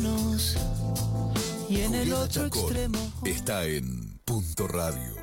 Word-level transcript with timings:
menos. 0.00 0.56
Y 1.68 1.82
en 1.82 1.94
el 1.94 2.12
otro 2.12 2.46
extremo. 2.46 2.98
Está 3.24 3.64
en 3.64 4.18
Punto 4.24 4.66
Radio 4.66 5.14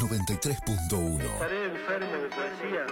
93.1. 0.00 1.22
Estaré 1.22 1.66
enfermo 1.66 2.12
de 2.12 2.28
poesía. 2.28 2.86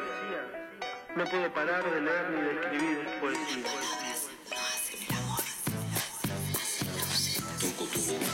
No 1.16 1.24
puedo 1.24 1.54
parar 1.54 1.84
de 1.84 2.00
leer 2.00 2.30
ni 2.30 2.40
de 2.42 2.52
escribir 2.52 2.98
poesía. 3.20 3.64
Toco 7.60 7.84
tu 7.90 8.00
boca, 8.00 8.26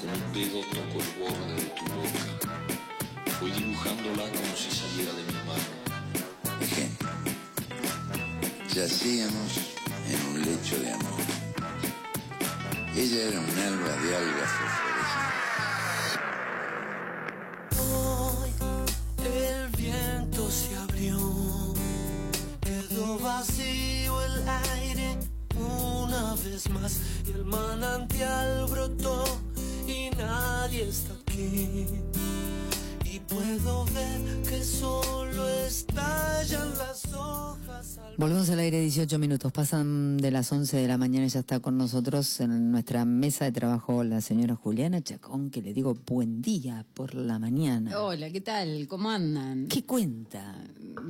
con 0.00 0.10
un 0.10 0.32
dedo 0.32 0.60
toco 0.66 1.00
el 1.00 1.10
borde 1.18 1.54
de 1.54 1.68
tu 1.70 1.84
boca. 1.94 3.40
Voy 3.40 3.50
dibujándola 3.50 4.24
como 4.30 4.56
si 4.56 4.70
saliera 4.70 5.12
de 5.12 5.22
mi 5.24 5.32
mano. 5.46 6.60
Ejemplo. 6.60 7.08
Yacíamos 8.68 9.76
en 10.08 10.26
un 10.28 10.42
lecho 10.42 10.78
de 10.78 10.92
amor. 10.92 11.25
Ella 12.98 13.24
era 13.28 13.40
un 13.40 13.58
alba 13.58 13.92
de 14.02 14.16
algas. 14.16 14.50
Hoy 17.78 18.50
el 19.22 19.68
viento 19.76 20.50
se 20.50 20.74
abrió, 20.76 21.18
quedó 22.62 23.18
vacío 23.18 24.22
el 24.22 24.48
aire 24.48 25.18
una 25.54 26.36
vez 26.36 26.70
más 26.70 26.98
y 27.26 27.32
el 27.32 27.44
manantial 27.44 28.66
brotó 28.66 29.24
y 29.86 30.08
nadie 30.16 30.88
está 30.88 31.12
aquí. 31.12 31.86
Puedo 33.28 33.84
ver 33.86 34.42
que 34.48 34.62
solo 34.62 35.48
estallan 35.66 36.70
las 36.78 37.04
hojas. 37.12 37.98
al- 37.98 38.14
Volvemos 38.16 38.48
al 38.50 38.60
aire 38.60 38.80
18 38.80 39.18
minutos. 39.18 39.52
Pasan 39.52 40.16
de 40.16 40.30
las 40.30 40.50
11 40.52 40.76
de 40.76 40.86
la 40.88 40.96
mañana 40.96 41.26
y 41.26 41.28
ya 41.28 41.40
está 41.40 41.60
con 41.60 41.76
nosotros 41.76 42.40
en 42.40 42.70
nuestra 42.70 43.04
mesa 43.04 43.44
de 43.44 43.52
trabajo 43.52 44.04
la 44.04 44.20
señora 44.20 44.54
Juliana 44.54 45.02
Chacón, 45.02 45.50
que 45.50 45.60
le 45.62 45.74
digo 45.74 45.96
buen 46.06 46.40
día 46.40 46.86
por 46.94 47.14
la 47.14 47.38
mañana. 47.38 47.98
Hola, 48.00 48.30
¿qué 48.30 48.40
tal? 48.40 48.86
¿Cómo 48.88 49.10
andan? 49.10 49.66
¿Qué 49.68 49.84
cuenta? 49.84 50.54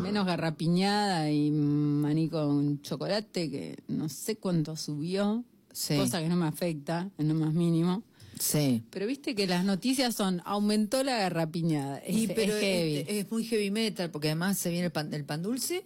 Menos 0.03 0.27
garrapiñada 0.27 1.31
y 1.31 1.51
maní 1.51 2.29
con 2.29 2.81
chocolate 2.83 3.51
que 3.51 3.77
no 3.89 4.09
sé 4.09 4.37
cuánto 4.37 4.75
subió, 4.77 5.45
Sí. 5.73 5.97
cosa 5.97 6.21
que 6.21 6.29
no 6.29 6.37
me 6.37 6.47
afecta 6.47 7.11
en 7.19 7.29
lo 7.29 7.35
más 7.35 7.53
mínimo. 7.53 8.03
Sí. 8.39 8.83
Pero 8.91 9.07
viste 9.07 9.35
que 9.35 9.47
las 9.47 9.65
noticias 9.65 10.15
son 10.15 10.43
aumentó 10.45 11.03
la 11.03 11.17
garrapiñada. 11.19 11.99
Es, 11.99 12.17
Y, 12.17 12.27
pero 12.29 12.55
es 12.55 12.61
heavy. 12.61 12.97
es, 12.97 13.09
es 13.09 13.31
muy 13.31 13.45
heavy 13.45 13.71
metal, 13.71 14.11
porque 14.11 14.29
además 14.29 14.59
se 14.59 14.71
viene 14.71 14.87
el 14.87 14.93
pan, 14.93 15.13
el 15.13 15.25
pan 15.25 15.43
dulce. 15.43 15.85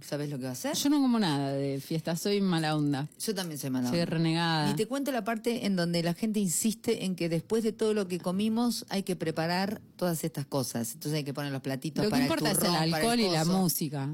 ¿Sabes 0.00 0.28
lo 0.30 0.38
que 0.38 0.44
va 0.44 0.50
a 0.50 0.52
hacer? 0.52 0.74
Yo 0.74 0.90
no 0.90 1.00
como 1.00 1.18
nada 1.18 1.52
de 1.52 1.80
fiesta, 1.80 2.16
soy 2.16 2.40
mala 2.40 2.74
onda. 2.74 3.08
Yo 3.24 3.34
también 3.34 3.58
soy 3.58 3.70
mala. 3.70 3.88
Soy 3.88 4.00
onda. 4.00 4.10
renegada. 4.10 4.70
Y 4.72 4.74
te 4.74 4.86
cuento 4.86 5.12
la 5.12 5.22
parte 5.22 5.64
en 5.64 5.76
donde 5.76 6.02
la 6.02 6.12
gente 6.12 6.40
insiste 6.40 7.04
en 7.04 7.14
que 7.14 7.28
después 7.28 7.62
de 7.62 7.72
todo 7.72 7.94
lo 7.94 8.08
que 8.08 8.18
comimos 8.18 8.84
hay 8.88 9.04
que 9.04 9.14
preparar 9.14 9.80
todas 9.94 10.24
estas 10.24 10.44
cosas. 10.44 10.92
Entonces 10.94 11.18
hay 11.18 11.24
que 11.24 11.32
poner 11.32 11.52
los 11.52 11.62
platitos 11.62 12.04
Lo 12.04 12.10
que 12.10 12.10
para 12.10 12.24
importa 12.24 12.50
el 12.50 12.56
es 12.56 12.64
el 12.64 12.94
alcohol 12.94 13.20
y 13.20 13.30
la 13.30 13.44
música. 13.44 14.08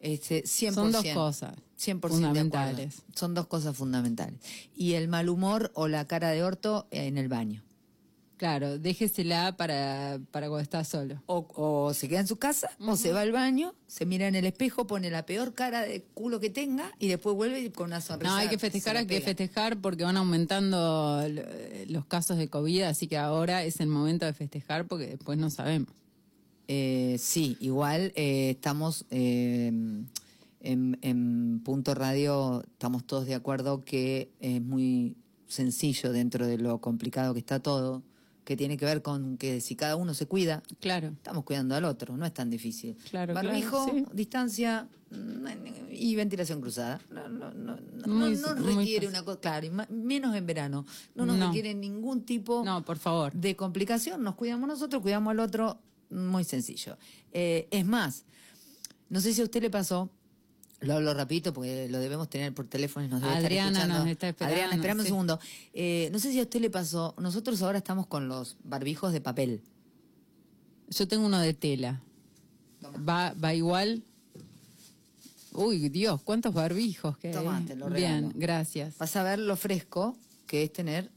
Este, 0.00 0.42
100%. 0.42 0.74
Son 0.74 0.92
dos 0.92 1.06
cosas 1.14 1.54
100% 1.78 2.00
de 2.00 2.08
fundamentales. 2.08 2.98
acuerdo. 2.98 3.18
Son 3.18 3.34
dos 3.34 3.46
cosas 3.46 3.76
fundamentales. 3.76 4.40
Y 4.74 4.94
el 4.94 5.08
mal 5.08 5.28
humor 5.28 5.70
o 5.74 5.88
la 5.88 6.06
cara 6.06 6.30
de 6.30 6.42
orto 6.42 6.86
en 6.90 7.18
el 7.18 7.28
baño. 7.28 7.62
Claro, 8.36 8.78
déjesela 8.78 9.56
para, 9.56 10.20
para 10.30 10.48
cuando 10.48 10.62
estás 10.62 10.88
solo. 10.88 11.22
O, 11.24 11.48
o 11.54 11.94
se 11.94 12.06
queda 12.06 12.20
en 12.20 12.26
su 12.26 12.36
casa, 12.36 12.68
o 12.78 12.94
se 12.96 13.10
va 13.10 13.22
al 13.22 13.32
baño, 13.32 13.74
se 13.86 14.04
mira 14.04 14.28
en 14.28 14.34
el 14.34 14.44
espejo, 14.44 14.86
pone 14.86 15.08
la 15.08 15.24
peor 15.24 15.54
cara 15.54 15.82
de 15.82 16.02
culo 16.02 16.38
que 16.38 16.50
tenga 16.50 16.92
y 16.98 17.08
después 17.08 17.34
vuelve 17.34 17.72
con 17.72 17.86
una 17.86 18.02
sonrisa. 18.02 18.30
No, 18.30 18.36
hay 18.36 18.48
que 18.48 18.58
festejar, 18.58 18.98
hay 18.98 19.06
que 19.06 19.22
festejar 19.22 19.80
porque 19.80 20.04
van 20.04 20.18
aumentando 20.18 21.24
los 21.88 22.04
casos 22.04 22.36
de 22.36 22.48
COVID, 22.48 22.82
así 22.82 23.06
que 23.06 23.16
ahora 23.16 23.64
es 23.64 23.80
el 23.80 23.88
momento 23.88 24.26
de 24.26 24.34
festejar 24.34 24.86
porque 24.86 25.06
después 25.06 25.38
no 25.38 25.48
sabemos. 25.48 25.88
Eh, 26.68 27.16
sí, 27.18 27.56
igual 27.60 28.12
eh, 28.16 28.50
estamos 28.50 29.06
eh, 29.10 29.72
en, 30.66 30.98
en 31.02 31.60
Punto 31.64 31.94
Radio, 31.94 32.62
estamos 32.72 33.04
todos 33.06 33.26
de 33.26 33.34
acuerdo 33.34 33.84
que 33.84 34.30
es 34.40 34.60
muy 34.60 35.16
sencillo 35.46 36.12
dentro 36.12 36.46
de 36.46 36.58
lo 36.58 36.80
complicado 36.80 37.32
que 37.34 37.40
está 37.40 37.60
todo, 37.60 38.02
que 38.44 38.56
tiene 38.56 38.76
que 38.76 38.84
ver 38.84 39.02
con 39.02 39.36
que 39.38 39.60
si 39.60 39.76
cada 39.76 39.96
uno 39.96 40.14
se 40.14 40.26
cuida, 40.26 40.62
Claro. 40.80 41.08
estamos 41.08 41.44
cuidando 41.44 41.74
al 41.74 41.84
otro, 41.84 42.16
no 42.16 42.26
es 42.26 42.34
tan 42.34 42.50
difícil. 42.50 42.96
Claro, 43.10 43.34
Barbijo, 43.34 43.84
claro, 43.86 43.98
sí. 43.98 44.04
distancia 44.12 44.88
mm, 45.10 45.46
y 45.92 46.14
ventilación 46.16 46.60
cruzada. 46.60 47.00
No, 47.10 47.28
no, 47.28 47.52
no, 47.52 47.76
no, 47.76 48.06
Muy- 48.08 48.36
no 48.36 48.54
requiere 48.54 49.06
una 49.08 49.24
cosa, 49.24 49.40
claro, 49.40 49.68
menos 49.90 50.34
en 50.34 50.46
verano. 50.46 50.84
No 51.14 51.26
nos 51.26 51.36
No. 51.38 51.46
requiere 51.46 51.74
ningún 51.74 52.22
tipo 52.22 52.62
No, 52.64 52.84
por 52.84 52.98
favor. 52.98 53.32
de 53.32 53.54
complicación, 53.56 54.22
nos 54.22 54.34
cuidamos 54.36 54.68
nosotros, 54.68 55.02
cuidamos 55.02 55.30
al 55.32 55.40
otro, 55.40 55.78
muy 56.10 56.44
sencillo. 56.44 56.96
Eh, 57.32 57.66
es 57.70 57.84
más, 57.84 58.24
no 59.08 59.20
sé 59.20 59.32
si 59.32 59.40
a 59.40 59.44
usted 59.44 59.60
le 59.62 59.70
pasó, 59.70 60.08
lo 60.80 60.94
hablo 60.94 61.14
rapidito 61.14 61.52
porque 61.52 61.88
lo 61.88 61.98
debemos 61.98 62.28
tener 62.28 62.52
por 62.54 62.66
teléfono 62.66 63.06
y 63.06 63.08
nos 63.08 63.20
debe 63.20 63.32
estar 63.32 63.44
Adriana 63.44 63.70
escuchando. 63.78 63.98
nos 63.98 64.08
está 64.08 64.28
esperando, 64.28 64.54
Adriana, 64.54 64.74
esperame 64.76 65.02
sí. 65.02 65.06
un 65.06 65.06
segundo. 65.06 65.40
Eh, 65.72 66.08
no 66.12 66.18
sé 66.18 66.32
si 66.32 66.38
a 66.38 66.42
usted 66.42 66.60
le 66.60 66.70
pasó, 66.70 67.14
nosotros 67.18 67.62
ahora 67.62 67.78
estamos 67.78 68.06
con 68.06 68.28
los 68.28 68.56
barbijos 68.62 69.12
de 69.12 69.20
papel. 69.20 69.62
Yo 70.88 71.08
tengo 71.08 71.26
uno 71.26 71.40
de 71.40 71.54
tela. 71.54 72.02
¿Va, 73.08 73.32
va 73.34 73.54
igual? 73.54 74.02
Uy, 75.52 75.88
Dios, 75.88 76.20
cuántos 76.22 76.52
barbijos 76.52 77.16
que 77.16 77.28
hay. 77.28 77.34
Tomá, 77.34 77.64
te 77.66 77.74
lo 77.74 77.88
Bien, 77.88 78.32
gracias. 78.34 78.98
Vas 78.98 79.16
a 79.16 79.22
ver 79.22 79.38
lo 79.38 79.56
fresco 79.56 80.16
que 80.46 80.62
es 80.62 80.72
tener 80.72 81.10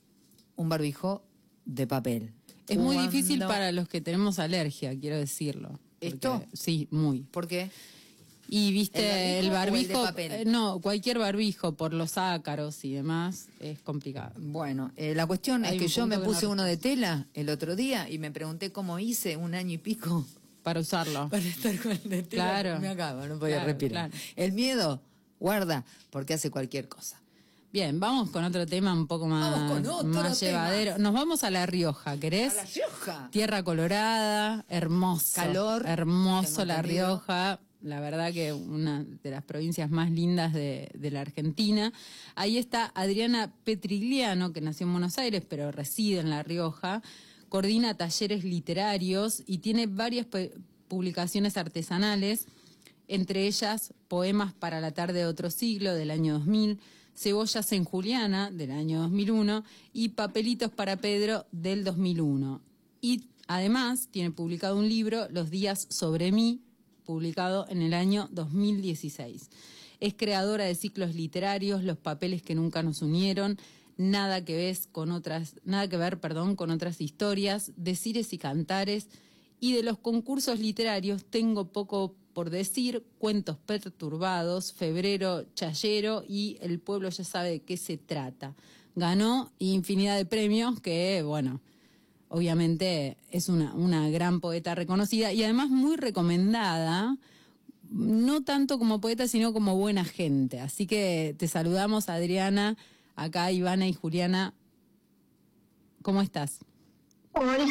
un 0.55 0.69
barbijo 0.69 1.23
de 1.65 1.85
papel. 1.85 2.33
Es 2.67 2.77
muy 2.77 2.97
difícil 2.97 3.39
para 3.39 3.71
los 3.71 3.87
que 3.89 3.99
tenemos 3.99 4.39
alergia, 4.39 4.97
quiero 4.97 5.17
decirlo. 5.17 5.69
Porque- 5.99 6.07
¿Esto? 6.07 6.43
Sí, 6.53 6.87
muy. 6.91 7.23
¿Por 7.23 7.47
qué? 7.47 7.69
Y 8.51 8.71
viste, 8.71 9.39
¿El 9.39 9.51
barbijo 9.51 10.07
el 10.07 10.13
barbijo, 10.13 10.33
eh, 10.35 10.43
no, 10.45 10.79
cualquier 10.79 11.19
barbijo 11.19 11.73
por 11.73 11.93
los 11.93 12.17
ácaros 12.17 12.83
y 12.83 12.93
demás 12.93 13.47
es 13.59 13.79
complicado. 13.81 14.31
Bueno, 14.37 14.91
eh, 14.97 15.13
la 15.13 15.27
cuestión 15.27 15.65
Hay 15.65 15.75
es 15.77 15.81
que 15.83 15.87
yo 15.87 16.07
me 16.07 16.17
puse 16.17 16.45
no- 16.47 16.53
uno 16.53 16.63
de 16.63 16.75
tela 16.77 17.27
el 17.35 17.49
otro 17.49 17.75
día 17.75 18.09
y 18.09 18.17
me 18.17 18.31
pregunté 18.31 18.71
cómo 18.71 18.97
hice 18.97 19.37
un 19.37 19.53
año 19.53 19.73
y 19.73 19.77
pico 19.77 20.25
Para 20.63 20.79
usarlo. 20.79 21.29
para 21.31 21.43
estar 21.43 21.77
con 21.79 21.91
el 21.91 22.03
de 22.09 22.23
tela. 22.23 22.43
Claro. 22.61 22.79
Me 22.79 22.89
acabo, 22.89 23.27
no 23.27 23.37
podía 23.37 23.55
Claro, 23.57 23.67
respirar. 23.67 24.09
claro. 24.09 24.23
El 24.35 24.51
miedo, 24.53 24.99
guarda, 25.39 25.85
porque 26.09 26.33
hace 26.33 26.49
cualquier 26.49 26.89
cosa. 26.89 27.17
Bien, 27.71 27.99
vamos 27.99 28.31
con 28.31 28.43
otro 28.43 28.65
tema 28.65 28.91
un 28.93 29.05
poco 29.05 29.27
más, 29.27 29.51
Vamos 29.51 29.71
con 29.73 29.85
otro 29.87 30.07
más 30.23 30.39
tema. 30.39 30.51
llevadero. 30.69 30.97
Nos 30.97 31.13
vamos 31.13 31.43
a 31.43 31.51
La 31.51 31.67
Rioja, 31.67 32.17
¿querés? 32.17 32.53
A 32.53 32.55
La 32.55 32.63
Rioja. 32.63 33.29
Tierra 33.31 33.61
colorada, 33.61 34.65
hermoso. 34.69 35.33
Calor, 35.35 35.85
Hermoso 35.85 36.65
La. 36.65 36.81
Rioja. 36.81 37.59
La 37.81 38.01
verdad 38.01 38.33
que 38.33 38.51
una 38.51 39.05
de 39.05 39.31
las 39.31 39.43
provincias 39.43 39.89
más 39.89 40.11
lindas 40.11 40.51
de, 40.53 40.89
la 41.11 41.21
Argentina. 41.21 41.93
Ahí 42.35 42.57
está 42.57 42.91
Adriana 42.93 43.53
Petrigliano, 43.63 44.51
que 44.51 44.59
nació 44.59 44.85
en 44.85 44.91
Buenos 44.91 45.17
Aires, 45.17 45.43
pero 45.47 45.71
reside 45.71 46.19
en 46.19 46.29
La 46.29 46.43
Rioja. 46.43 47.01
Coordina 47.47 47.95
talleres 47.95 48.43
literarios 48.43 49.43
y 49.47 49.59
tiene 49.59 49.87
varias 49.87 50.27
publicaciones 50.89 51.55
artesanales, 51.55 52.47
entre 53.07 53.47
ellas 53.47 53.93
Poemas 54.09 54.53
para 54.53 54.81
la 54.81 54.91
tarde 54.91 55.19
de 55.19 55.25
otro 55.25 55.49
siglo 55.49 55.93
del 55.95 56.11
año 56.11 56.33
2000, 56.33 56.79
Cebollas 57.15 57.71
en 57.71 57.85
Juliana 57.85 58.51
del 58.51 58.71
año 58.71 58.99
2001 58.99 59.63
y 59.93 60.09
Papelitos 60.09 60.69
para 60.69 60.97
Pedro 60.97 61.45
del 61.53 61.85
2001. 61.85 62.61
Y 63.01 63.23
además 63.47 64.09
tiene 64.11 64.31
publicado 64.31 64.77
un 64.77 64.89
libro, 64.89 65.29
Los 65.29 65.49
días 65.49 65.87
sobre 65.89 66.31
mí, 66.33 66.61
publicado 67.09 67.65
en 67.69 67.81
el 67.81 67.95
año 67.95 68.29
2016. 68.33 69.49
Es 69.99 70.13
creadora 70.13 70.65
de 70.65 70.75
ciclos 70.75 71.15
literarios, 71.15 71.83
Los 71.83 71.97
papeles 71.97 72.43
que 72.43 72.53
nunca 72.53 72.83
nos 72.83 73.01
unieron, 73.01 73.57
Nada 73.97 74.45
que 74.45 74.55
ves 74.55 74.87
con 74.91 75.11
otras, 75.11 75.55
nada 75.65 75.89
que 75.89 75.97
ver, 75.97 76.19
perdón, 76.19 76.55
con 76.55 76.69
otras 76.69 77.01
historias, 77.01 77.71
Decires 77.77 78.31
y 78.31 78.37
cantares 78.37 79.07
y 79.59 79.73
de 79.73 79.81
los 79.81 79.97
concursos 79.97 80.59
literarios 80.59 81.25
tengo 81.25 81.71
poco 81.71 82.13
por 82.33 82.51
decir, 82.51 83.03
Cuentos 83.17 83.57
perturbados, 83.57 84.71
Febrero 84.71 85.47
Chayero 85.55 86.23
y 86.27 86.57
El 86.61 86.79
pueblo 86.79 87.09
ya 87.09 87.23
sabe 87.23 87.49
de 87.49 87.61
qué 87.61 87.77
se 87.77 87.97
trata. 87.97 88.55
Ganó 88.95 89.51
infinidad 89.57 90.15
de 90.15 90.25
premios 90.25 90.79
que, 90.79 91.23
bueno, 91.23 91.59
obviamente 92.29 93.17
es 93.31 93.49
una, 93.49 93.73
una 93.73 94.09
gran 94.09 94.39
poeta 94.39 94.75
reconocida 94.75 95.33
y 95.33 95.43
además 95.43 95.69
muy 95.69 95.97
recomendada, 95.97 97.17
no 97.89 98.43
tanto 98.43 98.79
como 98.79 99.01
poeta, 99.01 99.27
sino 99.27 99.51
como 99.51 99.75
buena 99.75 100.05
gente. 100.05 100.59
Así 100.59 100.85
que 100.87 101.35
te 101.37 101.47
saludamos, 101.47 102.07
Adriana, 102.07 102.77
acá 103.15 103.51
Ivana 103.51 103.87
y 103.87 103.93
Juliana. 103.93 104.53
¿Cómo 106.01 106.21
estás? 106.21 106.59
Hola, 107.33 107.65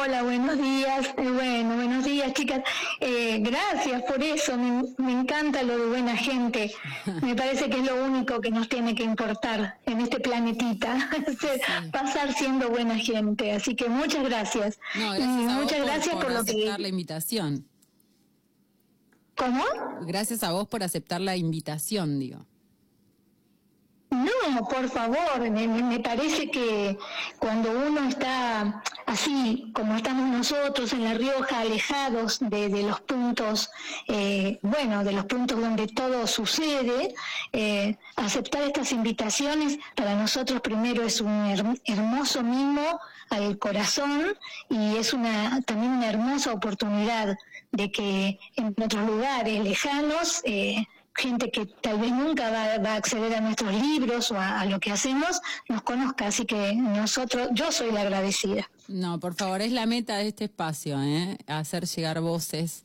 hola, 0.00 0.22
buenos 0.22 0.56
días. 0.56 1.06
Eh, 1.16 1.30
bueno, 1.30 1.74
buenos 1.74 2.04
días, 2.04 2.32
chicas. 2.32 2.62
Eh, 3.00 3.38
gracias 3.40 4.02
por 4.04 4.22
eso. 4.22 4.56
Me, 4.56 4.84
me 4.98 5.12
encanta 5.12 5.62
lo 5.62 5.76
de 5.76 5.86
buena 5.86 6.16
gente. 6.16 6.72
Me 7.22 7.34
parece 7.34 7.68
que 7.68 7.80
es 7.80 7.86
lo 7.86 8.04
único 8.04 8.40
que 8.40 8.50
nos 8.50 8.68
tiene 8.68 8.94
que 8.94 9.02
importar 9.02 9.78
en 9.84 10.00
este 10.00 10.20
planetita. 10.20 11.10
Pasar 11.92 12.32
siendo 12.32 12.70
buena 12.70 12.96
gente. 12.96 13.52
Así 13.52 13.74
que 13.74 13.88
muchas 13.88 14.24
gracias. 14.24 14.78
No, 14.94 15.12
muchas 15.12 15.78
por, 15.78 15.86
gracias 15.86 16.14
por 16.14 16.24
por, 16.24 16.32
lo 16.32 16.38
aceptar 16.38 16.76
que. 16.76 16.82
la 16.82 16.88
invitación. 16.88 17.66
¿Cómo? 19.36 19.64
Gracias 20.02 20.44
a 20.44 20.52
vos 20.52 20.68
por 20.68 20.82
aceptar 20.82 21.20
la 21.20 21.36
invitación, 21.36 22.20
digo. 22.20 22.46
No, 24.14 24.68
por 24.68 24.88
favor, 24.88 25.40
me, 25.50 25.66
me- 25.66 25.98
parece 26.00 26.50
que 26.50 26.96
cuando 27.38 27.70
uno 27.72 28.08
está 28.08 28.82
así 29.06 29.72
como 29.74 29.96
estamos 29.96 30.28
nosotros 30.28 30.92
en 30.92 31.04
La 31.04 31.14
Rioja, 31.14 31.60
alejados 31.60 32.38
de, 32.40 32.68
de 32.68 32.82
los 32.84 33.00
puntos, 33.00 33.70
eh, 34.06 34.58
bueno, 34.62 35.02
de 35.02 35.12
los 35.12 35.24
puntos 35.24 35.60
donde 35.60 35.88
todo 35.88 36.26
sucede, 36.28 37.14
eh, 37.52 37.96
aceptar 38.16 38.62
estas 38.62 38.92
invitaciones 38.92 39.78
para 39.96 40.14
nosotros 40.14 40.60
primero 40.60 41.02
es 41.04 41.20
un 41.20 41.46
her- 41.50 41.80
hermoso 41.84 42.42
mimo 42.42 43.00
al 43.30 43.58
corazón 43.58 44.36
y 44.70 44.96
es 44.96 45.12
una 45.12 45.60
también 45.62 45.92
una 45.92 46.08
hermosa 46.08 46.52
oportunidad 46.52 47.36
de 47.72 47.90
que 47.90 48.38
en 48.56 48.74
otros 48.80 49.04
lugares 49.06 49.64
lejanos 49.64 50.40
eh, 50.44 50.86
gente 51.14 51.50
que 51.50 51.66
tal 51.66 52.00
vez 52.00 52.10
nunca 52.10 52.50
va, 52.50 52.92
a 52.92 52.96
acceder 52.96 53.34
a 53.34 53.40
nuestros 53.40 53.72
libros 53.72 54.30
o 54.30 54.36
a, 54.36 54.60
a 54.60 54.66
lo 54.66 54.80
que 54.80 54.90
hacemos, 54.90 55.40
nos 55.68 55.82
conozca. 55.82 56.26
Así 56.26 56.44
que 56.44 56.74
nosotros, 56.74 57.48
yo 57.52 57.70
soy 57.72 57.92
la 57.92 58.02
agradecida. 58.02 58.68
No, 58.88 59.18
por 59.20 59.34
favor, 59.34 59.62
es 59.62 59.72
la 59.72 59.86
meta 59.86 60.16
de 60.18 60.28
este 60.28 60.44
espacio, 60.44 61.00
¿eh? 61.02 61.38
hacer 61.46 61.86
llegar 61.86 62.20
voces 62.20 62.82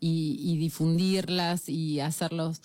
y, 0.00 0.36
y 0.40 0.56
difundirlas 0.56 1.68
y 1.68 2.00
hacerlos 2.00 2.62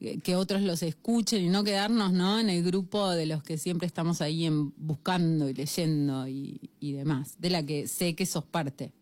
eh, 0.00 0.18
que 0.20 0.36
otros 0.36 0.62
los 0.62 0.82
escuchen 0.82 1.44
y 1.44 1.48
no 1.48 1.62
quedarnos 1.62 2.12
¿no? 2.12 2.40
en 2.40 2.48
el 2.48 2.62
grupo 2.62 3.10
de 3.10 3.26
los 3.26 3.42
que 3.42 3.58
siempre 3.58 3.86
estamos 3.86 4.20
ahí 4.20 4.46
en, 4.46 4.72
buscando 4.76 5.48
y 5.48 5.54
leyendo 5.54 6.26
y, 6.26 6.70
y 6.80 6.92
demás, 6.92 7.36
de 7.38 7.50
la 7.50 7.62
que 7.62 7.86
sé 7.86 8.14
que 8.14 8.26
sos 8.26 8.44
parte. 8.44 8.92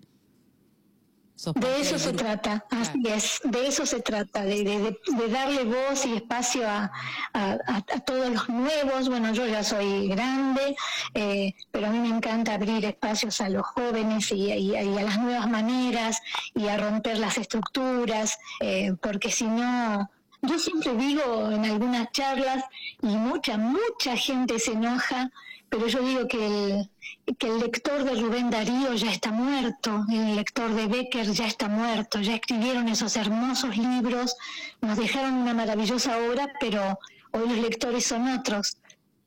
De 1.55 1.81
eso 1.81 1.99
se 1.99 2.13
trata, 2.13 2.65
así 2.71 3.01
es, 3.07 3.41
de 3.45 3.67
eso 3.67 3.87
se 3.87 4.01
trata, 4.03 4.43
de, 4.43 4.63
de- 4.63 4.79
de- 4.81 4.99
de 5.17 5.29
darle 5.29 5.65
voz 5.65 6.05
y 6.05 6.15
espacio 6.17 6.69
a, 6.69 6.91
a- 7.33 7.57
a- 7.67 7.77
a 7.77 8.01
todos 8.01 8.29
los 8.31 8.49
nuevos. 8.49 9.09
Bueno, 9.09 9.33
yo 9.33 9.47
ya 9.47 9.63
soy 9.65 10.09
grande, 10.09 10.77
eh, 11.15 11.55
pero 11.71 11.87
a 11.87 11.91
mí 11.91 11.99
me 11.99 12.15
encanta 12.15 12.55
abrir 12.55 12.85
espacios 12.85 13.41
a 13.41 13.49
los 13.49 13.67
jóvenes 13.67 14.31
y, 14.33 14.53
y- 14.53 14.73
y 14.73 14.77
a 14.77 15.03
las 15.03 15.19
nuevas 15.19 15.49
maneras 15.49 16.21
y 16.55 16.69
a 16.69 16.77
romper 16.77 17.19
las 17.19 17.39
estructuras, 17.39 18.39
eh, 18.61 18.93
porque 19.01 19.31
si 19.31 19.45
no, 19.45 20.11
yo 20.43 20.59
siempre 20.59 20.95
digo 20.95 21.51
en 21.51 21.65
algunas 21.65 22.13
charlas 22.13 22.65
y 23.03 23.07
mucha, 23.09 23.57
mucha 23.57 24.17
gente 24.17 24.59
se 24.59 24.73
enoja, 24.73 25.31
pero 25.71 25.87
yo 25.87 26.03
digo 26.03 26.27
que 26.27 26.47
el, 26.47 27.37
que 27.39 27.47
el 27.47 27.61
lector 27.61 28.03
de 28.05 28.21
Rubén 28.21 28.51
Darío 28.51 28.93
ya 28.95 29.13
está 29.13 29.31
muerto, 29.31 30.05
el 30.11 30.37
lector 30.37 30.75
de 30.75 30.87
Becker 30.87 31.31
ya 31.31 31.47
está 31.47 31.69
muerto, 31.69 32.21
ya 32.21 32.35
escribieron 32.35 32.89
esos 32.89 33.17
hermosos 33.17 33.77
libros, 33.77 34.37
nos 34.81 34.99
dejaron 34.99 35.35
una 35.35 35.55
maravillosa 35.55 36.19
obra, 36.19 36.53
pero 36.59 36.99
hoy 37.31 37.49
los 37.49 37.59
lectores 37.59 38.05
son 38.05 38.29
otros. 38.29 38.79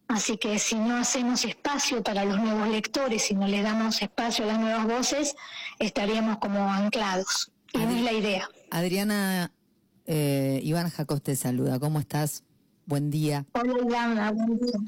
Así 0.10 0.38
que 0.38 0.60
si 0.60 0.76
no 0.76 0.98
hacemos 0.98 1.46
espacio 1.46 2.04
para 2.04 2.26
los 2.26 2.38
nuevos 2.38 2.68
lectores, 2.68 3.24
si 3.24 3.36
no 3.36 3.48
le 3.48 3.62
damos 3.62 4.02
espacio 4.02 4.44
a 4.44 4.50
las 4.50 4.60
nuevas 4.60 4.86
voces, 4.86 5.36
estaríamos 5.80 6.40
como 6.40 6.70
anclados. 6.70 7.52
Y 7.72 7.78
no 7.78 7.90
es 7.90 8.02
la 8.02 8.12
idea. 8.12 8.50
Adriana, 8.70 9.52
eh, 10.06 10.60
Iván 10.62 10.90
Jacob 10.90 11.22
te 11.22 11.38
saluda. 11.38 11.80
¿Cómo 11.80 12.00
estás? 12.02 12.44
Buen 12.86 13.10
día. 13.10 13.46
Hola, 13.54 13.74
Ivana, 13.82 14.32
buen 14.32 14.60
día. 14.60 14.80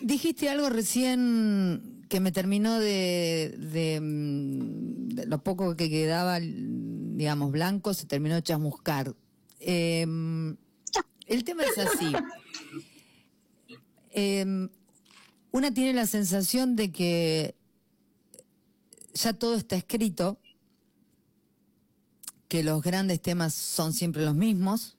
Dijiste 0.00 0.48
algo 0.48 0.68
recién 0.70 2.04
que 2.08 2.20
me 2.20 2.32
terminó 2.32 2.76
mm, 2.78 2.80
de 2.80 4.00
lo 5.26 5.42
poco 5.42 5.76
que 5.76 5.88
quedaba, 5.88 6.38
digamos, 6.40 7.52
blanco, 7.52 7.94
se 7.94 8.06
terminó 8.06 8.34
de 8.34 8.42
chamuscar. 8.42 9.14
Eh, 9.60 10.02
el 11.26 11.44
tema 11.44 11.62
es 11.64 11.78
así. 11.78 12.12
Eh, 14.10 14.68
una 15.52 15.72
tiene 15.72 15.92
la 15.94 16.06
sensación 16.06 16.76
de 16.76 16.92
que 16.92 17.54
ya 19.14 19.32
todo 19.32 19.54
está 19.54 19.76
escrito, 19.76 20.38
que 22.48 22.62
los 22.62 22.82
grandes 22.82 23.20
temas 23.22 23.54
son 23.54 23.92
siempre 23.92 24.24
los 24.24 24.34
mismos 24.34 24.96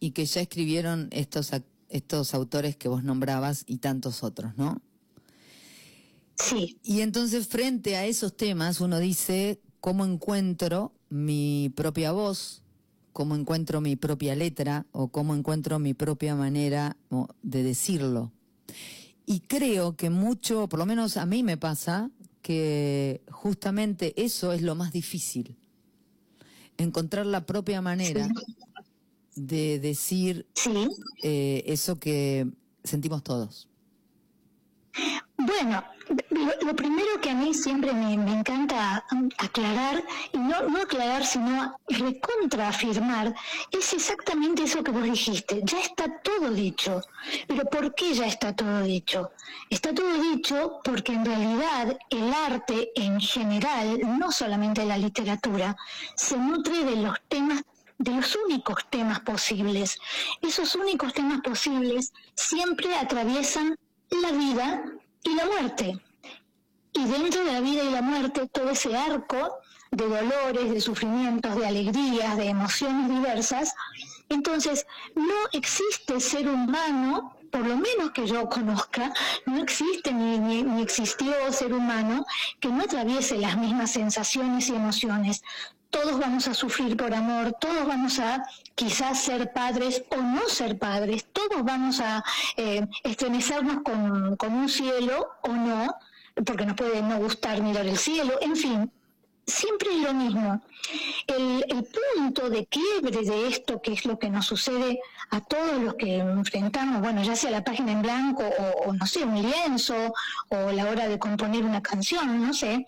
y 0.00 0.12
que 0.12 0.24
ya 0.26 0.40
escribieron 0.40 1.08
estos, 1.12 1.52
ac- 1.52 1.64
estos 1.90 2.32
autores 2.34 2.76
que 2.76 2.88
vos 2.88 3.04
nombrabas 3.04 3.64
y 3.66 3.78
tantos 3.78 4.22
otros, 4.22 4.56
¿no? 4.56 4.80
Sí, 6.36 6.78
Y 6.82 7.00
entonces 7.00 7.48
frente 7.48 7.96
a 7.96 8.06
esos 8.06 8.34
temas 8.34 8.80
uno 8.80 8.98
dice, 8.98 9.60
¿cómo 9.80 10.06
encuentro 10.06 10.94
mi 11.10 11.70
propia 11.74 12.12
voz? 12.12 12.62
¿Cómo 13.12 13.34
encuentro 13.34 13.80
mi 13.82 13.96
propia 13.96 14.34
letra? 14.34 14.86
¿O 14.92 15.08
cómo 15.08 15.34
encuentro 15.34 15.78
mi 15.78 15.92
propia 15.92 16.34
manera 16.34 16.96
de 17.42 17.62
decirlo? 17.62 18.32
Y 19.26 19.40
creo 19.40 19.96
que 19.96 20.08
mucho, 20.08 20.68
por 20.68 20.78
lo 20.78 20.86
menos 20.86 21.16
a 21.16 21.26
mí 21.26 21.42
me 21.42 21.56
pasa, 21.56 22.10
que 22.40 23.22
justamente 23.30 24.14
eso 24.16 24.52
es 24.52 24.62
lo 24.62 24.74
más 24.74 24.92
difícil. 24.92 25.56
Encontrar 26.78 27.26
la 27.26 27.44
propia 27.44 27.82
manera 27.82 28.28
de 29.46 29.78
decir 29.78 30.46
sí. 30.54 30.88
eh, 31.22 31.62
eso 31.66 31.98
que 31.98 32.46
sentimos 32.84 33.22
todos. 33.22 33.68
Bueno, 35.36 35.82
lo, 36.30 36.66
lo 36.66 36.76
primero 36.76 37.20
que 37.22 37.30
a 37.30 37.34
mí 37.34 37.54
siempre 37.54 37.92
me, 37.92 38.16
me 38.18 38.40
encanta 38.40 39.04
aclarar, 39.38 40.04
y 40.32 40.38
no, 40.38 40.68
no 40.68 40.82
aclarar, 40.82 41.24
sino 41.24 41.76
recontraafirmar, 41.88 43.34
es 43.70 43.92
exactamente 43.92 44.64
eso 44.64 44.82
que 44.82 44.90
vos 44.90 45.04
dijiste. 45.04 45.62
Ya 45.64 45.80
está 45.80 46.20
todo 46.22 46.50
dicho. 46.50 47.00
Pero 47.46 47.64
¿por 47.64 47.94
qué 47.94 48.12
ya 48.14 48.26
está 48.26 48.54
todo 48.54 48.82
dicho? 48.82 49.30
Está 49.70 49.94
todo 49.94 50.20
dicho 50.20 50.80
porque 50.84 51.12
en 51.12 51.24
realidad 51.24 51.96
el 52.10 52.34
arte 52.34 52.90
en 52.96 53.20
general, 53.20 54.00
no 54.18 54.30
solamente 54.32 54.84
la 54.84 54.98
literatura, 54.98 55.76
se 56.16 56.36
nutre 56.36 56.84
de 56.84 56.96
los 56.96 57.16
temas 57.28 57.62
de 58.00 58.12
los 58.12 58.34
únicos 58.34 58.86
temas 58.88 59.20
posibles. 59.20 59.98
Esos 60.40 60.74
únicos 60.74 61.12
temas 61.12 61.42
posibles 61.42 62.12
siempre 62.34 62.94
atraviesan 62.96 63.76
la 64.22 64.32
vida 64.32 64.84
y 65.22 65.34
la 65.34 65.44
muerte. 65.44 66.00
Y 66.94 67.04
dentro 67.04 67.44
de 67.44 67.52
la 67.52 67.60
vida 67.60 67.84
y 67.84 67.90
la 67.90 68.00
muerte, 68.00 68.48
todo 68.48 68.70
ese 68.70 68.96
arco 68.96 69.58
de 69.90 70.08
dolores, 70.08 70.70
de 70.72 70.80
sufrimientos, 70.80 71.56
de 71.56 71.66
alegrías, 71.66 72.38
de 72.38 72.46
emociones 72.46 73.10
diversas, 73.10 73.74
entonces 74.30 74.86
no 75.14 75.34
existe 75.52 76.20
ser 76.20 76.48
humano, 76.48 77.36
por 77.50 77.66
lo 77.66 77.76
menos 77.76 78.10
que 78.14 78.26
yo 78.26 78.48
conozca, 78.48 79.12
no 79.46 79.62
existe 79.62 80.12
ni, 80.12 80.38
ni- 80.38 80.62
ni 80.62 80.82
existió 80.82 81.32
ser 81.52 81.72
humano 81.72 82.24
que 82.60 82.68
no 82.68 82.82
atraviese 82.84 83.38
las 83.38 83.56
mismas 83.58 83.90
sensaciones 83.90 84.68
y 84.68 84.74
emociones. 84.74 85.42
Todos 85.90 86.20
vamos 86.20 86.46
a 86.46 86.54
sufrir 86.54 86.96
por 86.96 87.12
amor, 87.12 87.52
todos 87.60 87.84
vamos 87.86 88.20
a 88.20 88.44
quizás 88.76 89.20
ser 89.22 89.52
padres 89.52 90.04
o 90.16 90.16
no 90.22 90.48
ser 90.48 90.78
padres, 90.78 91.26
todos 91.32 91.64
vamos 91.64 92.00
a 92.00 92.22
eh, 92.56 92.86
estremecernos 93.02 93.82
con, 93.82 94.36
con 94.36 94.52
un 94.54 94.68
cielo 94.68 95.28
o 95.42 95.48
no, 95.48 95.92
porque 96.46 96.64
nos 96.64 96.76
puede 96.76 97.02
no 97.02 97.18
gustar 97.18 97.60
mirar 97.60 97.86
el 97.86 97.98
cielo, 97.98 98.34
en 98.40 98.54
fin, 98.54 98.92
siempre 99.50 99.90
es 99.90 100.02
lo 100.02 100.14
mismo. 100.14 100.62
El, 101.26 101.64
punto 102.16 102.50
de 102.50 102.66
quiebre 102.66 103.22
de 103.22 103.48
esto, 103.48 103.80
que 103.80 103.92
es 103.92 104.04
lo 104.04 104.18
que 104.18 104.30
nos 104.30 104.46
sucede 104.46 105.00
a 105.30 105.40
todos 105.40 105.82
los 105.82 105.94
que 105.94 106.18
enfrentamos, 106.18 107.00
bueno, 107.00 107.22
ya 107.22 107.36
sea 107.36 107.50
la 107.50 107.64
página 107.64 107.92
en 107.92 108.02
blanco 108.02 108.42
o, 108.42 108.88
o, 108.88 108.92
no 108.92 109.06
sé, 109.06 109.24
un 109.24 109.40
lienzo 109.40 109.94
o 110.48 110.72
la 110.72 110.86
hora 110.90 111.08
de 111.08 111.18
componer 111.18 111.64
una 111.64 111.82
canción, 111.82 112.40
no 112.44 112.52
sé, 112.52 112.86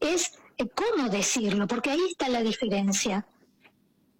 es 0.00 0.32
eh, 0.58 0.68
cómo 0.74 1.08
decirlo, 1.08 1.66
porque 1.66 1.90
ahí 1.90 2.00
está 2.10 2.28
la 2.28 2.42
diferencia. 2.42 3.26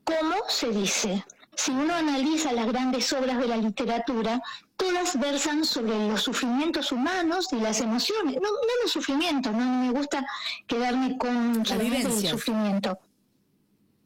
¿Cómo 0.04 0.36
se 0.48 0.70
dice? 0.70 1.24
Si 1.54 1.70
uno 1.70 1.94
analiza 1.94 2.52
las 2.52 2.66
grandes 2.66 3.12
obras 3.12 3.38
de 3.38 3.46
la 3.46 3.58
literatura, 3.58 4.40
todas 4.80 5.18
versan 5.20 5.62
sobre 5.64 6.08
los 6.08 6.22
sufrimientos 6.22 6.90
humanos 6.90 7.48
y 7.52 7.56
las 7.56 7.80
emociones. 7.80 8.36
No, 8.36 8.48
no 8.50 8.74
los 8.82 8.90
sufrimientos, 8.90 9.52
no 9.52 9.64
me 9.84 9.90
gusta 9.90 10.26
quedarme 10.66 11.18
con 11.18 11.60
el 11.60 12.26
sufrimiento. 12.26 12.98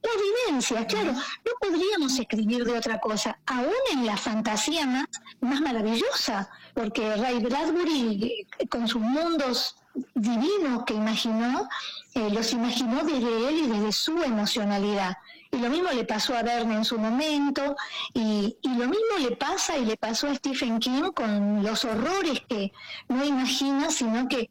vivencias, 0.03 0.85
claro. 0.87 1.13
No 1.13 1.53
podríamos 1.61 2.19
escribir 2.19 2.65
de 2.65 2.77
otra 2.77 2.99
cosa, 2.99 3.39
aún 3.47 3.83
en 3.93 4.05
la 4.05 4.17
fantasía 4.17 4.85
más, 4.85 5.07
más 5.41 5.61
maravillosa, 5.61 6.51
porque 6.75 7.15
Ray 7.17 7.39
Bradbury, 7.39 8.47
eh, 8.59 8.67
con 8.69 8.89
sus 8.89 9.01
mundos 9.01 9.77
divinos 10.15 10.83
que 10.87 10.95
imaginó, 10.95 11.69
eh, 12.15 12.31
los 12.31 12.53
imaginó 12.53 13.05
desde 13.05 13.49
él 13.49 13.57
y 13.59 13.67
desde 13.69 13.93
su 13.93 14.21
emocionalidad. 14.23 15.17
Y 15.55 15.59
lo 15.59 15.71
mismo 15.71 15.91
le 15.93 16.05
pasó 16.05 16.37
a 16.37 16.43
Verne 16.43 16.75
en 16.75 16.85
su 16.85 16.99
momento, 16.99 17.77
y, 18.13 18.57
y, 18.61 18.69
lo 18.69 18.89
mismo 18.89 19.19
le 19.21 19.37
pasa 19.37 19.79
y 19.79 19.85
le 19.85 19.97
pasó 19.97 20.29
a 20.29 20.35
Stephen 20.35 20.81
King 20.81 21.13
con 21.15 21.63
los 21.63 21.85
horrores 21.85 22.41
que 22.49 22.73
no 23.09 23.25
imagina, 23.25 23.91
sino 23.91 24.29
que 24.29 24.51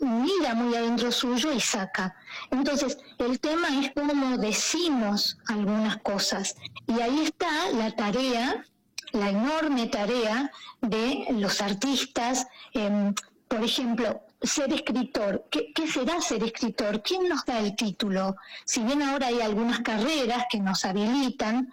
mira 0.00 0.54
muy 0.54 0.74
adentro 0.74 1.12
suyo 1.12 1.52
y 1.52 1.60
saca. 1.60 2.16
Entonces, 2.50 2.98
el 3.18 3.38
tema 3.38 3.68
es 3.80 3.92
cómo 3.94 4.38
decimos 4.38 5.38
algunas 5.46 5.98
cosas. 5.98 6.56
Y 6.86 7.00
ahí 7.00 7.20
está 7.20 7.70
la 7.72 7.94
tarea, 7.94 8.64
la 9.12 9.28
enorme 9.28 9.86
tarea 9.88 10.50
de 10.80 11.26
los 11.32 11.60
artistas. 11.60 12.46
Em, 12.72 13.14
por 13.46 13.62
ejemplo, 13.62 14.22
ser 14.42 14.72
escritor. 14.72 15.46
¿Qué, 15.50 15.72
será 15.86 16.20
ser 16.20 16.42
escritor? 16.44 17.02
¿Quién 17.02 17.28
nos 17.28 17.44
da 17.44 17.60
el 17.60 17.76
título? 17.76 18.36
Si 18.64 18.80
bien 18.82 19.02
ahora 19.02 19.28
hay 19.28 19.40
algunas 19.40 19.80
carreras 19.80 20.44
que 20.50 20.58
nos 20.58 20.84
habilitan, 20.84 21.72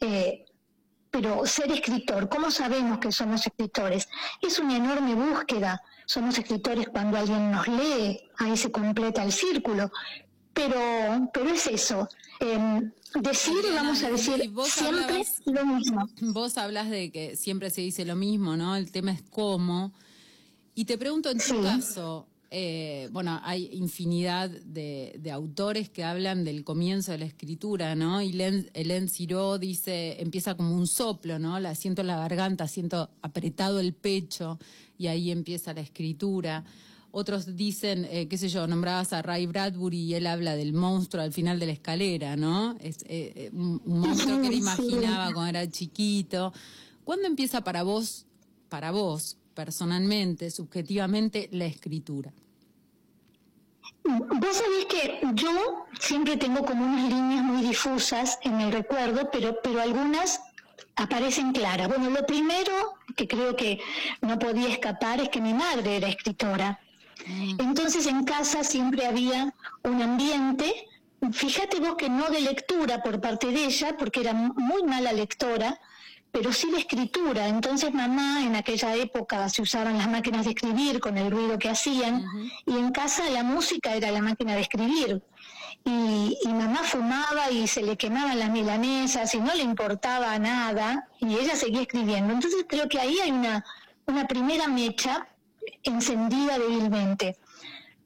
eh, 0.00 0.44
pero 1.10 1.46
ser 1.46 1.70
escritor, 1.72 2.28
¿cómo 2.28 2.50
sabemos 2.50 2.98
que 2.98 3.12
somos 3.12 3.46
escritores? 3.46 4.08
Es 4.40 4.58
una 4.58 4.76
enorme 4.76 5.14
búsqueda. 5.14 5.82
Somos 6.06 6.38
escritores 6.38 6.88
cuando 6.88 7.18
alguien 7.18 7.50
nos 7.50 7.68
lee, 7.68 8.20
ahí 8.38 8.56
se 8.56 8.70
completa 8.70 9.22
el 9.22 9.32
círculo. 9.32 9.90
Pero, 10.52 11.30
pero 11.32 11.48
es 11.50 11.66
eso. 11.66 12.08
Em, 12.40 12.92
decir, 13.20 13.62
vamos 13.74 14.02
a 14.02 14.10
decir, 14.10 14.52
siempre 14.64 15.24
lo 15.46 15.64
mismo. 15.66 16.08
Vos 16.20 16.58
hablas 16.58 16.90
de 16.90 17.10
que 17.10 17.36
siempre 17.36 17.70
se 17.70 17.80
dice 17.80 18.04
lo 18.04 18.16
mismo, 18.16 18.56
¿no? 18.56 18.76
El 18.76 18.90
tema 18.90 19.12
es 19.12 19.22
cómo. 19.22 19.92
Y 20.74 20.84
te 20.84 20.96
pregunto 20.96 21.30
en 21.30 21.38
tu 21.38 21.62
caso, 21.62 22.26
eh, 22.54 23.08
bueno, 23.12 23.40
hay 23.44 23.70
infinidad 23.72 24.50
de, 24.50 25.30
autores 25.32 25.88
que 25.88 26.04
hablan 26.04 26.44
del 26.44 26.64
comienzo 26.64 27.12
de 27.12 27.18
la 27.18 27.24
escritura, 27.24 27.94
¿no? 27.94 28.20
Y 28.20 28.32
Hélène 28.32 29.08
Ciro 29.08 29.58
dice, 29.58 30.20
empieza 30.20 30.54
como 30.54 30.74
un 30.74 30.86
soplo, 30.86 31.38
¿no? 31.38 31.58
La 31.60 31.74
siento 31.74 32.02
en 32.02 32.08
la 32.08 32.18
garganta, 32.18 32.68
siento 32.68 33.08
apretado 33.22 33.80
el 33.80 33.94
pecho 33.94 34.58
y 34.98 35.06
ahí 35.06 35.30
empieza 35.30 35.72
la 35.72 35.80
escritura. 35.80 36.64
Otros 37.10 37.56
dicen, 37.56 38.06
eh, 38.10 38.28
qué 38.28 38.36
sé 38.36 38.50
yo, 38.50 38.66
nombrabas 38.66 39.14
a 39.14 39.22
Ray 39.22 39.46
Bradbury 39.46 40.00
y 40.00 40.14
él 40.14 40.26
habla 40.26 40.54
del 40.54 40.74
monstruo 40.74 41.22
al 41.22 41.32
final 41.32 41.58
de 41.58 41.66
la 41.66 41.72
escalera, 41.72 42.36
¿no? 42.36 42.76
Es 42.80 42.98
eh, 43.06 43.48
un, 43.54 43.80
un, 43.84 44.00
monstruo 44.00 44.42
que 44.42 44.48
él 44.48 44.54
imaginaba 44.54 45.32
cuando 45.32 45.58
era 45.58 45.70
chiquito. 45.70 46.52
¿Cuándo 47.04 47.26
empieza 47.26 47.62
para 47.62 47.82
vos, 47.82 48.26
para 48.68 48.90
vos, 48.90 49.38
personalmente, 49.54 50.50
subjetivamente, 50.50 51.48
la 51.52 51.66
escritura? 51.66 52.32
Vos 54.04 54.56
sabés 54.56 54.86
que 54.86 55.20
yo 55.34 55.86
siempre 56.00 56.36
tengo 56.36 56.64
como 56.64 56.84
unas 56.84 57.08
líneas 57.08 57.44
muy 57.44 57.62
difusas 57.62 58.38
en 58.42 58.60
el 58.60 58.72
recuerdo, 58.72 59.30
pero, 59.30 59.58
pero 59.62 59.80
algunas 59.80 60.40
aparecen 60.96 61.52
claras. 61.52 61.88
Bueno, 61.88 62.10
lo 62.10 62.26
primero 62.26 62.94
que 63.16 63.28
creo 63.28 63.54
que 63.56 63.80
no 64.20 64.38
podía 64.38 64.68
escapar 64.68 65.20
es 65.20 65.28
que 65.28 65.40
mi 65.40 65.54
madre 65.54 65.96
era 65.96 66.08
escritora. 66.08 66.80
Mm. 67.26 67.60
Entonces 67.60 68.06
en 68.06 68.24
casa 68.24 68.64
siempre 68.64 69.06
había 69.06 69.54
un 69.84 70.02
ambiente, 70.02 70.88
fíjate 71.32 71.78
vos 71.80 71.94
que 71.94 72.08
no 72.08 72.28
de 72.30 72.40
lectura 72.40 73.02
por 73.02 73.20
parte 73.20 73.48
de 73.48 73.66
ella, 73.66 73.96
porque 73.96 74.20
era 74.20 74.32
muy 74.34 74.82
mala 74.82 75.12
lectora, 75.12 75.80
pero 76.32 76.52
sí 76.52 76.70
de 76.70 76.78
escritura. 76.78 77.46
Entonces 77.46 77.92
mamá 77.92 78.42
en 78.42 78.56
aquella 78.56 78.96
época 78.96 79.48
se 79.50 79.62
usaban 79.62 79.98
las 79.98 80.08
máquinas 80.08 80.44
de 80.46 80.52
escribir 80.52 80.98
con 80.98 81.18
el 81.18 81.30
ruido 81.30 81.58
que 81.58 81.68
hacían 81.68 82.24
y 82.66 82.76
en 82.76 82.90
casa 82.90 83.28
la 83.30 83.44
música 83.44 83.94
era 83.94 84.10
la 84.10 84.22
máquina 84.22 84.54
de 84.54 84.62
escribir. 84.62 85.22
Y, 85.84 86.38
mamá 86.46 86.80
fumaba 86.84 87.50
y 87.50 87.66
se 87.66 87.82
le 87.82 87.96
quemaban 87.96 88.38
las 88.38 88.50
milanesas 88.50 89.34
y 89.34 89.40
no 89.40 89.52
le 89.54 89.62
importaba 89.62 90.38
nada 90.38 91.08
y 91.20 91.34
ella 91.36 91.54
seguía 91.54 91.82
escribiendo. 91.82 92.32
Entonces 92.32 92.64
creo 92.68 92.88
que 92.88 93.00
ahí 93.00 93.18
hay 93.18 93.30
una, 93.30 93.64
una 94.06 94.26
primera 94.26 94.68
mecha 94.68 95.28
encendida 95.82 96.58
débilmente. 96.58 97.36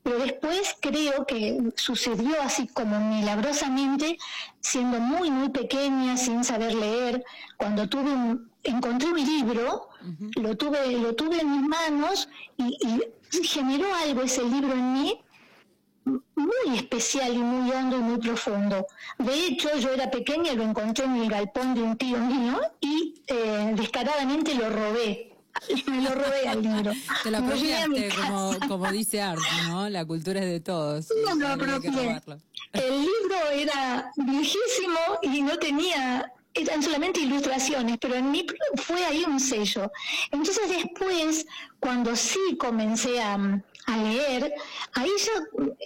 Pero 0.07 0.21
después 0.21 0.77
creo 0.79 1.27
que 1.27 1.73
sucedió 1.75 2.41
así 2.41 2.69
como 2.69 3.01
milagrosamente, 3.01 4.19
siendo 4.61 5.01
muy, 5.01 5.33
muy 5.33 5.49
pequeña, 5.49 6.17
sin 6.17 6.45
saber 6.45 6.75
leer, 6.75 7.25
cuando 7.57 7.89
tuve 7.89 8.13
un, 8.13 8.49
encontré 8.63 9.09
un 9.09 9.17
libro, 9.17 9.89
lo, 10.37 10.57
tuve, 10.57 10.93
lo 10.93 11.17
tuve 11.17 11.41
en 11.41 11.51
mis 11.51 11.69
manos 11.69 12.29
y, 12.57 12.79
generó 13.43 13.93
algo 13.97 14.23
ese 14.23 14.45
libro 14.45 14.75
en 14.75 14.93
mí 14.93 15.21
muy 16.05 16.77
especial 16.77 17.35
y 17.35 17.39
muy 17.39 17.73
hondo 17.73 17.97
y 17.97 18.01
muy 18.01 18.19
profundo. 18.19 18.87
De 19.19 19.35
hecho, 19.35 19.77
yo 19.77 19.91
era 19.91 20.09
pequeña 20.09 20.53
y 20.53 20.57
lo 20.57 20.63
encontré 20.63 21.07
en 21.07 21.17
el 21.17 21.29
galpón 21.29 21.75
de 21.75 21.83
un 21.83 21.97
tío 21.97 22.19
mío 22.19 22.61
y 22.81 23.23
eh, 23.27 23.73
descaradamente 23.75 24.55
lo 24.55 24.71
robé 24.71 25.36
me 25.87 26.03
lo 26.03 26.15
robé 26.15 26.49
al 26.49 26.63
libro. 26.63 26.93
Te 27.23 27.31
lo 27.31 27.39
apropiaste, 27.39 28.09
como, 28.15 28.57
como 28.69 28.93
dice 28.93 29.21
Art, 29.21 29.41
¿no? 29.69 29.89
La 29.89 30.05
cultura 30.05 30.41
es 30.41 30.47
de 30.47 30.61
todos. 30.61 31.09
No 31.25 31.35
lo 31.35 31.49
apropié. 31.49 32.21
El 32.73 33.01
libro 33.01 33.51
era 33.53 34.11
viejísimo 34.17 34.99
y 35.23 35.43
no 35.43 35.59
tenía 35.59 36.33
eran 36.57 36.83
solamente 36.83 37.21
ilustraciones, 37.21 37.99
pero 38.01 38.15
en 38.15 38.31
mí 38.31 38.47
fue 38.77 39.05
ahí 39.05 39.25
un 39.27 39.39
sello. 39.39 39.93
Entonces 40.31 40.69
después, 40.69 41.47
cuando 41.81 42.17
sí 42.17 42.57
comencé 42.59 43.21
a, 43.21 43.63
a 43.87 43.97
leer, 43.97 44.53
ahí 44.95 45.11
ya 45.19 45.33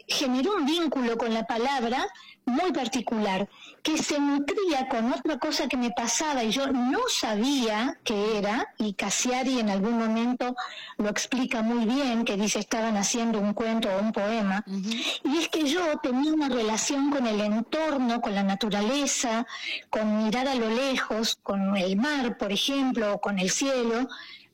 generó 0.09 0.57
un 0.57 0.66
vínculo 0.66 1.16
con 1.19 1.33
la 1.35 1.47
palabra 1.47 2.07
muy 2.47 2.73
particular, 2.73 3.49
que 3.83 3.99
se 3.99 4.19
nutría 4.19 4.88
con 4.88 5.12
otra 5.12 5.38
cosa 5.38 5.69
que 5.69 5.76
me 5.76 5.90
pasaba 5.90 6.42
y 6.42 6.50
yo 6.50 6.66
no 6.66 7.00
sabía 7.09 7.99
qué 8.04 8.38
era, 8.38 8.75
y 8.78 8.95
Cassiari 8.95 9.61
en 9.61 9.71
algún 9.71 9.99
momento 9.99 10.57
lo 10.97 11.09
explica 11.09 11.62
muy 11.62 11.85
bien, 11.85 12.25
que 12.25 12.37
dice 12.37 12.59
estaban 12.59 12.97
haciendo 12.97 13.38
un 13.38 13.52
cuento 13.54 13.88
o 13.88 14.00
un 14.00 14.12
poema, 14.12 14.64
y 14.66 15.38
es 15.38 15.49
que 15.49 15.66
yo 15.66 15.99
tenía 16.02 16.33
una 16.33 16.49
relación 16.49 17.11
con 17.11 17.26
el 17.26 17.40
entorno, 17.40 18.21
con 18.21 18.35
la 18.35 18.42
naturaleza, 18.42 19.47
con 19.88 20.25
mirar 20.25 20.49
a 20.49 20.54
lo 20.54 20.71
lejos, 20.71 21.38
con 21.42 21.76
el 21.76 21.97
mar, 21.97 22.37
por 22.38 22.50
ejemplo, 22.52 23.14
o 23.14 23.21
con 23.21 23.38
el 23.38 23.50
cielo, 23.50 24.09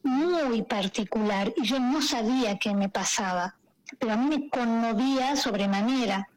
muy 0.06 0.62
particular, 0.62 1.52
y 1.56 1.64
yo 1.64 1.78
no 1.78 2.00
sabía 2.00 2.58
qué 2.58 2.74
me 2.74 2.88
pasaba, 2.88 3.56
pero 3.98 4.12
a 4.12 4.16
mí 4.16 4.36
me 4.36 4.48
conmovía 4.48 5.36
sobremanera. 5.36 6.28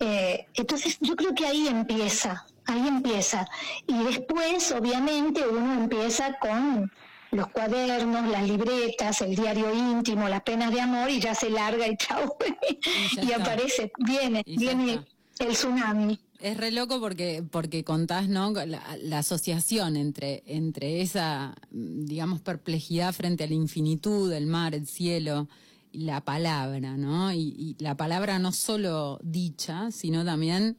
Eh, 0.00 0.46
entonces 0.54 0.98
yo 1.00 1.16
creo 1.16 1.34
que 1.34 1.46
ahí 1.46 1.68
empieza, 1.68 2.46
ahí 2.66 2.86
empieza. 2.86 3.46
Y 3.86 4.04
después, 4.04 4.72
obviamente, 4.72 5.46
uno 5.46 5.74
empieza 5.74 6.38
con 6.38 6.90
los 7.30 7.48
cuadernos, 7.48 8.28
las 8.28 8.48
libretas, 8.48 9.20
el 9.20 9.34
diario 9.36 9.72
íntimo, 9.74 10.28
las 10.28 10.42
penas 10.42 10.72
de 10.72 10.80
amor 10.80 11.10
y 11.10 11.20
ya 11.20 11.34
se 11.34 11.50
larga 11.50 11.86
y 11.86 11.96
chao. 11.96 12.36
y, 13.22 13.32
aparece, 13.32 13.92
viene, 13.98 14.42
viene 14.46 15.04
el 15.38 15.52
tsunami. 15.52 16.18
Es 16.40 16.56
re 16.56 16.70
loco 16.70 17.00
porque, 17.00 17.44
porque 17.50 17.82
contás, 17.82 18.28
¿no? 18.28 18.52
La, 18.52 19.18
asociación 19.18 19.96
entre, 19.96 20.44
entre 20.46 21.02
esa, 21.02 21.56
digamos, 21.70 22.40
perplejidad 22.40 23.12
frente 23.12 23.44
a 23.44 23.46
la 23.48 23.54
infinitud, 23.54 24.32
el 24.32 24.46
mar, 24.46 24.74
el 24.74 24.86
cielo, 24.86 25.48
la 25.92 26.24
palabra, 26.24 26.96
¿no? 26.96 27.32
Y, 27.32 27.76
la 27.80 27.96
palabra 27.96 28.38
no 28.38 28.52
solo 28.52 29.18
dicha, 29.22 29.90
sino 29.90 30.24
también 30.24 30.76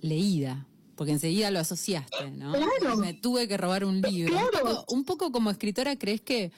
leída, 0.00 0.66
porque 0.96 1.12
enseguida 1.12 1.50
lo 1.50 1.60
asociaste, 1.60 2.30
¿no? 2.32 2.52
Claro. 2.52 2.98
Me 2.98 3.14
tuve 3.14 3.48
que 3.48 3.56
robar 3.56 3.86
un 3.86 4.02
libro. 4.02 4.36
Un, 4.88 5.04
poco, 5.04 5.32
como 5.32 5.50
escritora, 5.50 5.96
¿crees 5.96 6.20
que 6.20 6.52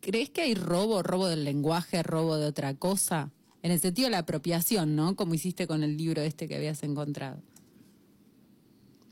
crees 0.00 0.30
que 0.30 0.42
hay 0.42 0.54
robo, 0.54 1.02
robo 1.02 1.26
del 1.26 1.44
lenguaje, 1.44 2.02
robo 2.02 2.36
de 2.36 2.46
otra 2.46 2.74
cosa? 2.74 3.30
En 3.66 3.72
el 3.72 3.80
sentido 3.80 4.06
de 4.06 4.12
la 4.12 4.18
apropiación, 4.18 4.94
¿no? 4.94 5.16
Como 5.16 5.34
hiciste 5.34 5.66
con 5.66 5.82
el 5.82 5.96
libro 5.96 6.22
este 6.22 6.46
que 6.46 6.54
habías 6.54 6.84
encontrado. 6.84 7.38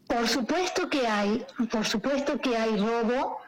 Por 0.07 0.29
supuesto 0.29 0.89
que 0.89 1.09
hay, 1.09 1.45
por 1.73 1.85
supuesto 1.85 2.41
que 2.41 2.57
hay 2.57 2.77
robo. 2.77 3.39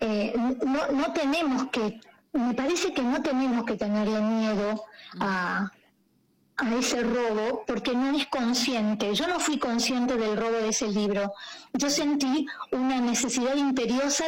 Eh, 0.00 0.34
no, 0.36 0.90
no 0.90 1.12
tenemos 1.12 1.68
que 1.70 2.00
me 2.32 2.52
parece 2.54 2.92
que 2.92 3.00
no 3.00 3.22
tenemos 3.22 3.64
que 3.64 3.76
tenerle 3.76 4.20
miedo 4.20 4.82
a, 5.20 5.70
ese 6.80 7.00
robo 7.00 7.62
porque 7.64 7.94
no 7.94 8.18
es 8.18 8.26
consciente. 8.26 9.14
Yo 9.14 9.28
no 9.28 9.38
fui 9.38 9.60
consciente 9.60 10.16
del 10.16 10.36
robo 10.36 10.56
de 10.56 10.70
ese 10.70 10.88
libro. 10.88 11.32
Yo 11.74 11.90
sentí 11.90 12.44
una 12.72 13.00
necesidad 13.00 13.54
imperiosa 13.54 14.24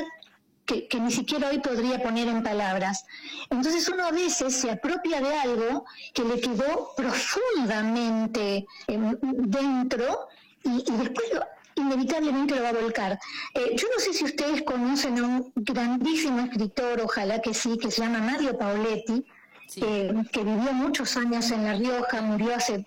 que, 0.69 1.01
ni 1.01 1.11
siquiera 1.11 1.49
hoy 1.49 1.59
podría 1.61 2.03
poner 2.03 2.29
en 2.29 2.43
palabras. 2.43 3.07
Entonces 3.51 3.89
uno 3.89 4.05
a 4.07 4.11
veces 4.11 4.55
se 4.55 4.71
apropia 4.71 5.21
de 5.21 5.35
algo 5.35 5.85
que 6.13 6.23
le 6.25 6.41
quedó 6.41 6.91
profundamente 6.97 8.67
em, 8.87 9.17
dentro 9.21 10.29
y, 10.65 10.85
y 10.93 10.97
después 10.97 11.27
lo- 11.33 11.47
inevitablemente 11.83 12.55
lo 12.57 12.63
va 12.63 12.69
a 12.71 12.73
volcar. 12.73 13.19
Eh, 13.55 13.75
yo 13.77 13.87
no 13.95 13.99
sé 14.01 14.13
si 14.13 14.25
ustedes 14.25 14.63
conocen 14.63 15.19
a 15.19 15.23
un 15.27 15.53
grandísimo 15.57 16.41
escritor, 16.41 17.01
ojalá 17.01 17.41
que 17.41 17.55
sí, 17.55 17.79
que 17.79 17.91
se 17.91 18.03
llama 18.03 18.19
Mario 18.21 18.57
Paoletti, 18.59 19.25
Sí. 19.69 19.81
eh, 19.85 20.13
que 20.33 20.43
vivió 20.45 20.73
muchos 20.73 21.15
años 21.19 21.51
en 21.51 21.65
La 21.65 21.75
Rioja, 21.75 22.23
murió 22.23 22.55
hace 22.57 22.87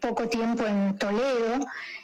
poco 0.00 0.26
tiempo 0.26 0.64
en 0.66 0.96
Toledo, 0.98 1.60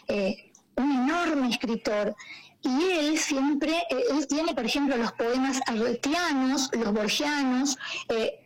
eh, 0.09 0.50
un 0.77 0.91
enorme 1.09 1.49
escritor. 1.49 2.15
Y 2.62 2.83
él 2.90 3.19
siempre, 3.19 3.73
eh, 3.90 4.05
él 4.11 4.26
tiene, 4.26 4.55
por 4.55 4.64
ejemplo, 4.64 4.97
los 4.97 5.12
poemas 5.12 5.61
arretianos, 5.67 6.71
los 6.73 6.93
borgianos, 6.93 7.76
eh, 8.09 8.40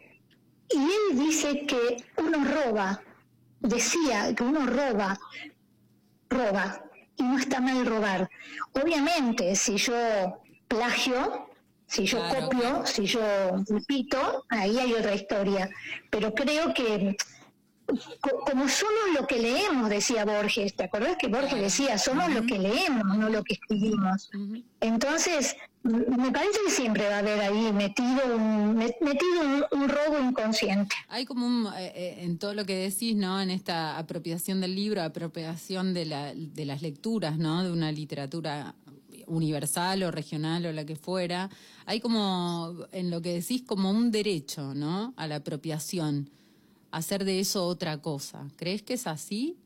y 0.70 0.78
él 0.78 1.18
dice 1.18 1.66
que 1.66 2.04
uno 2.18 2.44
roba, 2.44 3.02
decía 3.60 4.34
que 4.34 4.42
uno 4.42 4.66
roba, 4.66 5.18
roba, 6.28 6.84
y 7.16 7.22
no 7.22 7.38
está 7.38 7.60
mal 7.60 7.84
robar. 7.86 8.28
Obviamente, 8.72 9.54
si 9.56 9.76
yo 9.76 9.94
plagio, 10.68 11.48
si 11.86 12.06
yo 12.06 12.18
Claro, 12.18 12.48
copio, 12.48 12.86
si 12.86 13.06
yo 13.06 13.20
repito, 13.68 14.44
ahí 14.48 14.78
hay 14.78 14.92
otra 14.94 15.14
historia. 15.14 15.70
Pero 16.10 16.34
creo 16.34 16.74
que 16.74 17.16
como 18.46 18.68
somos 18.68 19.18
lo 19.18 19.26
que 19.26 19.38
leemos, 19.38 19.90
decía 19.90 20.24
Borges, 20.24 20.74
¿te 20.74 20.84
acordás 20.84 21.16
que 21.16 21.28
Borges 21.28 21.60
decía, 21.60 21.98
somos 21.98 22.32
lo 22.32 22.42
que 22.46 22.58
leemos, 22.58 23.16
no 23.18 23.28
lo 23.28 23.42
que 23.44 23.54
escribimos? 23.54 24.30
Entonces, 24.80 25.56
me 25.82 26.32
parece 26.32 26.58
que 26.64 26.72
siempre 26.72 27.08
va 27.08 27.16
a 27.16 27.18
haber 27.18 27.40
ahí 27.40 27.72
metido 27.72 28.36
un, 28.36 28.76
met- 28.76 28.96
metido 29.00 29.66
un, 29.72 29.82
un 29.82 29.88
robo 29.88 30.18
inconsciente. 30.18 30.94
Hay 31.08 31.26
como 31.26 31.46
un, 31.46 31.66
eh, 31.76 31.92
eh, 31.94 32.16
en 32.20 32.38
todo 32.38 32.54
lo 32.54 32.64
que 32.64 32.74
decís, 32.76 33.14
¿no? 33.16 33.40
En 33.40 33.50
esta 33.50 33.98
apropiación 33.98 34.62
del 34.62 34.74
libro, 34.74 35.02
apropiación 35.02 35.92
de, 35.92 36.06
la, 36.06 36.32
de 36.34 36.64
las 36.64 36.80
lecturas, 36.80 37.36
¿no? 37.38 37.64
De 37.64 37.70
una 37.70 37.92
literatura 37.92 38.74
universal 39.26 40.02
o 40.04 40.10
regional 40.10 40.64
o 40.66 40.72
la 40.72 40.84
que 40.86 40.96
fuera. 40.96 41.50
Hay 41.86 42.00
como, 42.00 42.76
en 42.92 43.10
lo 43.10 43.20
que 43.20 43.34
decís, 43.34 43.62
como 43.62 43.90
un 43.90 44.10
derecho, 44.10 44.74
¿no? 44.74 45.12
A 45.16 45.26
la 45.26 45.36
apropiación. 45.36 46.30
Hacer 46.94 47.24
de 47.24 47.40
eso 47.40 47.66
otra 47.66 48.00
cosa. 48.00 48.46
¿Crees 48.54 48.82
que 48.82 48.94
es 48.94 49.08
así? 49.08 49.58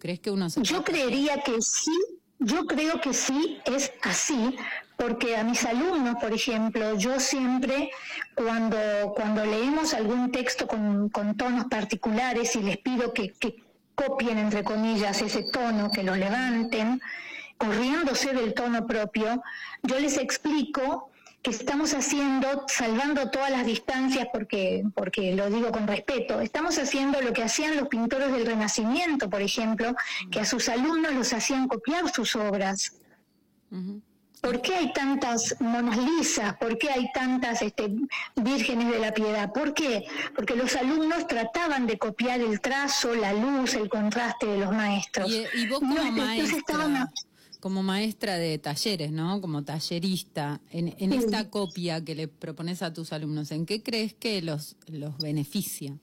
¿Crees 0.00 0.18
que 0.18 0.32
uno 0.32 0.50
se 0.50 0.60
Yo 0.60 0.82
creería 0.82 1.40
que 1.44 1.62
sí, 1.62 1.96
yo 2.40 2.66
creo 2.66 3.00
que 3.00 3.14
sí 3.14 3.58
es 3.64 3.92
así, 4.02 4.56
porque 4.96 5.36
a 5.36 5.44
mis 5.44 5.64
alumnos, 5.64 6.16
por 6.20 6.32
ejemplo, 6.32 6.96
yo 6.98 7.20
siempre 7.20 7.92
cuando, 8.34 8.76
cuando 9.14 9.46
leemos 9.46 9.94
algún 9.94 10.32
texto 10.32 10.66
con, 10.66 11.10
con 11.10 11.36
tonos 11.36 11.66
particulares 11.66 12.56
y 12.56 12.62
les 12.64 12.78
pido 12.78 13.12
que, 13.12 13.34
que 13.34 13.62
copien, 13.94 14.36
entre 14.36 14.64
comillas, 14.64 15.22
ese 15.22 15.44
tono, 15.44 15.92
que 15.92 16.02
lo 16.02 16.16
levanten, 16.16 17.00
corriéndose 17.56 18.32
del 18.32 18.52
tono 18.52 18.84
propio, 18.84 19.44
yo 19.84 20.00
les 20.00 20.18
explico 20.18 21.12
que 21.42 21.50
estamos 21.50 21.94
haciendo, 21.94 22.64
salvando 22.66 23.30
todas 23.30 23.50
las 23.50 23.64
distancias, 23.64 24.26
porque, 24.32 24.82
porque 24.94 25.34
lo 25.34 25.48
digo 25.48 25.70
con 25.70 25.86
respeto, 25.86 26.40
estamos 26.40 26.76
haciendo 26.78 27.20
lo 27.22 27.32
que 27.32 27.44
hacían 27.44 27.76
los 27.76 27.88
pintores 27.88 28.32
del 28.32 28.46
Renacimiento, 28.46 29.30
por 29.30 29.42
ejemplo, 29.42 29.94
que 30.30 30.40
a 30.40 30.44
sus 30.44 30.68
alumnos 30.68 31.12
los 31.14 31.32
hacían 31.32 31.68
copiar 31.68 32.12
sus 32.12 32.34
obras. 32.34 32.94
¿Por 34.40 34.60
qué 34.60 34.74
hay 34.74 34.92
tantas 34.92 35.56
monas 35.60 35.98
lisas? 35.98 36.56
¿Por 36.56 36.78
qué 36.78 36.90
hay 36.90 37.10
tantas 37.12 37.62
este, 37.62 37.90
vírgenes 38.36 38.90
de 38.90 38.98
la 38.98 39.12
piedad? 39.12 39.52
¿Por 39.52 39.74
qué? 39.74 40.04
Porque 40.34 40.54
los 40.54 40.76
alumnos 40.76 41.26
trataban 41.26 41.86
de 41.86 41.98
copiar 41.98 42.40
el 42.40 42.60
trazo, 42.60 43.14
la 43.14 43.32
luz, 43.32 43.74
el 43.74 43.88
contraste 43.88 44.46
de 44.46 44.58
los 44.58 44.72
maestros. 44.72 45.30
Y, 45.30 45.46
y 45.54 45.68
vos 45.68 45.80
No, 45.82 45.96
como 45.96 46.06
entonces 46.06 46.58
estaban 46.58 47.08
como 47.66 47.82
maestra 47.82 48.36
de 48.36 48.58
talleres, 48.58 49.10
¿no? 49.10 49.40
Como 49.40 49.64
tallerista, 49.64 50.60
en, 50.70 50.94
en 51.00 51.10
Sí. 51.10 51.18
esta 51.18 51.50
copia 51.50 52.00
que 52.04 52.14
le 52.14 52.28
propones 52.28 52.80
a 52.80 52.92
tus 52.92 53.12
alumnos, 53.12 53.50
¿en 53.50 53.66
qué 53.66 53.82
crees 53.82 54.14
que 54.14 54.40
los, 54.40 54.76
los 54.86 55.18
beneficia? 55.18 55.98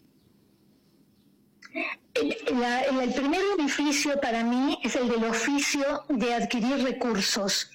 El, 2.16 2.36
la- 2.60 2.82
el- 2.82 3.00
el 3.00 3.14
primer 3.14 3.40
beneficio 3.56 4.20
para 4.20 4.44
mí 4.44 4.78
es 4.84 4.94
el 4.98 5.08
del 5.08 5.24
oficio 5.24 6.04
de 6.10 6.34
adquirir 6.34 6.84
recursos. 6.84 7.70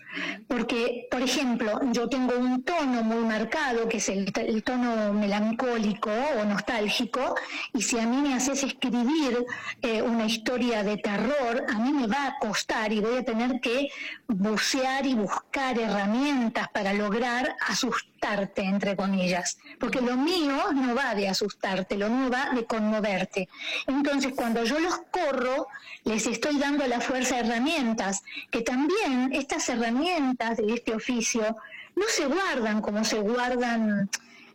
Porque, 0.47 1.07
por 1.11 1.23
ejemplo, 1.23 1.81
yo 1.93 2.09
tengo 2.09 2.37
un 2.37 2.63
tono 2.65 3.03
muy 3.03 3.25
marcado, 3.25 3.89
que 3.89 3.99
es 3.99 4.09
el, 4.09 4.33
tono 4.65 5.13
melancólico 5.13 6.11
o 6.11 6.45
nostálgico, 6.45 7.35
y 7.75 7.83
si 7.83 7.99
a 7.99 8.07
mí 8.07 8.17
me 8.17 8.35
haces 8.35 8.63
escribir 8.65 9.45
eh, 9.83 10.03
una 10.03 10.27
historia 10.27 10.83
de 10.83 10.97
terror, 10.97 11.65
a 11.69 11.79
mí 11.79 11.93
me 11.93 12.07
va 12.07 12.27
a 12.27 12.39
costar 12.39 12.93
y 12.93 13.01
voy 13.01 13.19
a 13.19 13.25
tener 13.25 13.61
que 13.61 13.89
bucear 14.27 15.07
y 15.07 15.15
buscar 15.15 15.79
herramientas 15.79 16.69
para 16.69 16.93
lograr 16.95 17.57
asustarte, 17.67 18.63
entre 18.63 18.97
comillas. 18.97 19.59
Porque 19.79 20.01
lo 20.01 20.17
mío 20.17 20.73
no 20.75 20.95
va 20.95 21.15
de 21.15 21.29
asustarte, 21.29 21.97
lo 21.97 22.09
mío 22.09 22.31
va 22.31 22.51
de 22.55 22.65
conmoverte. 22.65 23.49
Entonces, 23.87 24.33
cuando 24.35 24.65
yo 24.65 24.81
los 24.81 24.99
corro, 25.11 25.69
les 26.05 26.27
estoy 26.27 26.59
dando 26.59 26.87
la 26.87 27.01
fuerza 27.01 27.39
herramientas, 27.39 28.23
que 28.51 28.63
también 28.63 29.31
estas 29.33 29.69
herramientas 29.69 29.98
de 30.03 30.75
este 30.75 30.95
oficio 30.95 31.57
no 31.97 32.05
se 32.09 32.27
guardan 32.27 32.81
como 32.81 33.05
se 33.05 33.19
guardan 33.19 34.09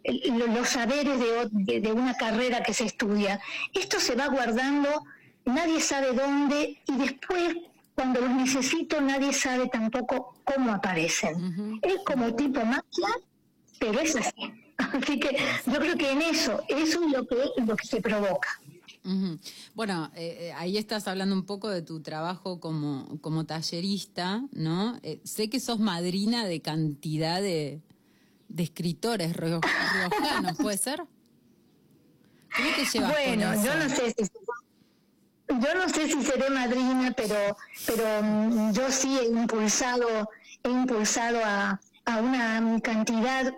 eh, 0.03 0.31
lo- 0.31 0.47
los 0.47 0.69
saberes 0.69 1.19
de, 1.19 1.31
o- 1.39 1.49
de- 1.51 1.81
de 1.81 1.91
una 1.91 2.15
carrera 2.15 2.63
que 2.63 2.73
se 2.73 2.85
estudia. 2.85 3.39
Esto 3.73 3.99
se 3.99 4.15
va 4.15 4.27
guardando, 4.27 4.89
nadie 5.45 5.79
sabe 5.81 6.13
dónde, 6.13 6.81
y 6.87 6.95
después, 6.97 7.55
cuando 7.95 8.21
los 8.21 8.29
necesito, 8.31 8.99
nadie 9.01 9.33
sabe 9.33 9.67
tampoco 9.67 10.35
cómo 10.43 10.73
aparecen. 10.73 11.79
Es 11.81 11.97
como 12.05 12.33
tipo 12.35 12.63
magia, 12.65 13.09
pero 13.79 13.99
es 13.99 14.15
así. 14.15 14.53
Así 14.77 15.19
que 15.19 15.37
yo 15.67 15.79
creo 15.79 15.95
que 15.95 16.11
en 16.11 16.21
eso, 16.23 16.61
eso 16.67 17.03
es 17.05 17.11
lo 17.11 17.25
que, 17.27 17.35
lo 17.65 17.75
que 17.75 17.85
se 17.87 18.01
provoca. 18.01 18.49
Bueno, 19.75 20.11
eh, 20.15 20.37
eh, 20.39 20.53
ahí 20.53 20.77
estás 20.77 21.07
hablando 21.07 21.35
un 21.35 21.45
poco 21.45 21.69
de 21.69 21.81
tu 21.81 22.01
trabajo 22.01 22.59
como, 22.59 23.19
como 23.21 23.45
tallerista, 23.45 24.41
¿no? 24.53 24.97
Eh, 25.03 25.19
sé 25.25 25.49
que 25.49 25.59
sos 25.59 25.79
madrina 25.79 26.45
de 26.45 26.61
cantidad 26.61 27.41
de, 27.41 27.81
de 28.47 28.63
escritores 28.63 29.35
rio- 29.35 29.59
riojanos, 29.61 30.57
¿puede 30.57 30.77
ser? 30.77 31.03
¿Cómo 32.55 32.69
te 32.75 32.85
llevas 32.85 33.11
con 33.11 33.21
Bueno, 33.21 33.53
eso? 33.53 33.63
yo 33.65 33.75
no 33.75 33.89
sé 33.89 34.13
si 34.17 34.23
yo 35.49 35.75
no 35.75 35.89
sé 35.89 36.07
si 36.07 36.23
seré 36.23 36.49
madrina, 36.49 37.13
pero 37.15 37.35
pero 37.85 38.23
mm, 38.23 38.71
yo 38.73 38.89
sí 38.89 39.17
he 39.19 39.27
impulsado 39.27 40.07
he 40.63 40.69
impulsado 40.69 41.39
a, 41.43 41.79
a 42.05 42.17
una 42.21 42.79
cantidad 42.81 43.53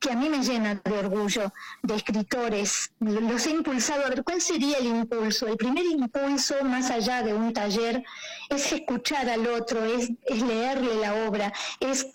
que 0.00 0.10
a 0.10 0.16
mí 0.16 0.28
me 0.28 0.42
llena 0.42 0.80
de 0.84 0.98
orgullo 0.98 1.52
de 1.82 1.96
escritores. 1.96 2.92
Los 3.00 3.46
he 3.46 3.50
impulsado. 3.50 4.04
A 4.04 4.08
ver, 4.08 4.24
¿cuál 4.24 4.40
sería 4.40 4.78
el 4.78 4.86
impulso? 4.86 5.46
El 5.46 5.56
primer 5.56 5.84
impulso, 5.84 6.54
más 6.64 6.90
allá 6.90 7.22
de 7.22 7.34
un 7.34 7.52
taller, 7.52 8.04
es 8.48 8.72
escuchar 8.72 9.28
al 9.28 9.46
otro, 9.46 9.84
es, 9.84 10.10
es 10.26 10.42
leerle 10.42 10.96
la 10.96 11.26
obra, 11.26 11.52
es 11.80 12.06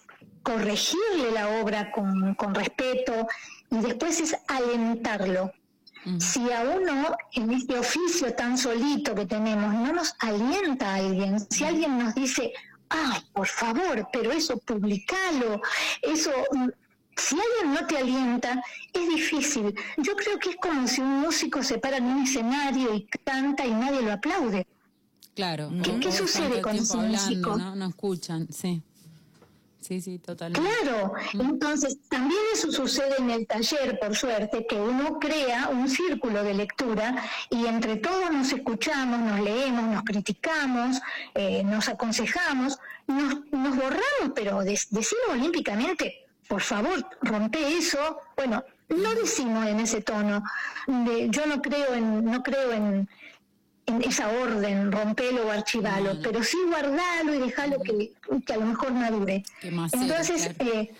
corregirle 0.44 1.32
la 1.34 1.62
obra 1.62 1.92
con, 1.92 2.36
con 2.36 2.56
respeto 2.56 3.28
y 3.70 3.78
después 3.78 4.20
es 4.22 4.36
alentarlo. 4.48 5.52
Si 6.18 6.52
a 6.52 6.62
uno 6.62 7.16
en 7.34 7.52
este 7.52 7.78
oficio 7.78 8.34
tan 8.34 8.58
solito 8.58 9.14
que 9.14 9.28
tenemos 9.28 9.72
no 9.72 9.94
nos 9.94 10.16
alienta 10.20 10.90
a 10.90 10.96
alguien, 10.96 11.40
si 11.52 11.64
alguien 11.64 12.00
nos 12.00 12.16
dice, 12.16 12.54
ay, 12.90 13.22
por 13.34 13.46
favor, 13.46 14.08
pero 14.12 14.32
eso 14.32 14.58
publicalo, 14.58 15.62
eso, 16.02 16.32
mm, 16.54 16.70
si 17.22 17.36
alguien 17.36 17.74
no 17.74 17.88
te 17.88 17.98
alienta, 17.98 18.62
es 18.94 19.10
difícil. 19.10 19.76
Yo 19.98 20.16
creo 20.16 20.38
que 20.40 20.50
es 20.52 20.56
como 20.58 20.88
si 20.88 21.02
un 21.02 21.22
músico 21.22 21.64
se 21.64 21.78
para 21.78 21.98
en 21.98 22.06
un 22.06 22.24
escenario 22.24 22.94
y 22.94 23.06
canta 23.24 23.66
y 23.66 23.72
nadie 23.72 24.02
lo 24.02 24.14
aplaude. 24.14 24.66
Claro. 25.36 25.72
¿Qué- 26.02 26.12
sucede 26.12 26.62
con 26.62 26.76
ese 26.76 26.94
hablando, 26.98 27.18
músico? 27.18 27.56
¿no? 27.58 27.76
No 27.76 27.88
escuchan, 27.88 28.48
sí. 28.52 28.82
Sí, 29.80 30.00
sí, 30.00 30.20
totalmente. 30.20 30.70
Claro, 30.84 31.14
entonces 31.34 31.98
también 32.08 32.40
eso 32.54 32.72
sucede 32.72 33.16
en 33.18 33.32
el 33.32 33.48
taller, 33.48 33.98
por 34.00 34.16
suerte, 34.16 34.68
que 34.70 34.76
uno 34.76 35.18
crea 35.20 35.70
un 35.70 35.90
círculo 35.90 36.44
de 36.44 36.54
lectura 36.54 37.16
y 37.50 37.66
entre 37.66 37.96
todos 37.96 38.30
nos 38.32 38.54
escuchamos, 38.54 39.20
nos 39.20 39.40
leemos, 39.40 39.84
nos 39.88 40.04
criticamos, 40.04 41.00
eh, 41.34 41.64
nos 41.64 41.90
aconsejamos, 41.90 42.78
nos, 43.08 43.40
nos 43.52 43.76
borramos, 43.76 44.34
pero 44.36 44.60
de- 44.60 44.80
decimos 44.92 45.24
olímpicamente, 45.32 46.21
por 46.52 46.62
favor, 46.62 47.00
rompe 47.22 47.78
eso. 47.78 48.20
Bueno, 48.36 48.62
no 48.90 49.16
decimos 49.16 49.66
en 49.68 49.80
ese 49.80 50.02
tono. 50.02 50.44
de, 50.86 51.30
yo 51.30 51.46
no 51.46 51.62
creo 51.62 51.94
en, 51.94 52.26
no 52.26 52.44
creo 52.44 52.74
en, 52.74 53.08
en 53.86 54.02
esa 54.04 54.28
orden, 54.28 54.92
rompelo 54.92 55.48
o 55.48 55.50
archivalo, 55.50 56.18
pero 56.22 56.44
sí 56.44 56.58
guardalo 56.68 57.34
y 57.36 57.40
dejalo 57.40 57.80
que, 57.80 58.12
que 58.46 58.54
a 58.54 58.58
lo 58.58 58.66
mejor 58.66 58.92
madure. 58.92 59.44
Que 59.62 59.72
macere, 59.72 60.04
Entonces, 60.04 60.50
claro. 60.58 60.74
eh, 60.74 60.92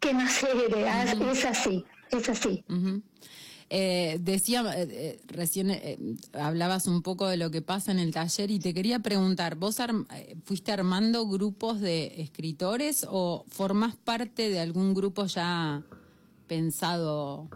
que 0.00 0.12
macere, 0.12 0.86
ah, 0.86 1.04
es 1.32 1.44
así, 1.46 1.86
es 2.10 2.28
así. 2.28 2.62
Eh, 3.72 4.18
decía, 4.20 4.62
eh, 4.76 4.88
eh, 4.90 5.20
recién 5.28 5.70
eh, 5.70 5.96
hablabas 6.32 6.88
un 6.88 7.02
poco 7.02 7.28
de 7.28 7.36
lo 7.36 7.52
que 7.52 7.62
pasa 7.62 7.92
en 7.92 8.00
el 8.00 8.10
taller 8.12 8.50
y 8.50 8.58
te 8.58 8.74
quería 8.74 8.98
preguntar, 8.98 9.54
¿vos 9.54 9.76
eh, 9.78 10.34
fuiste 10.44 10.72
armando 10.72 11.24
grupos 11.28 11.80
de 11.80 12.20
escritores 12.20 13.06
o 13.08 13.44
formás 13.48 13.94
parte 13.94 14.50
de 14.50 14.58
algún 14.58 14.92
grupo 14.92 15.26
ya 15.26 15.84
pensado 16.48 17.48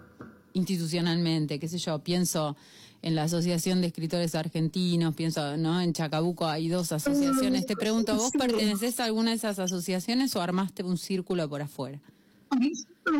institucionalmente? 0.52 1.58
¿Qué 1.58 1.66
sé 1.66 1.78
yo? 1.78 1.98
Pienso 1.98 2.56
en 3.02 3.16
la 3.16 3.24
Asociación 3.24 3.80
de 3.80 3.88
Escritores 3.88 4.34
Argentinos, 4.36 5.14
pienso, 5.14 5.56
¿no? 5.56 5.80
En 5.80 5.92
Chacabuco 5.92 6.46
hay 6.46 6.68
dos 6.68 6.92
asociaciones. 6.92 7.66
Te 7.66 7.74
pregunto, 7.76 8.14
¿vos 8.16 8.30
Sí. 8.30 8.38
pertenecés 8.38 8.98
a 9.00 9.04
alguna 9.04 9.30
de 9.32 9.36
esas 9.36 9.58
asociaciones 9.58 10.34
o 10.36 10.40
armaste 10.40 10.84
un 10.84 10.96
círculo 10.96 11.48
por 11.48 11.60
afuera? 11.60 12.00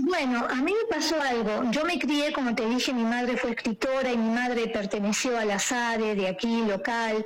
Bueno, 0.03 0.47
a 0.49 0.55
mí 0.57 0.73
me 0.73 0.95
pasó 0.95 1.21
algo. 1.21 1.71
Yo 1.71 1.85
me 1.85 1.99
crié, 1.99 2.33
como 2.33 2.55
te 2.55 2.67
dije, 2.67 2.93
mi 2.93 3.05
madre 3.05 3.37
fue 3.37 3.51
escritora 3.51 4.11
y 4.11 4.17
mi 4.17 4.31
madre 4.31 4.69
perteneció 4.69 5.39
a 5.39 5.45
la 5.45 5.59
SADE 5.59 6.15
de 6.15 6.29
aquí, 6.29 6.63
local, 6.63 7.25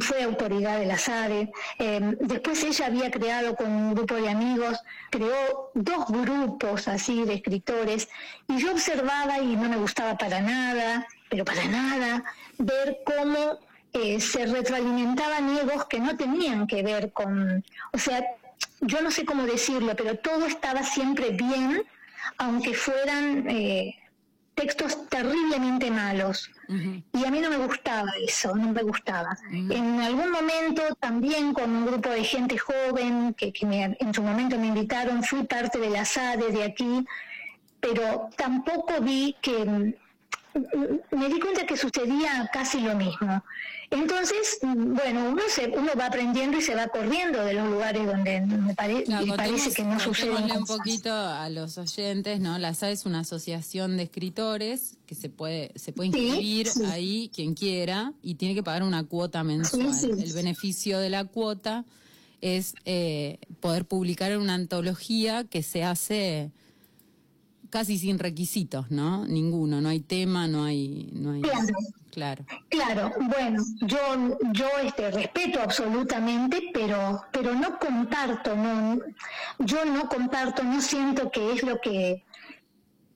fue 0.00 0.22
autoridad 0.22 0.78
de 0.78 0.86
la 0.86 0.98
SADE. 0.98 1.50
Eh, 1.78 2.16
después 2.20 2.62
ella 2.62 2.86
había 2.86 3.10
creado 3.10 3.56
con 3.56 3.70
un 3.70 3.94
grupo 3.94 4.14
de 4.14 4.28
amigos, 4.28 4.78
creó 5.10 5.70
dos 5.74 6.06
grupos 6.08 6.86
así 6.88 7.24
de 7.24 7.34
escritores 7.34 8.08
y 8.46 8.58
yo 8.58 8.72
observaba 8.72 9.38
y 9.40 9.56
no 9.56 9.68
me 9.68 9.76
gustaba 9.76 10.16
para 10.16 10.40
nada, 10.40 11.06
pero 11.28 11.44
para 11.44 11.64
nada, 11.64 12.24
ver 12.58 12.98
cómo 13.04 13.58
eh, 13.92 14.20
se 14.20 14.46
retroalimentaban 14.46 15.56
egos 15.56 15.86
que 15.86 15.98
no 15.98 16.16
tenían 16.16 16.66
que 16.66 16.82
ver 16.82 17.12
con, 17.12 17.64
o 17.92 17.98
sea, 17.98 18.24
yo 18.80 19.00
no 19.02 19.10
sé 19.10 19.24
cómo 19.24 19.44
decirlo, 19.44 19.94
pero 19.96 20.16
todo 20.18 20.46
estaba 20.46 20.82
siempre 20.82 21.30
bien, 21.30 21.82
aunque 22.38 22.74
fueran 22.74 23.48
eh, 23.48 23.94
textos 24.54 25.08
terriblemente 25.08 25.90
malos. 25.90 26.50
Y 27.12 27.24
a 27.24 27.30
mí 27.30 27.40
no 27.40 27.48
me 27.50 27.58
gustaba 27.58 28.10
eso, 28.26 28.54
no 28.56 28.72
me 28.72 28.82
gustaba. 28.82 29.36
En 29.70 30.00
algún 30.00 30.30
momento 30.32 30.82
también 30.98 31.52
con 31.52 31.70
un 31.70 31.86
grupo 31.86 32.08
de 32.10 32.24
gente 32.24 32.58
joven 32.58 33.34
que, 33.34 33.52
que 33.52 33.64
me- 33.66 33.96
en 34.00 34.12
su 34.14 34.22
momento 34.22 34.58
me 34.58 34.66
invitaron, 34.68 35.22
fui 35.22 35.44
parte 35.44 35.78
de 35.78 35.90
la 35.90 36.04
SADE 36.04 36.50
de 36.50 36.64
aquí, 36.64 37.04
pero 37.80 38.28
tampoco 38.36 39.00
vi 39.00 39.36
que 39.40 39.64
mm, 39.64 39.92
me 41.16 41.28
di 41.28 41.38
cuenta 41.38 41.66
que 41.66 41.76
sucedía 41.76 42.48
casi 42.52 42.80
lo 42.80 42.94
mismo. 42.96 43.44
Entonces, 43.90 44.58
bueno, 44.62 45.30
uno, 45.30 45.42
se, 45.48 45.68
uno 45.68 45.90
va 45.98 46.06
aprendiendo 46.06 46.58
y 46.58 46.62
se 46.62 46.74
va 46.74 46.88
corriendo 46.88 47.44
de 47.44 47.54
los 47.54 47.68
lugares 47.68 48.04
donde 48.04 48.40
me, 48.40 48.74
pare- 48.74 49.04
me 49.06 49.36
parece 49.36 49.72
que 49.72 49.84
no 49.84 49.96
contémosle 50.02 50.58
un 50.58 50.66
poquito 50.66 51.12
a 51.14 51.48
los 51.50 51.78
oyentes, 51.78 52.40
¿no? 52.40 52.58
La 52.58 52.74
SAE 52.74 52.92
es 52.92 53.06
una 53.06 53.20
asociación 53.20 53.96
de 53.96 54.02
escritores 54.04 54.96
que 55.06 55.14
se 55.14 55.28
puede 55.28 55.70
se 55.76 55.92
puede 55.92 56.08
inscribir 56.08 56.66
sí. 56.68 56.84
ahí 56.86 57.30
quien 57.32 57.54
quiera 57.54 58.12
y 58.22 58.34
tiene 58.34 58.54
que 58.56 58.62
pagar 58.64 58.82
una 58.82 59.04
cuota 59.04 59.44
mensual. 59.44 59.94
Sí. 59.94 60.10
El 60.10 60.32
beneficio 60.32 60.98
de 60.98 61.10
la 61.10 61.24
cuota 61.24 61.84
es 62.40 62.74
eh, 62.84 63.38
poder 63.60 63.84
publicar 63.86 64.32
en 64.32 64.40
una 64.40 64.54
antología 64.54 65.44
que 65.44 65.62
se 65.62 65.84
hace 65.84 66.50
casi 67.70 67.98
sin 67.98 68.18
requisitos, 68.18 68.90
¿no? 68.90 69.26
Ninguno, 69.26 69.80
no 69.80 69.88
hay 69.88 70.00
tema, 70.00 70.46
no 70.46 70.64
hay 70.64 71.10
no 71.12 71.32
hay 71.32 71.42
Claro. 71.42 71.66
claro. 72.10 72.44
Claro, 72.68 73.12
bueno, 73.28 73.62
yo 73.82 73.98
yo 74.52 74.66
este 74.82 75.10
respeto 75.10 75.60
absolutamente, 75.60 76.70
pero 76.72 77.22
pero 77.32 77.54
no 77.54 77.78
comparto, 77.78 78.56
no 78.56 78.98
yo 79.58 79.84
no 79.84 80.08
comparto, 80.08 80.62
no 80.62 80.80
siento 80.80 81.30
que 81.30 81.52
es 81.52 81.62
lo 81.62 81.80
que 81.80 82.24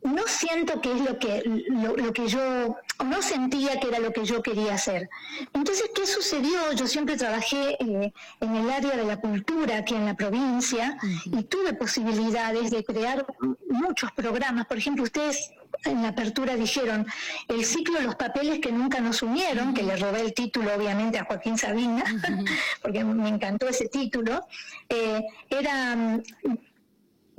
no 0.03 0.23
siento 0.27 0.81
que 0.81 0.93
es 0.93 1.01
lo 1.03 1.19
que 1.19 1.43
lo, 1.69 1.97
lo 1.97 2.13
que 2.13 2.29
yo 2.29 2.77
no 3.05 3.23
sentía 3.23 3.79
que 3.81 3.89
era 3.89 3.99
lo 3.99 4.13
que 4.13 4.25
yo 4.25 4.43
quería 4.43 4.75
hacer. 4.75 5.09
Entonces, 5.53 5.91
¿qué 5.95 6.07
sucedió? 6.07 6.73
Yo 6.73 6.87
siempre 6.87 7.17
trabajé 7.17 7.77
eh, 7.81 8.13
en 8.41 8.55
el 8.55 8.71
área 8.71 8.97
de 8.97 9.05
la 9.05 9.19
cultura 9.19 9.79
aquí 9.79 9.95
en 9.95 10.07
la 10.07 10.15
provincia 10.15 10.99
y 11.25 11.43
tuve 11.45 11.73
posibilidades 11.73 12.71
de 12.71 12.85
crear 12.85 13.27
muchos 13.69 14.13
programas. 14.13 14.67
Por 14.67 14.79
ejemplo, 14.79 15.05
ustedes 15.05 15.51
en 15.85 16.03
la 16.03 16.09
apertura 16.09 16.57
dijeron 16.57 17.07
el 17.49 17.65
ciclo 17.65 18.01
Los 18.01 18.17
papeles 18.17 18.59
que 18.61 18.73
nunca 18.73 19.01
nos 19.01 19.23
unieron, 19.23 19.73
que 19.73 19.83
le 19.83 19.97
robé 19.97 20.21
el 20.21 20.35
título 20.35 20.75
obviamente 20.75 21.19
a 21.19 21.25
Joaquín 21.25 21.57
Sabina, 21.57 22.05
porque 22.83 23.05
me 23.05 23.29
encantó 23.29 23.69
ese 23.69 23.89
título. 23.89 24.47
Eh, 24.89 25.23
era 25.49 25.97
mm, 25.97 26.23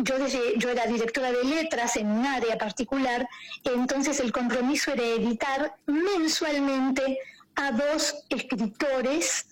yo, 0.04 0.18
desde- 0.20 0.58
yo 0.58 0.70
era 0.70 0.86
directora 0.86 1.32
de 1.32 1.44
letras 1.44 1.96
en 1.98 2.08
un 2.08 2.26
área 2.26 2.58
particular, 2.58 3.28
entonces 3.64 4.20
el 4.20 4.32
compromiso 4.32 4.92
era 4.92 5.04
editar 5.04 5.76
mensualmente 5.88 7.18
a 7.56 7.72
dos 7.72 8.16
escritores 8.30 9.48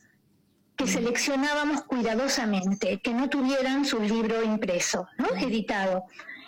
que 0.75 0.87
seleccionábamos 0.87 1.81
cuidadosamente, 1.83 3.01
que 3.01 3.13
no 3.13 3.27
tuvieran 3.29 3.83
su 3.85 3.99
libro 3.99 4.43
impreso, 4.43 5.07
¿no? 5.17 5.27
editado. 5.35 6.05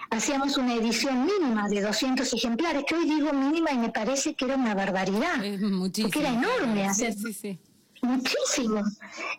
Hacíamos 0.10 0.58
una 0.58 0.74
edición 0.76 1.26
mínima 1.26 1.68
de 1.70 1.82
200 1.82 2.32
ejemplares, 2.34 2.84
que 2.88 2.96
hoy 2.96 3.06
digo 3.10 3.32
mínima 3.34 3.72
y 3.72 3.78
me 3.78 3.90
parece 3.90 4.34
que 4.36 4.46
era 4.46 4.56
una 4.56 4.74
barbaridad, 4.74 5.44
Es 5.44 5.60
muchísimo. 5.62 6.10
porque 6.12 6.20
era 6.20 6.30
enorme 6.30 6.82
Sí, 6.84 7.06
hacer 7.06 7.14
sí, 7.14 7.34
sí. 7.34 7.60
Muchísimo. 8.02 8.82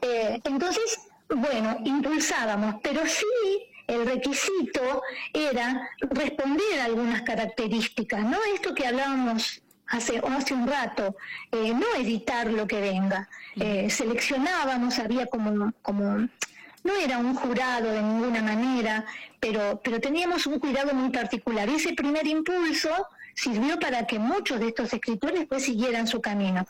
Eh, 0.02 0.40
entonces, 0.44 0.98
bueno, 1.28 1.78
impulsábamos, 1.84 2.76
pero 2.82 3.02
sí 3.06 3.26
el 3.86 4.06
requisito 4.06 5.02
era 5.32 5.90
responder 6.00 6.80
a 6.80 6.84
algunas 6.86 7.22
características, 7.22 8.22
no 8.24 8.38
esto 8.54 8.74
que 8.74 8.86
hablábamos 8.86 9.62
hace, 9.86 10.18
hace 10.18 10.54
un 10.54 10.66
rato, 10.66 11.16
eh, 11.50 11.72
no 11.74 11.86
editar 11.96 12.50
lo 12.50 12.66
que 12.66 12.80
venga. 12.80 13.28
Eh, 13.56 13.90
seleccionábamos, 13.90 14.98
había 14.98 15.26
como, 15.26 15.72
como, 15.82 16.28
no 16.84 16.96
era 16.96 17.18
un 17.18 17.34
jurado 17.34 17.92
de 17.92 18.02
ninguna 18.02 18.42
manera, 18.42 19.04
pero, 19.38 19.80
pero 19.84 20.00
teníamos 20.00 20.46
un 20.46 20.58
cuidado 20.58 20.94
muy 20.94 21.10
particular. 21.10 21.68
Y 21.68 21.74
ese 21.74 21.94
primer 21.94 22.26
impulso 22.26 22.90
sirvió 23.34 23.78
para 23.78 24.06
que 24.06 24.18
muchos 24.18 24.60
de 24.60 24.68
estos 24.68 24.92
escritores 24.92 25.46
pues 25.46 25.64
siguieran 25.64 26.06
su 26.06 26.20
camino 26.20 26.66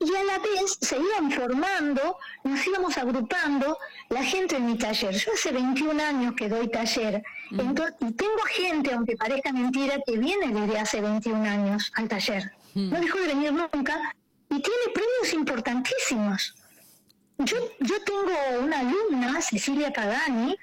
y 0.00 0.14
a 0.14 0.24
la 0.24 0.38
vez 0.38 0.78
se 0.80 0.96
iban 0.96 1.30
formando, 1.30 2.18
nos 2.44 2.66
íbamos 2.66 2.96
agrupando 2.96 3.78
la 4.08 4.22
gente 4.22 4.56
en 4.56 4.66
mi 4.66 4.78
taller. 4.78 5.14
Yo 5.14 5.32
hace 5.32 5.52
21 5.52 6.02
años 6.02 6.34
que 6.36 6.48
doy 6.48 6.68
taller, 6.68 7.22
entonces, 7.50 7.94
y 8.00 8.12
tengo 8.12 8.42
gente, 8.48 8.92
aunque 8.92 9.16
parezca 9.16 9.52
mentira, 9.52 10.00
que 10.06 10.16
viene 10.16 10.48
desde 10.48 10.78
hace 10.78 11.00
21 11.00 11.44
años 11.44 11.90
al 11.94 12.08
taller. 12.08 12.52
No 12.74 13.00
dejó 13.00 13.18
de 13.18 13.28
venir 13.28 13.52
nunca 13.52 14.14
y 14.50 14.60
tiene 14.60 14.84
premios 14.94 15.34
importantísimos. 15.34 16.54
Yo, 17.38 17.56
yo 17.80 18.02
tengo 18.04 18.64
una 18.64 18.80
alumna, 18.80 19.40
Cecilia 19.40 19.92
Pagani, 19.92 20.56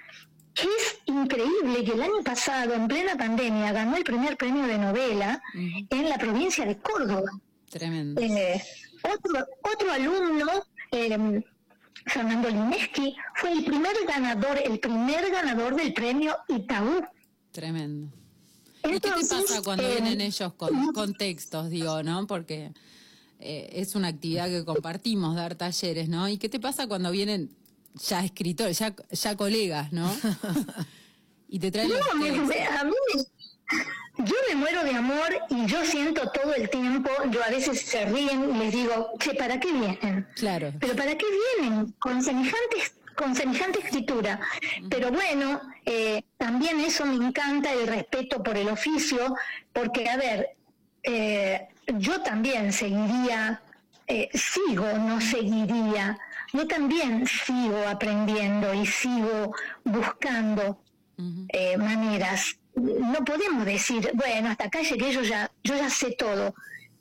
que 0.54 0.64
es 0.64 1.00
increíble 1.06 1.84
que 1.84 1.92
el 1.92 2.02
año 2.02 2.24
pasado, 2.24 2.74
en 2.74 2.88
plena 2.88 3.16
pandemia, 3.18 3.74
ganó 3.74 3.98
el 3.98 4.04
primer 4.04 4.38
premio 4.38 4.66
de 4.66 4.78
novela 4.78 5.42
en 5.54 6.10
la 6.10 6.18
provincia 6.18 6.66
de 6.66 6.78
Córdoba. 6.78 7.30
Tremendo. 7.70 8.22
Eh, 8.22 8.62
otro, 9.14 9.46
otro 9.74 9.92
alumno, 9.92 10.52
eh, 10.92 11.44
Fernando 12.08 12.50
Lineski, 12.50 13.16
fue 13.36 13.52
el 13.54 13.64
primer 13.66 13.96
ganador, 14.08 14.60
el 14.64 14.80
primer 14.80 15.32
ganador 15.32 15.76
del 15.76 15.94
premio 15.94 16.36
Itaú. 16.48 17.04
Tremendo. 17.52 18.12
¿Y 18.84 18.92
qué 18.92 19.00
te 19.00 19.10
pasa 19.10 19.62
cuando 19.64 19.84
eh, 19.84 19.94
vienen 19.94 20.22
ellos 20.22 20.54
con, 20.54 20.94
con 20.94 21.14
textos, 21.16 21.70
digo, 21.70 22.04
no? 22.04 22.28
Porque 22.28 22.72
eh, 23.40 23.70
es 23.74 23.96
una 23.96 24.10
actividad 24.10 24.48
que 24.48 24.64
compartimos, 24.64 25.36
dar 25.36 25.56
talleres, 25.56 26.08
¿no? 26.08 26.30
¿Y 26.30 26.38
qué 26.38 26.50
te 26.50 26.60
pasa 26.60 26.88
cuando 26.88 27.10
vienen 27.12 27.50
ya 27.96 28.24
escritores, 28.24 28.78
ya, 28.78 28.96
ya 29.10 29.36
colegas, 29.36 29.92
¿no? 29.92 30.12
y 31.48 31.60
te 31.60 31.72
traen 31.72 31.90
No, 31.90 31.96
textos. 31.96 32.14
a 32.80 32.84
mí 32.84 32.92
yo 34.18 34.36
me 34.50 34.56
muero 34.56 34.84
de 34.84 34.96
amor 34.96 35.30
y 35.50 35.66
yo 35.66 35.84
siento 35.86 36.30
todo 36.32 36.54
el 36.54 36.70
tiempo, 36.70 37.10
yo 37.30 37.44
a 37.44 37.50
veces 37.50 37.82
se 37.82 38.06
ríen 38.06 38.56
y 38.56 38.58
les 38.58 38.74
digo, 38.74 39.12
che, 39.20 39.34
¿para 39.36 39.60
qué 39.60 39.72
vienen? 39.72 40.28
Claro. 40.36 40.74
Pero 40.80 40.96
¿para 40.96 41.18
qué 41.18 41.26
vienen? 41.60 41.92
Con 42.00 42.24
semejantes 42.24 42.94
con 43.16 43.36
semejante 43.36 43.80
escritura. 43.80 44.40
Pero 44.90 45.12
bueno, 45.12 45.62
eh, 45.86 46.24
también 46.38 46.80
eso 46.80 47.06
me 47.06 47.26
encanta, 47.26 47.72
el 47.74 47.88
respeto 47.88 48.44
por 48.44 48.58
el 48.58 48.70
oficio, 48.70 49.36
porque, 49.74 50.10
a 50.10 50.18
ver, 50.18 50.50
eh, 51.04 51.68
yo 51.98 52.22
también 52.22 52.72
seguiría, 52.74 53.62
eh, 54.08 54.30
sigo, 54.34 54.86
no 54.98 55.20
seguiría, 55.22 56.18
yo 56.54 56.68
también 56.68 57.26
sigo 57.26 57.88
aprendiendo 57.88 58.74
y 58.74 58.86
sigo 58.86 59.56
buscando 59.84 60.82
maneras. 61.78 62.58
No 62.76 63.24
podemos 63.26 63.66
decir, 63.66 64.12
bueno, 64.14 64.50
hasta 64.50 64.66
acá 64.66 64.82
llegué, 64.82 65.12
yo 65.12 65.22
ya, 65.22 65.52
yo 65.64 65.76
ya 65.76 65.90
sé 65.90 66.12
todo. 66.18 66.54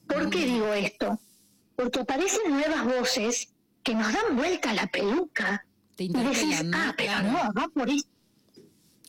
¿Por 0.06 0.30
qué 0.30 0.44
digo 0.44 0.72
esto? 0.74 1.18
Porque 1.76 2.00
aparecen 2.00 2.50
nuevas 2.52 2.84
voces 2.84 3.48
que 3.82 3.94
nos 3.94 4.12
dan 4.12 4.36
vuelta 4.36 4.70
a 4.70 4.74
la 4.74 4.86
peluca. 4.86 5.64
Te 5.96 6.04
Y 6.04 6.08
decís, 6.12 6.62
ah, 6.74 6.94
pero 6.96 7.12
Claro. 7.12 7.30
no, 7.30 7.52
va 7.60 7.68
por, 7.68 7.88
es- 7.90 8.06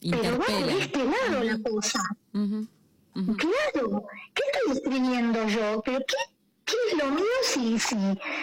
pero 0.01 0.37
va 0.39 0.45
por 0.45 0.69
este 0.69 0.99
lado 1.03 1.43
la 1.43 1.57
cosa. 1.69 1.99
Claro, 3.13 4.05
¿qué 4.33 4.43
estoy 4.51 4.77
escribiendo 4.77 5.47
yo? 5.47 5.81
¿Pero 5.85 5.99
qué, 5.99 6.15
qué 6.65 6.75
es 6.91 6.97
lo 6.97 7.11
mío 7.11 7.25
si, 7.43 7.79
si, 7.79 7.95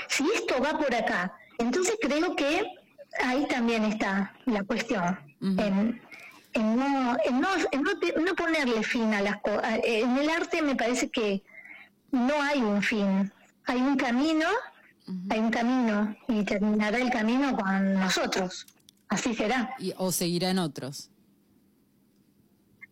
si 0.09 0.25
esto 0.35 0.61
va 0.63 0.79
por 0.79 0.95
acá? 0.95 1.37
Entonces 1.59 1.97
creo 2.01 2.35
que 2.35 2.65
ahí 3.23 3.47
también 3.49 3.85
está 3.85 4.35
la 4.47 4.63
cuestión, 4.65 5.19
en, 5.41 6.01
en, 6.55 6.77
no, 6.77 7.17
en, 7.25 7.41
no, 7.41 7.49
en 7.73 7.83
no, 8.25 8.35
ponerle 8.35 8.83
fin 8.83 9.13
a 9.15 9.21
las 9.23 9.41
cosas. 9.41 9.81
En 9.85 10.17
el 10.19 10.29
arte 10.31 10.63
me 10.63 10.75
parece 10.77 11.11
que 11.11 11.43
no 12.11 12.41
hay 12.43 12.61
un 12.61 12.83
fin, 12.83 13.33
hay 13.65 13.81
un 13.81 13.97
camino, 13.97 14.47
hay 15.31 15.39
un 15.41 15.51
camino 15.51 16.15
y 16.29 16.45
terminará 16.45 16.99
el 16.99 17.11
camino 17.11 17.57
con 17.57 17.95
nosotros, 17.95 18.67
así 19.09 19.35
será. 19.35 19.75
Y, 19.79 19.93
o 19.97 20.13
seguirán 20.13 20.59
otros. 20.59 21.11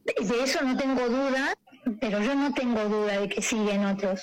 De 0.05 0.15
de 0.27 0.45
eso 0.45 0.63
no 0.63 0.77
tengo 0.77 1.09
duda, 1.09 1.55
pero 2.01 2.23
yo 2.23 2.35
no 2.35 2.53
tengo 2.55 2.89
duda 2.89 3.21
de 3.21 3.29
que 3.29 3.43
siguen 3.43 3.85
otros. 3.85 4.23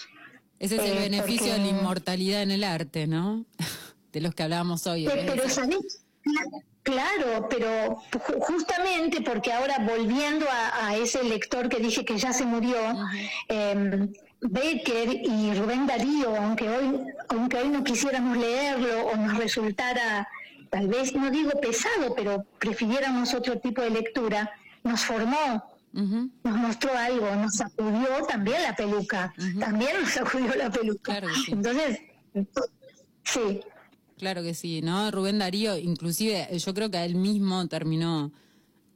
Ese 0.60 0.78
es 0.78 0.82
el 0.84 0.97
Eh, 0.97 1.02
beneficio 1.02 1.54
de 1.54 1.60
la 1.60 1.67
inmortalidad 1.67 2.41
en 2.41 2.52
el 2.52 2.63
arte, 2.63 3.06
¿no? 3.08 3.45
De 4.12 4.21
los 4.21 4.34
que 4.34 4.41
hablábamos 4.41 4.88
hoy. 4.88 5.06
Pe- 5.06 5.26
Pero, 5.28 5.47
¿sabés? 5.50 6.02
Claro, 6.91 7.47
pero 7.50 7.69
ju- 8.26 8.39
justamente 8.39 9.19
porque 9.21 9.52
ahora 9.52 9.76
volviendo 9.80 10.45
a, 10.50 10.88
a 10.88 10.95
ese 10.95 11.21
lector 11.23 11.67
que 11.67 11.80
dije 11.88 12.06
que 12.06 12.17
ya 12.17 12.32
se 12.32 12.45
murió, 12.45 12.78
em, 13.50 14.13
Becker 14.39 15.10
y 15.36 15.54
Rubén 15.54 15.86
Darío, 15.86 16.34
aunque 16.38 16.69
hoy, 16.69 16.88
aunque 17.30 17.58
hoy 17.58 17.69
no 17.69 17.84
quisiéramos 17.84 18.38
leerlo 18.38 19.08
o 19.08 19.15
nos 19.17 19.36
resultara, 19.38 20.28
tal 20.69 20.88
vez, 20.88 21.13
no 21.13 21.30
digo 21.30 21.52
pesado, 21.60 22.15
pero 22.15 22.45
prefiriéramos 22.60 23.34
otro 23.34 23.60
tipo 23.60 23.82
de 23.82 23.89
lectura, 23.89 24.50
nos 24.84 25.02
formó, 25.04 25.45
nos 25.91 26.56
mostró 26.65 26.91
algo, 26.97 27.36
nos 27.36 27.56
sacudió 27.56 28.10
también 28.30 28.62
la 28.63 28.73
peluca, 28.76 29.34
también 29.60 29.91
nos 30.00 30.12
sacudió 30.12 30.54
la 30.56 30.69
peluca. 30.69 31.12
Claro 31.19 31.28
sí. 31.43 31.52
Entonces, 31.52 32.00
sí, 33.23 33.60
Claro 34.18 34.42
que 34.42 34.56
sí, 34.56 34.82
¿no? 34.82 35.12
Rubén 35.12 35.38
Darío, 35.38 35.78
inclusive, 35.78 36.48
yo 36.58 36.74
creo 36.74 36.90
que 36.90 37.04
él 37.06 37.16
mismo 37.16 37.68
terminó 37.68 38.32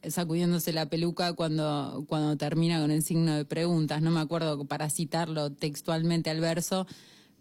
sacudiéndose 0.09 0.73
la 0.73 0.87
peluca 0.87 1.33
cuando, 1.33 2.05
cuando 2.07 2.35
termina 2.37 2.81
con 2.81 2.89
el 2.89 3.03
signo 3.03 3.35
de 3.35 3.45
preguntas. 3.45 4.01
No 4.01 4.09
me 4.09 4.19
acuerdo 4.19 4.65
para 4.65 4.89
citarlo 4.89 5.51
textualmente 5.51 6.31
al 6.31 6.39
verso, 6.41 6.87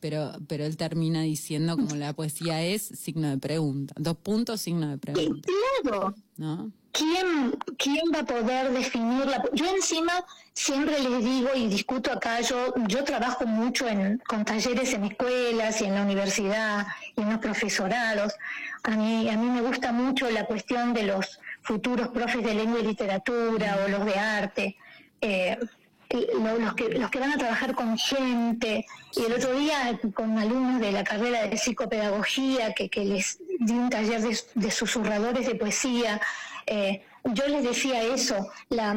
pero, 0.01 0.33
pero 0.49 0.65
él 0.65 0.77
termina 0.77 1.23
diciendo 1.23 1.77
como 1.77 1.95
la 1.95 2.13
poesía 2.13 2.63
es 2.63 2.83
signo 2.83 3.29
de 3.29 3.39
pregunta. 3.39 3.95
Dos 3.99 4.17
puntos, 4.17 4.61
signo 4.61 4.89
de 4.89 4.99
pregunta, 4.99 5.49
claro. 5.83 6.15
¿no? 6.37 6.73
¿Quién, 6.93 7.57
¿Quién 7.79 8.11
va 8.13 8.21
a 8.21 8.25
poder 8.25 8.73
definirla? 8.73 9.45
Yo 9.53 9.67
encima 9.75 10.25
siempre 10.53 10.99
les 10.99 11.25
digo 11.25 11.51
y 11.55 11.69
discuto 11.69 12.13
acá, 12.13 12.41
yo, 12.41 12.75
yo 12.89 13.05
trabajo 13.05 13.47
mucho 13.47 13.87
en, 13.89 14.21
con 14.27 14.45
talleres 14.45 14.93
en 14.95 15.05
escuelas 15.05 15.81
y 15.81 15.85
en 15.85 15.95
la 15.95 16.03
universidad 16.03 16.87
y 17.17 17.21
en 17.21 17.31
los 17.31 17.39
profesorados. 17.39 18.35
A 18.83 18.91
mí, 18.97 19.29
a 19.29 19.37
mí 19.37 19.47
me 19.47 19.63
gusta 19.63 19.93
mucho 19.93 20.29
la 20.31 20.47
cuestión 20.47 20.93
de 20.93 21.05
los 21.05 21.39
futuros 21.63 22.09
profes 22.09 22.45
de 22.45 22.55
lengua 22.55 22.81
y 22.81 22.87
literatura 22.87 23.79
o 23.85 23.89
los 23.89 24.05
de 24.05 24.15
arte. 24.15 24.77
Eh, 25.21 25.59
los, 26.11 26.75
que, 26.75 26.89
los 26.89 27.11
que 27.11 27.19
van 27.19 27.33
a 27.33 27.39
trabajar 27.39 27.75
con 27.75 27.97
gente. 27.99 28.87
Y 29.15 29.25
el 29.25 29.33
otro 29.33 29.59
día 29.59 29.99
con 30.15 30.39
alumnos 30.39 30.81
de 30.81 30.93
la 30.93 31.05
carrera 31.05 31.47
de 31.47 31.57
psicopedagogía 31.57 32.75
que, 32.75 32.89
que 32.89 33.05
les 33.05 33.39
di 33.59 33.73
un 33.73 33.91
taller 33.91 34.21
de, 34.21 34.39
de 34.55 34.71
susurradores 34.71 35.47
de 35.47 35.55
poesía, 35.55 36.21
eh, 36.67 37.03
yo 37.25 37.47
les 37.49 37.65
decía 37.65 38.03
eso, 38.03 38.51
la, 38.69 38.95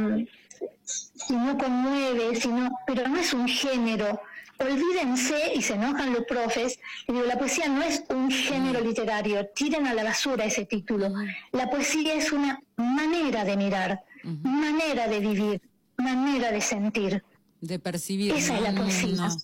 si 0.83 1.33
no 1.33 1.57
conmueve, 1.57 2.35
si 2.35 2.47
no, 2.47 2.69
pero 2.87 3.07
no 3.07 3.17
es 3.17 3.33
un 3.33 3.47
género. 3.47 4.21
Olvídense, 4.59 5.53
y 5.55 5.61
se 5.61 5.73
enojan 5.73 6.13
los 6.13 6.23
profes, 6.25 6.79
y 7.07 7.13
digo, 7.13 7.25
la 7.25 7.37
poesía 7.37 7.67
no 7.67 7.81
es 7.81 8.03
un 8.09 8.31
género 8.31 8.79
literario, 8.79 9.47
tiren 9.47 9.87
a 9.87 9.93
la 9.93 10.03
basura 10.03 10.45
ese 10.45 10.65
título. 10.65 11.09
La 11.51 11.69
poesía 11.69 12.13
es 12.13 12.31
una 12.31 12.61
manera 12.77 13.43
de 13.43 13.57
mirar, 13.57 14.03
manera 14.23 15.07
de 15.07 15.19
vivir, 15.19 15.61
manera 15.97 16.51
de 16.51 16.61
sentir, 16.61 17.23
De 17.61 17.79
percibir. 17.79 18.33
Esa 18.33 18.57
es 18.57 18.61
la 18.61 18.73
poesía. 18.73 19.15
No. 19.15 19.37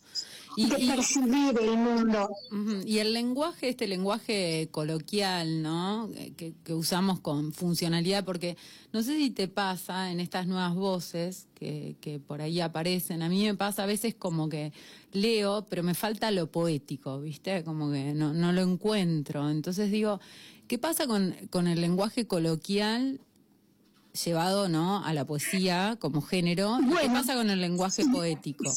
Y, 0.58 0.68
de 0.68 0.80
y- 0.82 0.90
percibir 0.90 1.58
el 1.62 1.78
mundo. 1.78 2.30
Y 2.86 2.98
el 2.98 3.14
lenguaje, 3.14 3.70
este 3.70 3.88
lenguaje 3.88 4.68
coloquial, 4.72 5.62
¿no? 5.62 6.10
Que, 6.36 6.54
que 6.64 6.74
usamos 6.74 7.20
con 7.22 7.54
funcionalidad, 7.54 8.26
porque 8.26 8.58
no 8.92 9.02
sé 9.04 9.16
si 9.16 9.30
te 9.30 9.48
pasa 9.48 10.12
en 10.12 10.20
estas 10.20 10.48
nuevas 10.48 10.74
voces 10.76 11.48
que, 11.54 11.96
que 12.02 12.20
por 12.20 12.42
ahí 12.42 12.60
aparecen, 12.60 13.22
a 13.22 13.30
mí 13.30 13.44
me 13.46 13.56
pasa 13.56 13.84
a 13.84 13.86
veces 13.86 14.16
como 14.16 14.50
que 14.50 14.74
leo, 15.14 15.66
pero 15.70 15.84
me 15.84 15.94
falta 15.94 16.30
lo 16.32 16.52
poético, 16.52 17.22
¿viste? 17.22 17.64
Como 17.64 17.92
que 17.92 18.14
no, 18.14 18.34
no 18.34 18.52
lo 18.52 18.62
encuentro. 18.62 19.50
Entonces 19.50 19.92
digo, 19.92 20.20
¿qué 20.68 20.78
pasa 20.78 21.08
con, 21.08 21.36
con 21.52 21.68
el 21.68 21.80
lenguaje 21.80 22.26
coloquial 22.28 23.22
llevado, 24.26 24.68
¿no? 24.70 25.04
A 25.06 25.14
la 25.14 25.26
poesía 25.26 25.96
como 26.00 26.22
género. 26.22 26.78
¿Y 26.82 26.86
¿Qué 26.86 26.94
Bueno. 26.94 27.14
pasa 27.14 27.34
con 27.36 27.50
el 27.50 27.62
lenguaje 27.62 28.04
poético? 28.12 28.70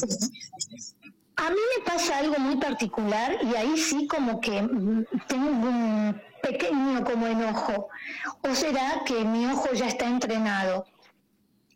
A 1.36 1.50
mí 1.50 1.56
me 1.78 1.84
pasa 1.84 2.18
algo 2.18 2.38
muy 2.38 2.56
particular 2.56 3.36
y 3.42 3.54
ahí 3.56 3.76
sí 3.78 4.06
como 4.06 4.40
que 4.40 4.62
mm, 4.62 5.04
tengo 5.28 5.48
un 5.48 6.20
pequeño 6.42 7.02
como 7.04 7.26
enojo. 7.26 7.88
¿O 8.42 8.54
será 8.54 9.02
que 9.06 9.24
mi 9.24 9.46
ojo 9.46 9.72
ya 9.72 9.86
está 9.88 10.06
entrenado? 10.06 10.84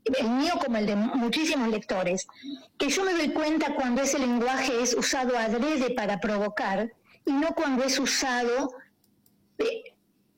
El 0.05 0.31
mío 0.31 0.53
como 0.65 0.77
el 0.77 0.87
de 0.87 0.95
muchísimos 0.95 1.69
lectores. 1.69 2.27
Que 2.79 2.89
yo 2.91 3.03
me 3.05 3.13
doy 3.15 3.31
cuenta 3.31 3.75
cuando 3.75 4.03
ese 4.03 4.19
lenguaje 4.21 4.81
es 4.83 4.95
usado 4.95 5.37
adrede 5.37 5.91
para 5.95 6.21
provocar 6.21 6.93
y 7.25 7.33
no 7.33 7.49
cuando 7.55 7.83
es 7.83 7.99
usado 7.99 8.71
eh, 9.59 9.83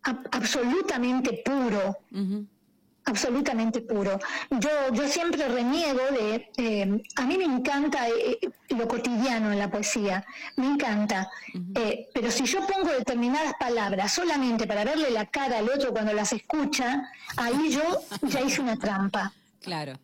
ab- 0.05 0.27
absolutamente 0.33 1.43
puro 1.45 1.99
Ujú. 2.13 2.47
Absolutamente 3.09 3.81
puro. 3.81 4.19
Yo, 4.51 4.71
yo 4.93 5.09
siempre 5.09 5.49
reniego 5.49 6.01
de, 6.11 6.51
eh, 6.57 7.03
a 7.17 7.27
mí 7.27 7.39
me 7.39 7.45
encanta 7.45 8.09
eh, 8.09 8.39
lo 8.71 8.87
cotidiano 8.87 9.53
en 9.53 9.59
la 9.59 9.71
poesía, 9.71 10.25
me 10.57 10.67
encanta, 10.67 11.29
Eh, 11.75 12.09
pero 12.15 12.31
si 12.31 12.45
yo 12.45 12.67
pongo 12.67 12.91
determinadas 12.93 13.55
palabras 13.59 14.13
solamente 14.13 14.67
para 14.67 14.85
verle 14.85 15.11
la 15.11 15.27
cara 15.27 15.59
al 15.59 15.69
otro 15.69 15.93
cuando 15.93 16.13
las 16.13 16.33
escucha, 16.33 17.11
ahí 17.37 17.71
yo 17.71 17.83
ya 18.23 18.41
hice 18.41 18.61
una 18.61 18.77
trampa. 18.77 19.33
Claro. 19.63 19.99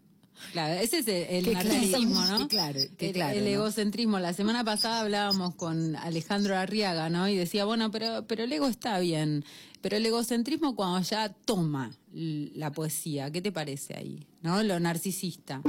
Claro, 0.52 0.74
ese 0.74 0.98
es 0.98 1.08
el, 1.08 1.52
narcisismo, 1.52 2.24
¿no? 2.26 2.48
claro, 2.48 2.80
qué 2.96 3.08
el, 3.08 3.12
claro, 3.12 3.38
el 3.38 3.44
¿no? 3.44 3.50
egocentrismo. 3.50 4.18
La 4.18 4.32
semana 4.32 4.64
pasada 4.64 5.00
hablábamos 5.00 5.54
con 5.54 5.96
Alejandro 5.96 6.56
Arriaga, 6.56 7.10
¿no? 7.10 7.28
Y 7.28 7.36
decía, 7.36 7.64
bueno, 7.64 7.90
pero, 7.90 8.24
pero 8.26 8.44
el 8.44 8.52
ego 8.52 8.68
está 8.68 8.98
bien. 8.98 9.44
Pero 9.80 9.96
el 9.96 10.06
egocentrismo 10.06 10.74
cuando 10.74 11.06
ya 11.06 11.28
toma 11.28 11.90
la 12.12 12.72
poesía, 12.72 13.30
¿qué 13.30 13.42
te 13.42 13.52
parece 13.52 13.94
ahí? 13.94 14.26
¿No? 14.40 14.62
Lo 14.62 14.80
narcisista. 14.80 15.60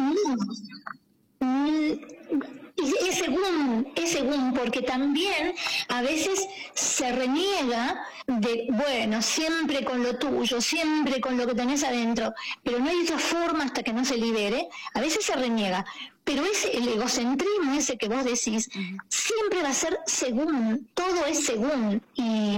Y 2.78 3.08
es 3.08 3.20
según, 3.20 3.92
es 3.96 4.12
según, 4.12 4.54
porque 4.54 4.82
también 4.82 5.56
a 5.88 6.02
veces 6.02 6.46
se 6.74 7.10
reniega 7.12 8.06
de, 8.28 8.68
bueno, 8.70 9.22
siempre 9.22 9.86
con 9.86 10.04
lo 10.04 10.18
tuyo, 10.18 10.60
siempre 10.60 11.22
con 11.22 11.38
lo 11.38 11.48
que 11.48 11.56
tenés 11.56 11.84
adentro, 11.84 12.34
pero 12.64 12.80
no 12.80 12.90
hay 12.90 13.02
otra 13.04 13.18
forma 13.18 13.64
hasta 13.64 13.82
que 13.82 13.94
no 13.94 14.04
se 14.04 14.18
libere, 14.18 14.68
a 14.94 15.00
veces 15.00 15.26
se 15.26 15.36
reniega, 15.36 15.86
pero 16.26 16.44
ese, 16.44 16.76
el 16.76 16.90
egocentrismo 16.90 17.76
ese 17.76 17.98
que 17.98 18.10
vos 18.10 18.26
decís, 18.26 18.70
siempre 19.08 19.62
va 19.64 19.70
a 19.70 19.74
ser 19.74 19.98
según, 20.06 20.90
todo 20.94 21.26
es 21.28 21.46
según, 21.46 22.02
y, 22.16 22.58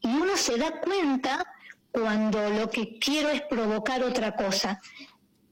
y 0.00 0.08
uno 0.08 0.36
se 0.36 0.56
da 0.56 0.80
cuenta 0.80 1.46
cuando 1.92 2.50
lo 2.50 2.68
que 2.70 2.98
quiero 2.98 3.28
es 3.28 3.42
provocar 3.42 4.02
otra 4.02 4.34
cosa. 4.34 4.80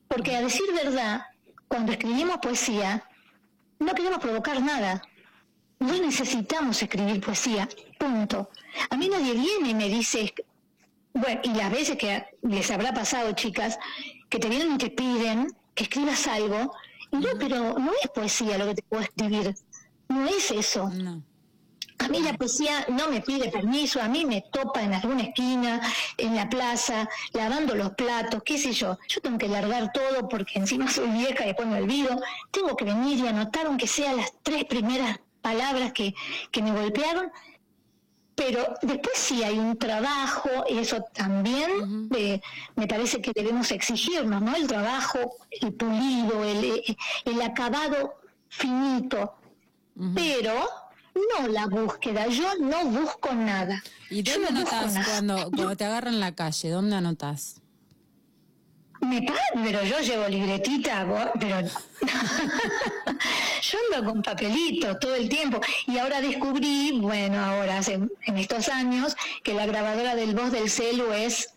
Porque 0.08 0.34
a 0.34 0.42
decir 0.42 0.66
verdad, 0.72 1.26
cuando 1.68 1.92
escribimos 1.92 2.38
poesía, 2.38 3.04
no 3.80 3.94
queremos 3.94 4.20
provocar 4.20 4.62
nada. 4.62 5.02
No 5.80 5.96
necesitamos 5.98 6.82
escribir 6.82 7.20
poesía, 7.20 7.68
punto. 7.98 8.50
A 8.90 8.96
mí 8.96 9.08
nadie 9.08 9.32
viene 9.32 9.70
y 9.70 9.74
me 9.74 9.88
dice, 9.88 10.32
bueno, 11.14 11.40
y 11.42 11.48
las 11.54 11.70
veces 11.72 11.96
que 11.96 12.24
les 12.42 12.70
habrá 12.70 12.92
pasado, 12.92 13.32
chicas, 13.32 13.78
que 14.28 14.38
te 14.38 14.48
vienen 14.48 14.74
y 14.74 14.78
te 14.78 14.90
piden 14.90 15.48
que 15.74 15.84
escribas 15.84 16.26
algo, 16.26 16.74
y 17.10 17.16
no, 17.16 17.28
pero 17.38 17.78
no 17.78 17.92
es 18.02 18.10
poesía 18.14 18.58
lo 18.58 18.66
que 18.66 18.74
te 18.74 18.82
puedo 18.82 19.02
escribir, 19.02 19.54
no 20.08 20.26
es 20.26 20.50
eso. 20.50 20.88
No. 20.90 21.22
A 22.04 22.08
mí 22.08 22.20
la 22.20 22.32
poesía 22.34 22.86
no 22.88 23.08
me 23.08 23.20
pide 23.20 23.50
permiso, 23.50 24.00
a 24.00 24.08
mí 24.08 24.24
me 24.24 24.42
topa 24.52 24.82
en 24.82 24.94
alguna 24.94 25.22
esquina, 25.22 25.80
en 26.16 26.34
la 26.34 26.48
plaza, 26.48 27.08
lavando 27.32 27.74
los 27.74 27.90
platos, 27.90 28.42
qué 28.44 28.58
sé 28.58 28.72
yo. 28.72 28.98
Yo 29.08 29.20
tengo 29.20 29.38
que 29.38 29.48
largar 29.48 29.92
todo 29.92 30.28
porque 30.28 30.58
encima 30.58 30.90
soy 30.90 31.08
vieja 31.10 31.44
y 31.44 31.48
después 31.48 31.68
me 31.68 31.80
olvido. 31.82 32.20
Tengo 32.50 32.74
que 32.76 32.84
venir 32.86 33.18
y 33.18 33.28
anotar 33.28 33.66
aunque 33.66 33.86
sea 33.86 34.12
las 34.14 34.32
tres 34.42 34.64
primeras 34.64 35.20
palabras 35.42 35.92
que, 35.92 36.14
que 36.50 36.62
me 36.62 36.72
golpearon. 36.72 37.30
pero 38.40 38.74
después 38.80 39.18
sí 39.18 39.44
hay 39.44 39.58
un 39.58 39.76
trabajo, 39.76 40.48
y 40.66 40.78
eso 40.78 41.04
también 41.12 42.08
eh, 42.16 42.40
me 42.74 42.86
parece 42.86 43.20
que 43.20 43.32
debemos 43.34 43.70
exigirnos, 43.70 44.40
¿no? 44.40 44.56
El 44.56 44.66
trabajo, 44.66 45.18
el 45.50 45.74
pulido, 45.74 46.42
el, 46.44 46.82
el 47.26 47.42
acabado 47.42 48.14
finito, 48.48 49.34
pero 50.14 50.54
no 51.38 51.48
la 51.48 51.66
búsqueda, 51.66 52.26
yo 52.28 52.54
no 52.60 52.84
busco 52.86 53.34
nada. 53.34 53.82
¿Y 54.10 54.22
dónde 54.22 54.48
anotas 54.48 54.94
cuando, 55.06 55.50
cuando 55.50 55.76
te 55.76 55.84
agarran 55.84 56.14
en 56.14 56.20
la 56.20 56.34
calle? 56.34 56.70
¿Dónde 56.70 56.96
anotas? 56.96 57.60
Me 59.00 59.26
pero 59.54 59.82
yo 59.82 60.00
llevo 60.00 60.28
libretita, 60.28 61.06
pero 61.38 61.60
yo 63.62 63.78
ando 63.96 64.10
con 64.10 64.22
papelito 64.22 64.98
todo 64.98 65.14
el 65.14 65.28
tiempo. 65.28 65.58
Y 65.86 65.96
ahora 65.96 66.20
descubrí, 66.20 66.98
bueno, 67.00 67.42
ahora 67.42 67.78
hace, 67.78 67.94
en 67.94 68.36
estos 68.36 68.68
años, 68.68 69.16
que 69.42 69.54
la 69.54 69.64
grabadora 69.64 70.14
del 70.14 70.34
voz 70.34 70.52
del 70.52 70.68
celu 70.68 71.12
es 71.12 71.54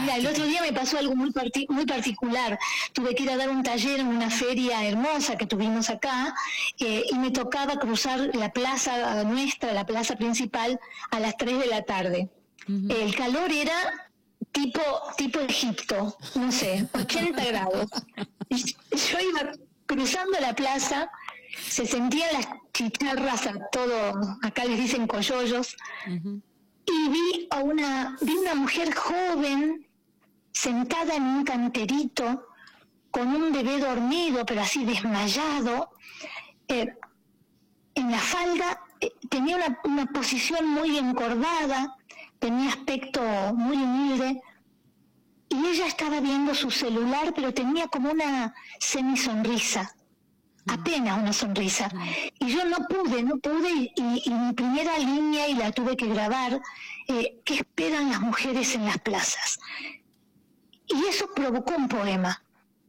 Mira, 0.00 0.16
el 0.16 0.26
otro 0.26 0.46
día 0.46 0.62
me 0.62 0.72
pasó 0.72 0.98
algo 0.98 1.14
muy, 1.14 1.32
muy 1.68 1.86
particular. 1.86 2.58
Tuve 2.92 3.14
que 3.14 3.24
ir 3.24 3.30
a 3.30 3.36
dar 3.36 3.48
un 3.48 3.62
taller 3.62 4.00
en 4.00 4.08
una 4.08 4.30
feria 4.30 4.84
hermosa 4.84 5.36
que 5.36 5.46
tuvimos 5.46 5.90
acá 5.90 6.34
eh, 6.78 7.04
y 7.10 7.14
me 7.16 7.30
tocaba 7.30 7.78
cruzar 7.78 8.34
la 8.34 8.52
plaza 8.52 9.24
nuestra, 9.24 9.72
la 9.72 9.86
plaza 9.86 10.16
principal, 10.16 10.78
a 11.10 11.20
las 11.20 11.36
3 11.36 11.58
de 11.58 11.66
la 11.66 11.82
tarde. 11.82 12.30
El 12.68 13.14
calor 13.14 13.52
era 13.52 14.10
tipo, 14.50 14.80
tipo 15.16 15.38
Egipto, 15.40 16.16
no 16.34 16.50
sé, 16.50 16.88
80 16.92 17.44
grados. 17.50 17.88
yo 18.50 19.20
iba 19.20 19.52
cruzando 19.86 20.40
la 20.40 20.54
plaza, 20.54 21.10
se 21.68 21.86
sentían 21.86 22.32
las 22.32 22.48
chicharras 22.72 23.46
a 23.46 23.54
todo, 23.70 24.38
acá 24.42 24.64
les 24.64 24.78
dicen 24.78 25.06
coyollos, 25.06 25.76
y 26.86 27.08
vi 27.08 27.48
a 27.50 27.58
una, 27.58 28.16
vi 28.20 28.34
una 28.36 28.54
mujer 28.54 28.94
joven 28.94 29.86
sentada 30.52 31.14
en 31.14 31.22
un 31.22 31.44
canterito 31.44 32.48
con 33.10 33.28
un 33.28 33.52
bebé 33.52 33.78
dormido, 33.78 34.44
pero 34.46 34.62
así 34.62 34.84
desmayado. 34.84 35.90
Eh, 36.68 36.94
en 37.94 38.10
la 38.10 38.18
falda 38.18 38.80
eh, 39.00 39.12
tenía 39.28 39.56
una, 39.56 39.80
una 39.84 40.06
posición 40.06 40.68
muy 40.68 40.98
encorvada, 40.98 41.96
tenía 42.38 42.70
aspecto 42.70 43.20
muy 43.54 43.76
humilde, 43.76 44.40
y 45.48 45.66
ella 45.66 45.86
estaba 45.86 46.20
viendo 46.20 46.54
su 46.54 46.70
celular, 46.70 47.32
pero 47.34 47.54
tenía 47.54 47.88
como 47.88 48.10
una 48.10 48.54
semisonrisa, 48.78 49.95
apenas 50.66 51.18
una 51.18 51.32
sonrisa. 51.32 51.90
Y 52.38 52.46
yo 52.48 52.64
no 52.64 52.78
pude, 52.88 53.22
no 53.22 53.38
pude, 53.38 53.92
y, 53.94 54.30
mi 54.30 54.52
primera 54.52 54.98
línea, 54.98 55.48
y 55.48 55.54
la 55.54 55.72
tuve 55.72 55.96
que 55.96 56.06
grabar, 56.06 56.60
eh, 57.08 57.40
¿qué 57.44 57.54
esperan 57.54 58.10
las 58.10 58.20
mujeres 58.20 58.74
en 58.74 58.84
las 58.84 58.98
plazas? 58.98 59.58
Y 60.88 61.04
eso 61.06 61.28
provocó 61.34 61.74
un 61.76 61.88
poema. 61.88 62.42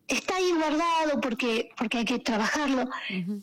Está 0.08 0.38
ahí 0.38 0.54
guardado 0.54 1.20
porque, 1.20 1.70
porque 1.76 1.98
hay 1.98 2.06
que 2.06 2.20
trabajarlo, 2.20 2.90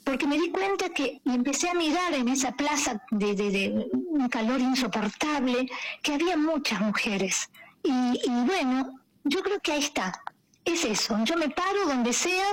porque 0.03 0.27
me 0.27 0.39
di 0.39 0.51
cuenta 0.51 0.89
que, 0.89 1.21
y 1.23 1.35
empecé 1.35 1.69
a 1.69 1.75
mirar 1.75 2.15
en 2.15 2.29
esa 2.29 2.53
plaza 2.53 3.03
de, 3.11 3.35
de, 3.35 3.87
un 3.93 4.29
calor 4.31 4.61
insoportable, 4.61 5.69
que 6.03 6.15
había 6.15 6.39
muchas 6.39 6.81
mujeres. 6.81 7.51
Y, 7.83 7.91
y 7.91 8.45
bueno, 8.47 8.99
yo 9.25 9.43
creo 9.43 9.61
que 9.61 9.73
ahí 9.73 9.81
está. 9.81 10.23
Es 10.65 10.87
eso. 10.87 11.19
Yo 11.25 11.37
me 11.37 11.51
paro 11.51 11.85
donde 11.87 12.15
sea 12.15 12.47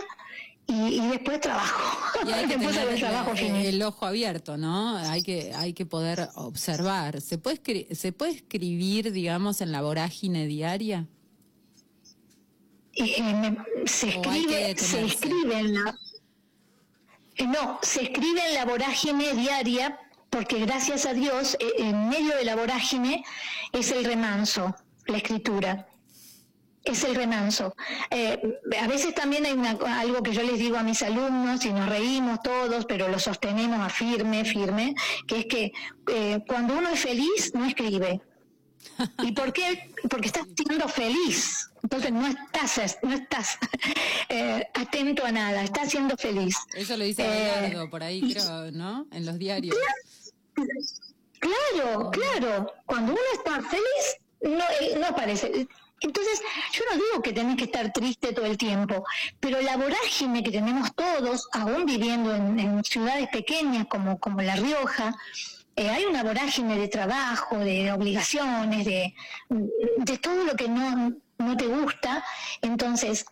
y, 0.67 1.07
después 1.09 1.41
trabajo. 1.41 2.19
Y 2.25 2.31
hay 2.31 2.47
que 2.47 2.57
tener 2.57 2.87
el, 2.87 2.99
trabajo 2.99 3.31
el, 3.35 3.83
ojo 3.83 4.05
abierto, 4.05 4.57
¿no? 4.57 4.97
Hay 4.97 5.21
que, 5.21 5.51
hay 5.55 5.73
que 5.73 5.85
poder 5.85 6.29
observar. 6.35 7.21
¿Se 7.21 7.37
puede, 7.37 7.93
¿Se 7.95 8.11
puede 8.11 8.31
escribir, 8.31 9.11
digamos, 9.11 9.61
en 9.61 9.71
la 9.71 9.81
vorágine 9.81 10.47
diaria? 10.47 11.07
Eh, 12.93 13.55
se 13.85 14.09
escribe, 14.09 14.77
se 14.77 15.05
escribe 15.05 15.59
en 15.59 15.73
la... 15.73 15.95
Eh, 17.35 17.47
no, 17.47 17.79
se 17.81 18.03
escribe 18.03 18.41
en 18.49 18.55
la 18.55 18.65
vorágine 18.65 19.33
diaria 19.33 19.97
porque 20.29 20.59
gracias 20.59 21.05
a 21.05 21.13
Dios, 21.13 21.57
eh, 21.59 21.71
en 21.79 22.09
medio 22.09 22.35
de 22.35 22.45
la 22.45 22.55
vorágine 22.55 23.23
es 23.73 23.91
el 23.91 24.05
remanso, 24.05 24.75
la 25.07 25.17
escritura 25.17 25.87
es 26.83 27.03
el 27.03 27.15
remanso. 27.15 27.75
Eh, 28.09 28.59
a 28.79 28.87
veces 28.87 29.13
también 29.13 29.45
hay 29.45 29.55
algo 29.85 30.23
que 30.23 30.33
yo 30.33 30.43
les 30.43 30.59
digo 30.59 30.77
a 30.77 30.83
mis 30.83 31.01
alumnos 31.03 31.63
y 31.65 31.73
nos 31.73 31.87
reímos 31.89 32.41
todos, 32.41 32.85
pero 32.85 33.07
lo 33.07 33.19
sostenemos 33.19 33.79
a 33.79 33.89
firme, 33.89 34.43
firme, 34.45 34.95
que 35.27 35.39
es 35.39 35.45
que 35.45 35.71
eh, 36.07 36.43
cuando 36.47 36.77
uno 36.77 36.89
es 36.89 36.99
feliz 36.99 37.51
no 37.53 37.65
escribe. 37.65 38.21
¿Y 39.21 39.31
por 39.33 39.53
qué? 39.53 39.91
Porque 40.09 40.27
estás 40.27 40.45
siendo 40.55 40.87
feliz. 40.87 41.69
Entonces 41.83 42.11
no 42.11 42.27
estás, 42.27 42.97
no 43.03 43.13
estás 43.13 43.57
eh, 44.29 44.67
atento 44.73 45.25
a 45.25 45.31
nada, 45.31 45.63
estás 45.63 45.91
siendo 45.91 46.15
feliz. 46.17 46.55
Eso 46.73 46.97
lo 46.97 47.03
dice 47.03 47.23
Leonardo 47.23 47.89
por 47.89 48.03
ahí, 48.03 48.33
creo, 48.33 48.71
¿no? 48.71 49.07
En 49.11 49.25
los 49.25 49.37
diarios. 49.37 49.75
Claro, 51.39 52.11
claro. 52.11 52.73
Cuando 52.85 53.13
uno 53.13 53.21
está 53.33 53.61
feliz, 53.61 54.17
no, 54.41 54.99
no 54.99 55.07
aparece. 55.07 55.67
Entonces, 56.01 56.41
yo 56.73 56.83
no 56.89 56.95
digo 56.95 57.21
que 57.21 57.31
tenés 57.31 57.57
que 57.57 57.65
estar 57.65 57.93
triste 57.93 58.33
todo 58.33 58.45
el 58.45 58.57
tiempo, 58.57 59.05
pero 59.39 59.61
la 59.61 59.77
vorágine 59.77 60.43
que 60.43 60.51
tenemos 60.51 60.93
todos, 60.95 61.47
aún 61.53 61.85
viviendo 61.85 62.35
en, 62.35 62.83
ciudades 62.83 63.29
pequeñas 63.29 63.85
como, 63.87 64.19
como 64.19 64.41
La 64.41 64.55
Rioja, 64.55 65.15
eh, 65.75 65.89
hay 65.89 66.05
una 66.05 66.23
vorágine 66.23 66.77
de 66.77 66.87
trabajo, 66.87 67.57
de 67.59 67.91
obligaciones, 67.91 68.83
de, 68.85 69.13
de 69.49 70.17
todo 70.17 70.43
lo 70.43 70.55
que 70.55 70.67
no, 70.67 71.13
no 71.37 71.55
te 71.55 71.67
gusta. 71.67 72.25
Entonces, 72.61 73.25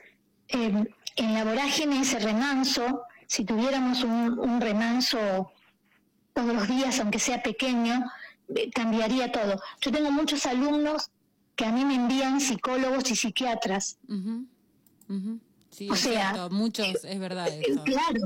em, 0.47 0.85
en 1.15 1.33
la 1.33 1.43
vorágine 1.43 2.01
ese 2.01 2.19
remanso, 2.19 3.01
si 3.25 3.45
tuviéramos 3.45 4.03
un, 4.03 4.37
un 4.39 4.61
remanso 4.61 5.51
todos 6.33 6.53
los 6.53 6.67
días, 6.67 6.99
aunque 6.99 7.19
sea 7.19 7.41
pequeño, 7.41 8.05
eh, 8.55 8.69
cambiaría 8.71 9.31
todo. 9.31 9.59
Yo 9.81 9.91
tengo 9.91 10.11
muchos 10.11 10.45
alumnos 10.45 11.09
que 11.59 11.65
a 11.65 11.73
mí 11.73 11.83
me 11.83 11.95
envían 11.95 12.39
psicólogos 12.39 13.11
y 13.11 13.17
psiquiatras. 13.17 13.97
Sí, 15.71 15.89
o 15.89 15.95
sea, 15.97 16.47
muchos, 16.49 17.03
es 17.03 17.19
verdad 17.19 17.49
eh, 17.49 17.61
eso. 17.67 17.83
Claro. 17.83 18.21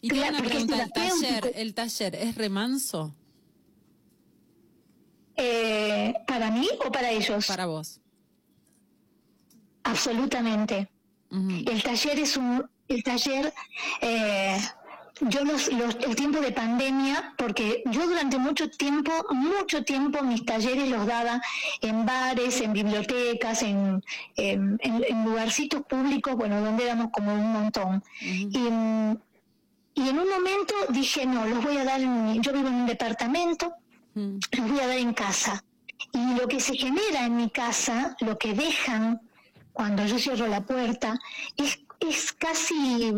Y 0.00 0.08
claro, 0.08 0.38
una 0.38 0.48
pregunta, 0.48 0.82
¿el 0.82 0.92
taller, 0.92 1.52
¿el 1.54 1.74
taller 1.74 2.14
es 2.14 2.34
remanso? 2.34 3.14
Eh, 5.36 6.14
¿Para 6.26 6.50
mí 6.50 6.70
o 6.86 6.90
para 6.90 7.10
ellos? 7.10 7.46
Para 7.46 7.66
vos. 7.66 8.00
Absolutamente. 9.82 10.90
El 11.30 11.82
taller 11.82 12.18
es 12.18 12.38
un, 12.38 12.66
el 12.88 13.02
taller 13.02 13.52
eh, 14.00 14.58
yo 15.20 15.44
los, 15.44 15.68
el 15.68 16.16
tiempo 16.16 16.40
de 16.40 16.52
pandemia, 16.52 17.34
porque 17.36 17.82
yo 17.86 18.06
durante 18.06 18.38
mucho 18.38 18.70
tiempo, 18.70 19.12
mucho 19.30 19.84
tiempo 19.84 20.22
mis 20.22 20.44
talleres 20.44 20.88
los 20.88 21.06
daba 21.06 21.40
en 21.80 22.06
bares, 22.06 22.60
en 22.60 22.72
bibliotecas, 22.72 23.62
en, 23.62 24.02
en, 24.36 25.24
lugarcitos 25.24 25.82
públicos, 25.82 26.34
bueno, 26.34 26.60
donde 26.60 26.84
éramos 26.84 27.08
como 27.12 27.32
un 27.34 27.52
montón. 27.52 28.02
y, 28.20 28.58
y, 29.94 30.08
en 30.08 30.18
un 30.18 30.28
momento 30.28 30.74
dije, 30.88 31.26
no, 31.26 31.46
los 31.46 31.62
voy 31.62 31.76
a 31.76 31.84
dar, 31.84 32.00
en, 32.00 32.42
yo 32.42 32.52
vivo 32.52 32.68
en 32.68 32.74
un 32.74 32.86
departamento, 32.86 33.74
los 34.14 34.68
voy 34.68 34.80
a 34.80 34.86
dar 34.86 34.98
en 34.98 35.12
casa. 35.12 35.64
Y 36.12 36.34
lo 36.34 36.48
que 36.48 36.60
se 36.60 36.76
genera 36.76 37.26
en 37.26 37.36
mi 37.36 37.50
casa, 37.50 38.16
lo 38.20 38.36
que 38.38 38.54
dejan 38.54 39.20
cuando 39.72 40.04
yo 40.04 40.18
cierro 40.18 40.46
la 40.48 40.62
puerta, 40.62 41.18
es, 41.56 41.78
es 42.00 42.32
casi 42.32 43.12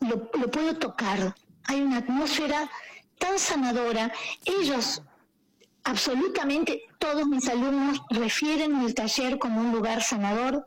lo, 0.00 0.50
puedo 0.50 0.74
tocar. 0.76 1.34
Hay 1.64 1.82
una 1.82 1.98
atmósfera 1.98 2.70
tan 3.18 3.38
sanadora. 3.38 4.12
Ellos, 4.44 5.02
absolutamente 5.84 6.82
todos 6.98 7.26
mis 7.26 7.48
alumnos 7.48 8.00
refieren 8.10 8.80
el 8.80 8.94
taller 8.94 9.38
como 9.38 9.60
un 9.60 9.72
lugar 9.72 10.02
sanador, 10.02 10.66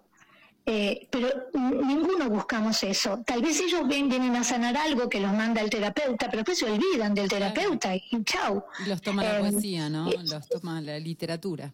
eh, 0.65 1.07
pero 1.11 1.27
ninguno 1.53 2.29
buscamos 2.29 2.83
eso. 2.83 3.21
Tal 3.25 3.41
vez 3.41 3.59
ellos 3.59 3.87
ven, 3.87 4.07
vienen 4.07 4.35
a 4.35 4.43
sanar 4.43 4.77
algo 4.77 5.09
que 5.09 5.19
los 5.19 5.33
manda 5.33 5.61
el 5.61 5.69
terapeuta, 5.69 6.27
pero 6.27 6.37
después 6.37 6.59
se 6.59 6.65
olvidan 6.65 7.13
del 7.13 7.27
terapeuta 7.27 7.95
y 7.95 8.23
chau. 8.23 8.63
Los 8.87 9.01
toma 9.01 9.23
la 9.23 9.39
eh, 9.39 9.41
poesía, 9.41 9.89
¿no? 9.89 10.09
Eh, 10.09 10.19
los 10.23 10.47
toma 10.47 10.79
la 10.79 10.99
literatura. 10.99 11.73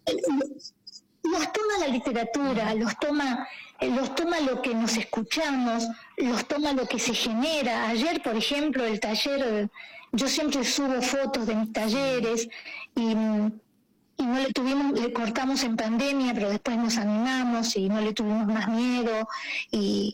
Los 1.23 1.53
toma 1.53 1.77
la 1.79 1.87
literatura, 1.87 2.73
los 2.73 2.97
toma 2.97 3.47
los 3.81 4.15
toma 4.15 4.39
lo 4.41 4.61
que 4.61 4.73
nos 4.73 4.97
escuchamos, 4.97 5.87
los 6.17 6.47
toma 6.47 6.73
lo 6.73 6.85
que 6.85 6.99
se 6.99 7.13
genera. 7.13 7.87
Ayer, 7.89 8.21
por 8.21 8.35
ejemplo, 8.35 8.83
el 8.83 8.99
taller, 8.99 9.69
yo 10.11 10.27
siempre 10.27 10.63
subo 10.63 11.01
fotos 11.01 11.47
de 11.47 11.55
mis 11.55 11.71
talleres 11.71 12.49
y, 12.95 13.15
no 13.15 14.37
le 14.37 14.51
tuvimos, 14.51 14.99
le 14.99 15.13
cortamos 15.13 15.63
en 15.63 15.77
pandemia, 15.77 16.33
pero 16.33 16.49
después 16.49 16.77
nos 16.77 16.97
animamos 16.97 17.75
y 17.77 17.87
no 17.87 18.01
le 18.01 18.13
tuvimos 18.13 18.47
más 18.47 18.67
miedo 18.67 19.27
y, 19.71 20.13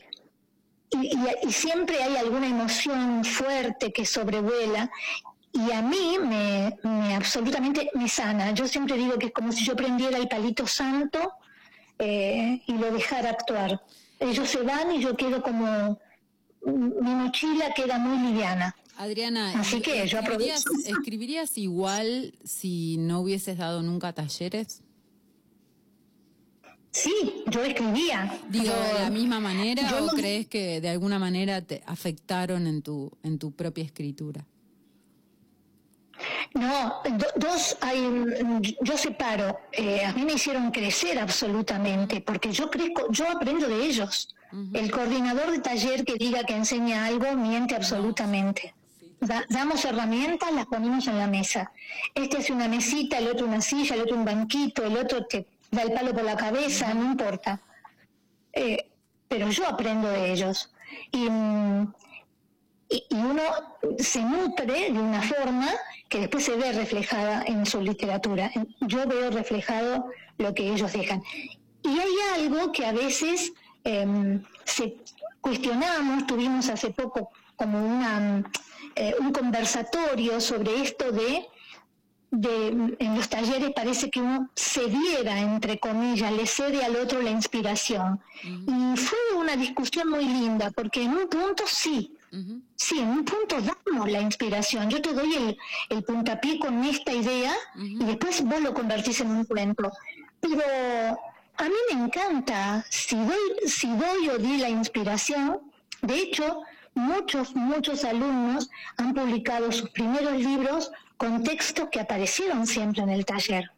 y, 0.91 1.51
siempre 1.51 2.03
hay 2.03 2.16
alguna 2.18 2.47
emoción 2.47 3.26
fuerte 3.26 3.91
que 3.91 4.05
sobrevuela 4.05 4.91
y 5.51 5.72
a 5.72 5.82
mí 5.82 6.18
me, 6.22 6.78
me 6.84 7.16
absolutamente 7.16 7.89
me 7.95 8.07
sana. 8.07 8.51
Yo 8.51 8.68
siempre 8.68 8.95
digo 8.95 9.18
que 9.18 9.28
es 9.28 9.32
como 9.32 9.51
si 9.51 9.66
yo 9.66 9.76
prendiera 9.76 10.18
el 10.20 10.28
palito 10.28 10.68
santo 10.68 11.34
eh, 11.99 12.61
y 12.67 12.73
lo 12.73 12.91
dejara 12.91 13.29
actuar. 13.31 13.81
Ellos 14.19 14.47
se 14.49 14.61
van 14.61 14.91
y 14.93 15.01
yo 15.01 15.15
quedo 15.15 15.41
como 15.41 15.99
mi 16.65 17.13
mochila 17.15 17.73
queda 17.75 17.97
muy 17.97 18.31
liviana. 18.31 18.75
Adriana, 18.97 19.59
Así 19.59 19.81
que 19.81 20.07
yo 20.07 20.19
¿escribirías, 20.19 20.61
aprovecho. 20.65 20.89
¿escribirías 20.99 21.57
igual 21.57 22.33
si 22.43 22.97
no 22.97 23.19
hubieses 23.21 23.57
dado 23.57 23.81
nunca 23.81 24.13
talleres? 24.13 24.81
Sí, 26.91 27.13
yo 27.47 27.61
escribía. 27.63 28.39
Digo, 28.49 28.65
Yo- 28.65 28.71
¿de 28.95 29.01
la 29.01 29.09
misma 29.09 29.39
manera 29.41 29.81
o 29.97 30.05
no- 30.05 30.11
crees 30.13 30.47
que 30.47 30.79
de 30.79 30.89
alguna 30.89 31.19
manera 31.19 31.61
te 31.61 31.83
afectaron 31.85 32.67
en 32.67 32.81
tu, 32.81 33.11
en 33.21 33.37
tu 33.37 33.51
propia 33.51 33.83
escritura? 33.83 34.45
No, 36.53 37.01
do- 37.03 37.34
dos, 37.36 37.78
hay, 37.82 37.99
yo 38.82 38.97
separo. 38.97 39.59
Eh, 39.71 40.05
a 40.05 40.13
mí 40.13 40.23
me 40.26 40.34
hicieron 40.34 40.71
crecer 40.71 41.19
absolutamente, 41.19 42.21
porque 42.21 42.51
yo 42.51 42.69
crezco, 42.69 43.11
yo 43.11 43.30
aprendo 43.30 43.67
de 43.67 43.86
ellos. 43.86 44.36
El 44.73 44.89
coordinador 44.89 45.51
de 45.51 45.59
taller 45.59 46.05
que 46.05 46.13
diga 46.15 46.45
que 46.45 46.55
enseña 46.55 47.05
algo 47.05 47.30
miente 47.36 47.76
absolutamente. 47.76 48.73
Da- 49.19 49.43
damos 49.49 49.84
herramientas, 49.84 50.51
las 50.53 50.65
ponemos 50.67 51.07
en 51.07 51.17
la 51.17 51.28
mesa. 51.28 51.71
Este 52.13 52.38
hace 52.38 52.53
una 52.53 52.67
mesita, 52.69 53.17
el 53.17 53.28
otro 53.28 53.47
una 53.47 53.59
silla, 53.61 53.95
el 53.95 54.01
otro 54.03 54.15
un 54.15 54.23
banquito, 54.23 54.86
el 54.86 54.95
otro 54.97 55.26
te 55.26 55.45
da 55.71 55.82
el 55.82 55.91
palo 55.91 56.13
por 56.13 56.23
la 56.23 56.38
cabeza, 56.38 56.93
no 56.93 57.03
importa. 57.03 57.59
Eh, 58.53 58.88
pero 59.28 59.49
yo 59.49 59.67
aprendo 59.67 60.07
de 60.09 60.32
ellos. 60.32 60.71
Y, 61.11 61.30
mm, 61.30 61.93
y, 62.89 63.03
y 63.09 63.15
uno 63.15 63.41
se 63.99 64.21
nutre 64.21 64.91
de 64.91 64.99
una 64.99 65.21
forma 65.21 65.67
que 66.16 66.22
después 66.22 66.45
se 66.45 66.55
ve 66.55 66.72
reflejada 66.72 67.43
en 67.45 67.66
su 67.66 67.82
literatura. 67.82 68.49
Yo 68.80 69.05
veo 69.05 69.32
reflejado 69.32 70.05
lo 70.38 70.53
que 70.53 70.72
ellos 70.72 70.93
dejan. 70.93 71.22
Y 71.84 71.89
hay 71.89 72.16
algo 72.36 72.72
que 72.72 72.86
a 72.86 72.93
veces 72.93 73.51
em, 73.84 74.41
se 74.63 74.95
cuestionamos, 75.41 76.26
tuvimos 76.26 76.70
hace 76.70 76.91
poco 76.91 77.32
como 77.57 77.86
una, 77.86 78.49
eh, 78.95 79.13
un 79.20 79.34
conversatorio 79.34 80.39
sobre 80.39 80.84
esto 80.84 81.11
de 81.11 81.49
de, 82.32 82.95
en 82.99 83.16
los 83.16 83.30
talleres 83.30 83.72
parece 83.74 84.09
que 84.09 84.20
uno 84.20 84.49
cediera, 84.55 85.39
entre 85.39 85.80
comillas, 85.80 86.32
le 86.34 86.45
cede 86.45 86.84
al 86.84 86.95
otro 86.97 87.22
la 87.22 87.30
inspiración. 87.30 88.20
Y 88.43 88.97
fue 88.97 89.20
una 89.38 89.55
discusión 89.55 90.09
muy 90.09 90.26
linda, 90.26 90.72
porque 90.72 91.03
en 91.03 91.11
un 91.11 91.30
punto 91.30 91.63
sí, 91.66 92.14
sí, 92.75 92.99
en 92.99 93.09
un 93.09 93.25
punto 93.25 93.57
damos 93.61 94.09
la 94.11 94.21
inspiración. 94.21 94.89
Yo 94.89 95.01
te 95.01 95.13
doy 95.13 95.33
el, 95.36 95.57
el 95.89 96.03
puntapié 96.03 96.59
con 96.59 96.83
esta 96.83 97.13
idea 97.13 97.53
y 97.75 98.03
después 98.03 98.43
vos 98.43 98.61
lo 98.61 98.73
convertís 98.73 99.21
en 99.21 99.31
un 99.31 99.45
cuento. 99.45 99.91
Pero 100.39 100.61
a 101.57 101.63
mí 101.63 101.75
me 101.93 102.03
encanta, 102.05 102.86
si 102.89 103.15
doy, 103.15 103.67
si 103.67 103.88
doy 103.88 104.29
o 104.29 104.38
di 104.38 104.57
la 104.57 104.69
inspiración, 104.69 105.59
de 106.01 106.19
hecho, 106.19 106.61
muchos, 106.93 107.55
muchos 107.55 108.03
alumnos 108.03 108.69
han 108.97 109.13
publicado 109.13 109.71
sus 109.71 109.89
primeros 109.89 110.33
libros 110.33 110.91
con 111.17 111.43
textos 111.43 111.88
que 111.91 111.99
aparecieron 112.01 112.67
siempre 112.67 113.01
en 113.03 113.09
el 113.09 113.25
taller. 113.25 113.71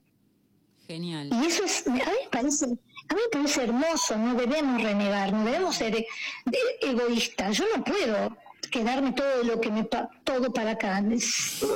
Genial. 0.88 1.30
Y 1.32 1.46
eso 1.46 1.64
es, 1.64 1.86
a 1.88 1.92
mí 1.92 2.00
me 2.00 2.30
parece, 2.32 2.66
a 2.66 2.70
mí 2.70 2.76
me 3.26 3.30
parece 3.32 3.64
hermoso, 3.64 4.18
no 4.18 4.34
debemos 4.36 4.82
renegar, 4.82 5.34
no 5.34 5.44
debemos 5.46 5.76
ser 5.76 5.94
de- 5.94 6.08
egoístas. 6.82 7.58
Yo 7.58 7.66
no 7.76 7.84
puedo 7.84 8.38
quedarme 8.72 9.14
todo 9.14 9.44
lo 9.44 9.60
que 9.62 9.72
me 9.72 9.84
todo 10.24 10.52
para 10.54 10.72
acá. 10.72 11.04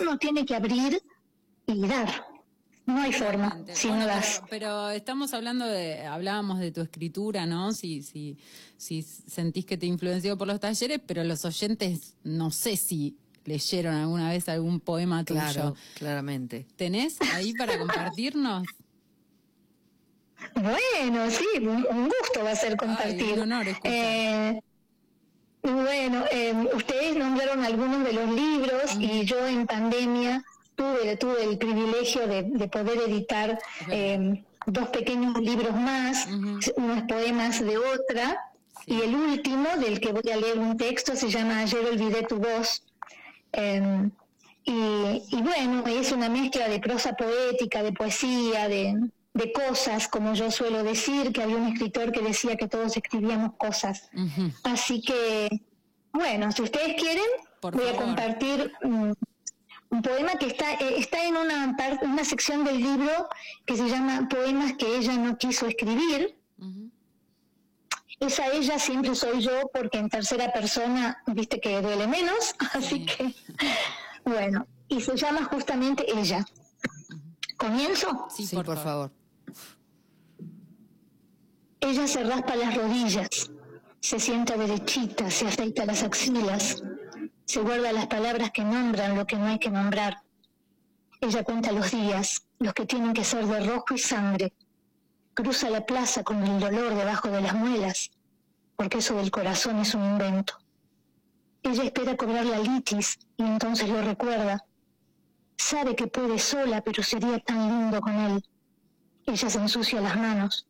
Uno 0.02 0.18
tiene 0.18 0.46
que 0.46 0.56
abrir 0.56 1.02
y 1.68 1.88
dar. 1.88 2.26
No 2.86 3.00
hay 3.00 3.14
forma 3.14 3.58
si 3.74 3.88
Bueno, 3.88 4.04
no 4.04 4.08
das. 4.08 4.42
pero, 4.50 4.50
pero 4.50 4.90
estamos 4.90 5.34
hablando 5.34 5.66
de, 5.66 6.06
hablábamos 6.06 6.60
de 6.60 6.72
tu 6.72 6.82
escritura, 6.82 7.46
¿no? 7.46 7.72
Si, 7.74 8.02
si, 8.02 8.38
si 8.76 9.04
sentís 9.04 9.66
que 9.66 9.78
te 9.78 9.86
influenció 9.86 10.38
por 10.38 10.48
los 10.48 10.60
talleres, 10.60 11.00
pero 11.06 11.24
los 11.24 11.46
oyentes 11.46 12.16
no 12.24 12.50
sé 12.52 12.76
si 12.76 13.16
leyeron 13.46 13.96
alguna 13.96 14.30
vez 14.30 14.50
algún 14.50 14.80
poema 14.80 15.24
tuyo. 15.24 15.40
Claro, 15.40 15.76
claramente. 15.96 16.66
¿Tenés 16.76 17.18
ahí 17.34 17.54
para 17.54 17.78
compartirnos? 17.78 18.68
Bueno, 20.56 21.30
sí, 21.30 21.46
un 21.60 22.06
gusto 22.10 22.44
va 22.44 22.52
a 22.52 22.56
ser 22.56 22.76
compartir. 22.76 23.34
un 23.34 23.40
honor 23.42 23.68
escuchar. 23.68 23.94
Eh, 23.94 24.62
bueno, 25.64 26.26
eh, 26.32 26.54
ustedes 26.74 27.16
nombraron 27.16 27.64
algunos 27.64 28.04
de 28.04 28.14
los 28.14 28.30
libros 28.30 28.96
y 29.00 29.26
yo 29.26 29.46
en 29.48 29.68
pandemia 29.68 30.44
tuve, 30.76 31.16
tuve 31.18 31.44
el 31.44 31.58
privilegio 31.58 32.28
de, 32.28 32.44
de 32.44 32.68
poder 32.68 32.98
editar 33.10 33.60
eh, 33.90 34.44
dos 34.66 34.90
pequeños 34.90 35.38
libros 35.40 35.74
más, 35.76 36.28
unos 36.76 37.04
poemas 37.08 37.60
de 37.64 37.78
otra, 37.78 38.48
Sí. 38.86 38.94
y 38.96 39.02
el 39.02 39.14
último, 39.14 39.68
del 39.78 40.00
que 40.00 40.12
voy 40.12 40.32
a 40.32 40.38
leer 40.38 40.58
un 40.58 40.76
texto, 40.76 41.16
se 41.16 41.30
llama 41.30 41.60
Ayer 41.60 41.86
olvidé 41.86 42.24
tu 42.24 42.38
voz. 42.38 42.84
Eh, 43.54 44.10
y, 44.64 44.72
y 45.30 45.42
bueno, 45.44 45.86
es 45.86 46.12
una 46.12 46.30
mezcla 46.30 46.68
de 46.68 46.80
prosa 46.80 47.14
poética, 47.14 47.84
de 47.84 47.92
poesía, 47.94 48.68
de, 48.68 48.96
de 49.34 49.52
cosas, 49.54 50.08
como 50.08 50.34
yo 50.34 50.52
suelo 50.52 50.84
decir, 50.84 51.32
que 51.32 51.42
había 51.44 51.56
un 51.56 51.68
escritor 51.68 52.12
que 52.12 52.22
decía 52.22 52.58
que 52.58 52.68
todos 52.68 52.98
escribíamos 52.98 53.54
cosas. 53.58 54.10
Así 54.64 55.02
que, 55.02 55.50
bueno, 56.12 56.52
si 56.52 56.62
ustedes 56.64 56.96
quieren, 57.02 57.24
Por 57.62 57.76
voy 57.76 57.88
a 57.88 57.96
compartir 57.96 58.74
un 58.84 59.16
poema 60.04 60.34
que 60.40 60.48
está, 60.48 60.74
eh, 60.74 60.96
está 60.98 61.24
en 61.26 61.36
una, 61.38 61.76
par- 61.78 62.00
una 62.04 62.24
sección 62.26 62.64
del 62.64 62.78
libro 62.80 63.28
que 63.66 63.76
se 63.78 63.88
llama 63.90 64.28
Poemas 64.30 64.74
que 64.74 64.98
ella 64.98 65.16
no 65.18 65.38
quiso 65.38 65.66
escribir. 65.68 66.38
Esa 68.20 68.48
ella 68.54 68.78
siempre 68.78 69.16
soy 69.16 69.42
yo 69.42 69.52
porque 69.74 69.98
en 69.98 70.08
tercera 70.10 70.54
persona, 70.54 71.24
viste 71.28 71.60
que 71.60 71.82
duele 71.82 72.06
menos, 72.06 72.54
así 72.74 73.06
que, 73.06 73.34
bueno, 74.24 74.68
y 74.88 75.02
se 75.02 75.16
llama 75.16 75.44
justamente 75.46 76.06
ella. 76.16 76.46
¿Comienzo? 77.58 78.28
Sí, 78.30 78.46
Sí, 78.46 78.56
por, 78.56 78.66
por, 78.66 78.76
favor. 78.78 79.10
favor. 79.10 79.21
Ella 81.84 82.08
se 82.08 82.24
raspa 82.24 82.56
las 82.56 82.76
rodillas, 82.76 83.52
se 84.00 84.20
sienta 84.20 84.56
derechita, 84.56 85.32
se 85.32 85.48
afeita 85.48 85.84
las 85.84 86.04
axilas, 86.04 86.84
se 87.46 87.60
guarda 87.60 87.92
las 87.92 88.06
palabras 88.06 88.52
que 88.52 88.64
nombran 88.64 89.18
lo 89.18 89.26
que 89.26 89.36
no 89.36 89.48
hay 89.48 89.58
que 89.58 89.72
nombrar. 89.72 90.22
Ella 91.20 91.44
cuenta 91.44 91.72
los 91.72 91.90
días, 91.90 92.44
los 92.60 92.76
que 92.76 92.86
tienen 92.86 93.14
que 93.14 93.24
ser 93.24 93.48
de 93.48 93.66
rojo 93.66 93.96
y 93.96 93.98
sangre. 93.98 94.54
Cruza 95.34 95.72
la 95.72 95.84
plaza 95.84 96.24
con 96.24 96.44
el 96.44 96.60
dolor 96.60 96.94
debajo 96.94 97.30
de 97.30 97.42
las 97.42 97.56
muelas, 97.56 98.12
porque 98.76 99.00
eso 99.00 99.16
del 99.16 99.32
corazón 99.32 99.80
es 99.80 99.96
un 99.96 100.06
invento. 100.06 100.54
Ella 101.64 101.84
espera 101.84 102.16
cobrar 102.16 102.46
la 102.46 102.60
litis 102.60 103.18
y 103.38 103.44
entonces 103.44 103.90
lo 103.90 104.04
recuerda. 104.04 104.64
Sabe 105.58 105.96
que 105.96 106.06
puede 106.06 106.38
sola, 106.38 106.82
pero 106.82 107.02
sería 107.02 107.40
tan 107.40 107.68
lindo 107.68 108.02
con 108.02 108.14
él. 108.14 108.46
Ella 109.26 109.50
se 109.50 109.58
ensucia 109.58 110.00
las 110.00 110.16
manos 110.16 110.68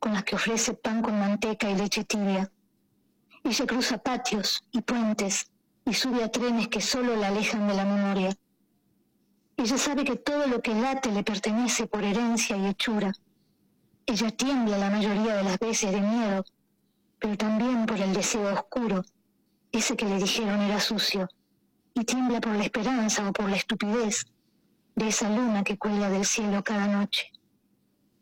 con 0.00 0.14
las 0.14 0.24
que 0.24 0.34
ofrece 0.34 0.74
pan 0.74 1.02
con 1.02 1.18
manteca 1.18 1.70
y 1.70 1.76
leche 1.76 2.04
tibia. 2.04 2.50
Ella 3.44 3.66
cruza 3.66 3.98
patios 3.98 4.64
y 4.72 4.80
puentes 4.80 5.50
y 5.84 5.92
sube 5.94 6.24
a 6.24 6.30
trenes 6.30 6.68
que 6.68 6.80
solo 6.80 7.14
la 7.16 7.28
alejan 7.28 7.68
de 7.68 7.74
la 7.74 7.84
memoria. 7.84 8.36
Ella 9.56 9.76
sabe 9.76 10.04
que 10.04 10.16
todo 10.16 10.46
lo 10.46 10.62
que 10.62 10.74
late 10.74 11.12
le 11.12 11.22
pertenece 11.22 11.86
por 11.86 12.02
herencia 12.02 12.56
y 12.56 12.66
hechura. 12.66 13.12
Ella 14.06 14.30
tiembla 14.30 14.78
la 14.78 14.90
mayoría 14.90 15.36
de 15.36 15.44
las 15.44 15.58
veces 15.58 15.92
de 15.92 16.00
miedo, 16.00 16.44
pero 17.18 17.36
también 17.36 17.84
por 17.84 18.00
el 18.00 18.14
deseo 18.14 18.54
oscuro, 18.54 19.04
ese 19.70 19.96
que 19.96 20.06
le 20.06 20.16
dijeron 20.16 20.62
era 20.62 20.80
sucio, 20.80 21.28
y 21.94 22.04
tiembla 22.04 22.40
por 22.40 22.54
la 22.56 22.64
esperanza 22.64 23.28
o 23.28 23.32
por 23.32 23.50
la 23.50 23.56
estupidez 23.56 24.24
de 24.96 25.08
esa 25.08 25.28
luna 25.28 25.62
que 25.62 25.76
cuelga 25.76 26.08
del 26.08 26.24
cielo 26.24 26.64
cada 26.64 26.86
noche. 26.86 27.30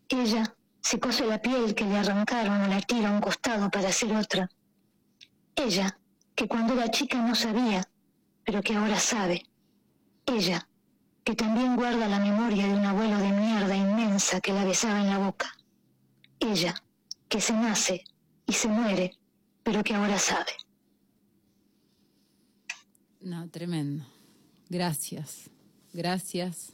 Ella 0.09 0.57
se 0.89 0.99
cose 0.99 1.26
la 1.26 1.43
piel 1.43 1.74
que 1.74 1.84
le 1.84 1.99
arrancaron 1.99 2.62
o 2.62 2.66
la 2.66 2.80
tira 2.80 3.11
a 3.11 3.12
un 3.12 3.20
costado 3.20 3.70
para 3.70 3.91
hacer 3.91 4.11
otra. 4.16 4.49
Ella, 5.55 6.01
que 6.34 6.49
cuando 6.49 6.72
era 6.72 6.91
chica 6.91 7.18
no 7.20 7.34
sabía, 7.34 7.86
pero 8.43 8.62
que 8.62 8.74
ahora 8.74 8.99
sabe. 8.99 9.45
Ella, 10.24 10.66
que 11.24 11.34
también 11.34 11.76
guarda 11.76 12.09
la 12.09 12.18
memoria 12.18 12.66
de 12.66 12.72
un 12.72 12.86
abuelo 12.86 13.18
de 13.18 13.32
mierda 13.32 13.76
inmensa 13.76 14.41
que 14.41 14.55
la 14.55 14.64
besaba 14.64 15.03
en 15.03 15.11
la 15.11 15.18
boca. 15.18 15.55
Ella, 16.41 16.74
que 17.28 17.43
se 17.43 17.53
nace 17.53 18.05
y 18.47 18.55
se 18.55 18.68
muere, 18.68 19.18
pero 19.62 19.84
que 19.84 19.95
ahora 19.95 20.18
sabe. 20.18 20.53
No, 23.20 23.47
tremendo. 23.51 24.07
Gracias. 24.70 25.51
Gracias. 25.93 26.72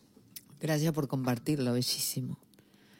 Gracias 0.60 0.94
por 0.94 1.08
compartirlo, 1.08 1.72
bellísimo. 1.72 2.43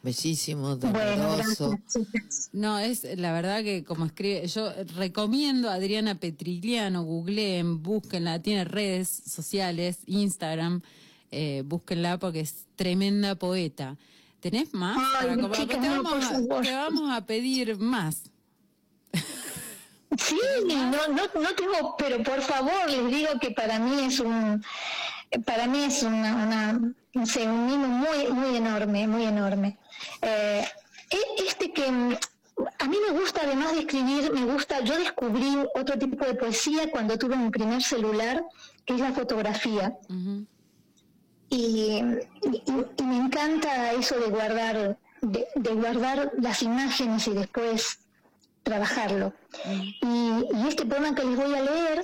Bellísimo, 0.05 0.77
Bueno, 0.77 0.99
doloroso. 1.17 1.71
gracias, 1.71 2.07
chicas. 2.13 2.51
No, 2.53 2.79
es 2.79 3.05
la 3.17 3.33
verdad 3.33 3.63
que 3.63 3.85
como 3.85 4.05
escribe, 4.05 4.47
yo 4.47 4.71
recomiendo 4.97 5.71
a 5.71 5.75
Adriana 5.75 6.15
Petrigliano, 6.17 7.03
googleen, 7.05 7.83
búsquenla, 7.83 8.43
tiene 8.43 8.65
redes 8.65 9.09
sociales, 9.09 10.01
Instagram, 10.07 10.83
eh, 11.31 11.63
búsquenla 11.65 12.19
porque 12.19 12.41
es 12.41 12.67
tremenda 12.77 13.35
poeta. 13.35 13.97
¿Tenés 14.41 14.75
más? 14.75 14.99
Ay, 14.99 15.29
Para 15.29 15.35
como- 15.41 15.55
chicas, 15.55 15.81
te, 15.81 15.89
no, 15.89 16.03
vamos 16.03 16.25
por 16.49 16.59
a, 16.59 16.63
te 16.63 16.73
vamos 16.75 17.11
a 17.11 17.25
pedir 17.25 17.79
más. 17.79 18.25
Sí, 20.19 20.39
no, 20.69 20.91
no, 20.91 21.09
no 21.09 21.55
tengo, 21.57 21.97
pero 21.99 22.23
por 22.23 22.41
favor 22.43 22.89
les 22.91 23.07
digo 23.11 23.31
que 23.41 23.51
para 23.53 23.79
mí 23.81 24.05
es 24.05 24.21
un, 24.21 24.63
para 25.47 25.67
mí 25.67 25.79
es 25.85 26.03
una, 26.05 26.35
una 26.47 26.95
no 27.15 27.27
sé, 27.27 27.49
un 27.49 27.67
mimo 27.67 27.89
muy, 27.89 28.29
muy 28.33 28.57
enorme, 28.57 29.09
muy 29.09 29.25
enorme. 29.25 29.79
Eh, 30.23 30.65
e- 31.11 31.43
este 31.47 31.73
que 31.73 31.91
mm, 31.91 32.15
a 32.79 32.85
mí 32.89 32.97
me 33.09 33.19
gusta, 33.19 33.43
además 33.43 33.73
de 33.73 33.81
escribir, 33.81 34.33
me 34.33 34.45
gusta, 34.53 34.81
yo 34.81 34.97
descubrí 34.99 35.57
otro 35.75 35.99
tipo 35.99 36.25
de 36.25 36.35
poesía 36.35 36.91
cuando 36.91 37.19
tuve 37.19 37.37
mi 37.37 37.51
primer 37.51 37.83
celular, 37.83 38.45
que 38.85 38.95
es 38.95 39.01
la 39.01 39.13
fotografía. 39.13 39.97
Y, 41.51 42.01
y- 42.43 42.63
y 42.99 43.03
me 43.03 43.17
encanta 43.17 43.93
eso 43.93 44.19
de 44.19 44.27
guardar 44.29 44.99
de, 45.21 45.47
de 45.55 45.71
guardar 45.75 46.33
las 46.39 46.63
imágenes 46.63 47.27
y 47.29 47.33
después 47.33 47.99
trabajarlo. 48.63 49.33
Y, 50.03 50.07
y 50.55 50.69
este 50.69 50.85
poema 50.87 51.15
que 51.15 51.25
les 51.25 51.37
voy 51.37 51.55
a 51.55 51.63
leer 51.63 52.03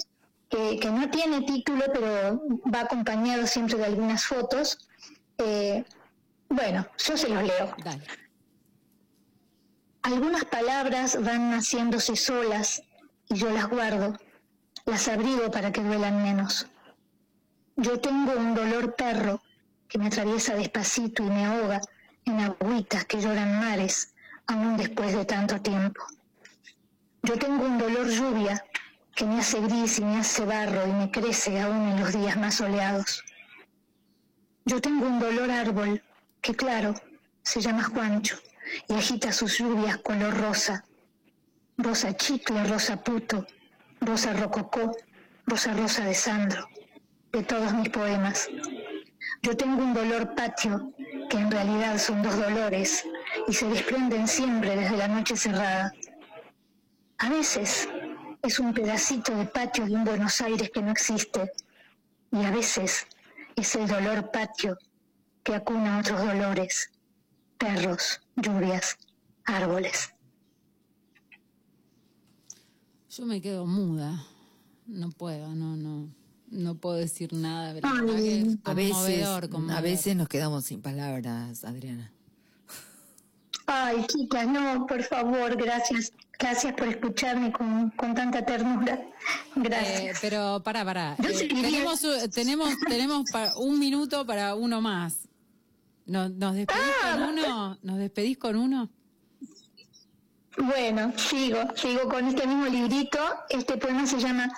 que, 0.49 0.79
que 0.79 0.91
no 0.91 1.09
tiene 1.11 1.43
título 1.43 1.85
pero 1.93 2.43
va 2.73 2.81
acompañado 2.81 3.47
siempre 3.47 3.77
de 3.79 3.85
algunas 3.87 4.25
fotos 4.25 4.79
eh, 5.39 5.85
bueno 6.51 6.87
yo 6.99 7.17
se 7.17 7.29
los 7.29 7.43
leo 7.43 7.75
Dale. 7.83 8.05
algunas 10.03 10.45
palabras 10.45 11.19
van 11.23 11.51
naciéndose 11.51 12.15
solas 12.17 12.83
y 13.31 13.37
yo 13.37 13.51
las 13.51 13.69
guardo, 13.69 14.19
las 14.85 15.07
abrigo 15.09 15.51
para 15.51 15.71
que 15.71 15.81
duelan 15.83 16.23
menos. 16.23 16.67
Yo 17.77 18.01
tengo 18.01 18.33
un 18.33 18.55
dolor 18.55 18.97
perro 18.97 19.41
que 19.89 19.99
me 19.99 20.09
atraviesa 20.09 20.55
despacito 20.55 21.23
y 21.23 21.31
me 21.31 21.47
ahoga 21.47 21.81
en 22.25 22.41
agüitas 22.41 23.05
que 23.05 23.21
lloran 23.21 23.61
mares 23.61 24.13
aún 24.49 24.77
después 24.77 25.15
de 25.15 25.25
tanto 25.25 25.61
tiempo. 25.61 26.03
Yo 27.23 27.39
tengo 27.39 27.65
un 27.65 27.79
dolor 27.79 28.09
lluvia 28.09 28.65
que 29.15 29.25
me 29.25 29.39
hace 29.39 29.61
gris 29.61 29.99
y 29.99 30.05
me 30.05 30.19
hace 30.19 30.45
barro 30.45 30.87
y 30.87 30.93
me 30.93 31.11
crece 31.11 31.61
aún 31.61 31.89
en 31.91 32.01
los 32.01 32.13
días 32.13 32.37
más 32.37 32.57
soleados. 32.57 33.25
Yo 34.65 34.81
tengo 34.81 35.07
un 35.07 35.21
dolor 35.21 35.51
árbol 35.51 36.03
que, 36.41 36.55
claro, 36.55 36.95
se 37.43 37.61
llama 37.61 37.85
Juancho 37.85 38.37
y 38.89 38.95
agita 38.95 39.33
sus 39.33 39.59
lluvias 39.59 39.99
color 39.99 40.37
rosa. 40.37 40.85
Rosa 41.77 42.15
chicle, 42.17 42.65
rosa 42.65 43.03
puto, 43.03 43.47
rosa 44.01 44.33
rococó, 44.35 44.97
rosa 45.47 45.73
rosa 45.75 46.05
de 46.05 46.15
Sandro, 46.15 46.69
de 47.33 47.43
todos 47.43 47.73
mis 47.73 47.89
poemas. 47.89 48.49
Yo 49.43 49.57
tengo 49.57 49.83
un 49.83 49.95
dolor 49.95 50.35
patio, 50.35 50.93
que 51.31 51.39
en 51.39 51.51
realidad 51.51 51.99
son 51.99 52.23
dos 52.23 52.37
dolores, 52.37 53.05
y 53.49 53.53
se 53.53 53.67
desprenden 53.67 54.29
siempre 54.29 54.77
desde 54.77 54.97
la 54.97 55.09
noche 55.09 55.37
cerrada. 55.37 55.93
A 57.19 57.31
veces 57.31 57.89
es 58.43 58.59
un 58.59 58.75
pedacito 58.75 59.35
de 59.35 59.47
patio 59.47 59.87
de 59.87 59.95
un 59.95 60.05
Buenos 60.05 60.41
Aires 60.41 60.71
que 60.73 60.83
no 60.83 60.91
existe, 60.91 61.53
y 62.31 62.45
a 62.45 62.51
veces 62.51 63.07
es 63.57 63.75
el 63.75 63.87
dolor 63.87 64.31
patio 64.31 64.79
que 65.43 65.55
acuna 65.55 65.99
otros 66.01 66.21
dolores, 66.25 66.91
perros, 67.59 68.21
lluvias, 68.37 68.97
árboles. 69.45 70.13
Yo 73.11 73.27
me 73.27 73.41
quedo 73.41 73.67
muda. 73.67 74.25
No 74.87 75.11
puedo, 75.11 75.55
no, 75.55 75.77
no. 75.77 76.09
No 76.51 76.75
puedo 76.75 76.97
decir 76.97 77.33
nada. 77.33 77.73
que 77.75 77.79
es 77.79 77.85
A 78.65 78.75
veces, 78.75 78.89
conmovedor, 79.45 79.49
a 79.71 79.81
veces 79.81 80.17
nos 80.17 80.29
quedamos 80.29 80.65
sin 80.65 80.83
palabras, 80.83 81.65
Adriana. 81.65 82.13
Ay, 83.67 84.05
chicas, 84.09 84.49
no, 84.49 84.85
por 84.87 85.03
favor, 85.05 85.57
gracias. 85.57 86.13
Gracias 86.37 86.73
por 86.73 86.89
escucharme 86.89 87.53
con, 87.53 87.91
con 87.91 88.15
tanta 88.15 88.45
ternura. 88.45 88.95
Eh, 88.95 89.11
Gracias. 89.57 90.19
pero 90.21 90.61
para, 90.65 90.85
para. 90.85 91.15
Yo 91.19 91.29
seguiría- 91.29 91.63
tenemos, 91.71 92.01
tenemos, 92.33 92.75
tenemos 92.89 93.31
pa- 93.31 93.53
un 93.59 93.79
minuto 93.79 94.25
para 94.27 94.55
uno 94.55 94.81
más. 94.81 95.29
¿Nos, 96.11 96.31
nos 96.33 96.55
despedís 96.57 96.83
Ah. 97.05 97.13
con 97.13 97.23
uno? 97.39 97.79
¿Nos 97.83 97.99
despedís 97.99 98.37
con 98.39 98.57
uno? 98.57 98.91
Bueno, 100.59 101.13
sigo, 101.17 101.59
sigo 101.77 102.09
con 102.09 102.27
este 102.27 102.47
mismo 102.47 102.67
librito. 102.67 103.19
Este 103.49 103.77
poema 103.77 104.05
se 104.07 104.19
llama 104.19 104.49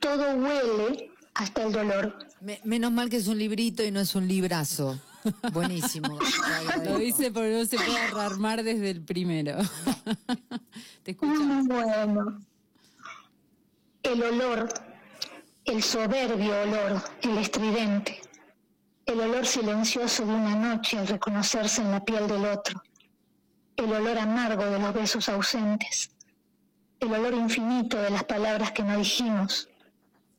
Todo 0.00 0.34
huele 0.36 1.10
hasta 1.34 1.64
el 1.64 1.72
dolor. 1.72 2.18
Me- 2.40 2.60
menos 2.64 2.90
mal 2.90 3.10
que 3.10 3.18
es 3.18 3.26
un 3.28 3.38
librito 3.38 3.82
y 3.84 3.90
no 3.90 4.00
es 4.00 4.14
un 4.14 4.26
librazo. 4.26 4.98
Buenísimo. 5.52 6.18
Lo 6.84 6.98
dice 6.98 7.30
porque 7.30 7.52
no 7.52 7.64
se 7.66 7.76
puede 7.76 8.10
rearmar 8.10 8.62
desde 8.62 8.90
el 8.90 9.02
primero. 9.02 9.58
Te 11.02 11.10
escuchamos. 11.12 11.64
Mm, 11.64 11.68
Bueno. 11.68 12.40
El 14.02 14.22
olor, 14.22 14.68
el 15.66 15.82
soberbio 15.82 16.62
olor, 16.62 17.02
el 17.22 17.38
estridente, 17.38 18.20
el 19.06 19.20
olor 19.20 19.46
silencioso 19.46 20.24
de 20.24 20.32
una 20.32 20.56
noche 20.56 20.98
al 20.98 21.06
reconocerse 21.06 21.82
en 21.82 21.90
la 21.90 22.04
piel 22.04 22.26
del 22.26 22.46
otro, 22.46 22.82
el 23.76 23.92
olor 23.92 24.18
amargo 24.18 24.64
de 24.64 24.78
los 24.78 24.94
besos 24.94 25.28
ausentes, 25.28 26.10
el 27.00 27.12
olor 27.12 27.34
infinito 27.34 28.00
de 28.00 28.10
las 28.10 28.24
palabras 28.24 28.72
que 28.72 28.82
no 28.82 28.96
dijimos, 28.96 29.68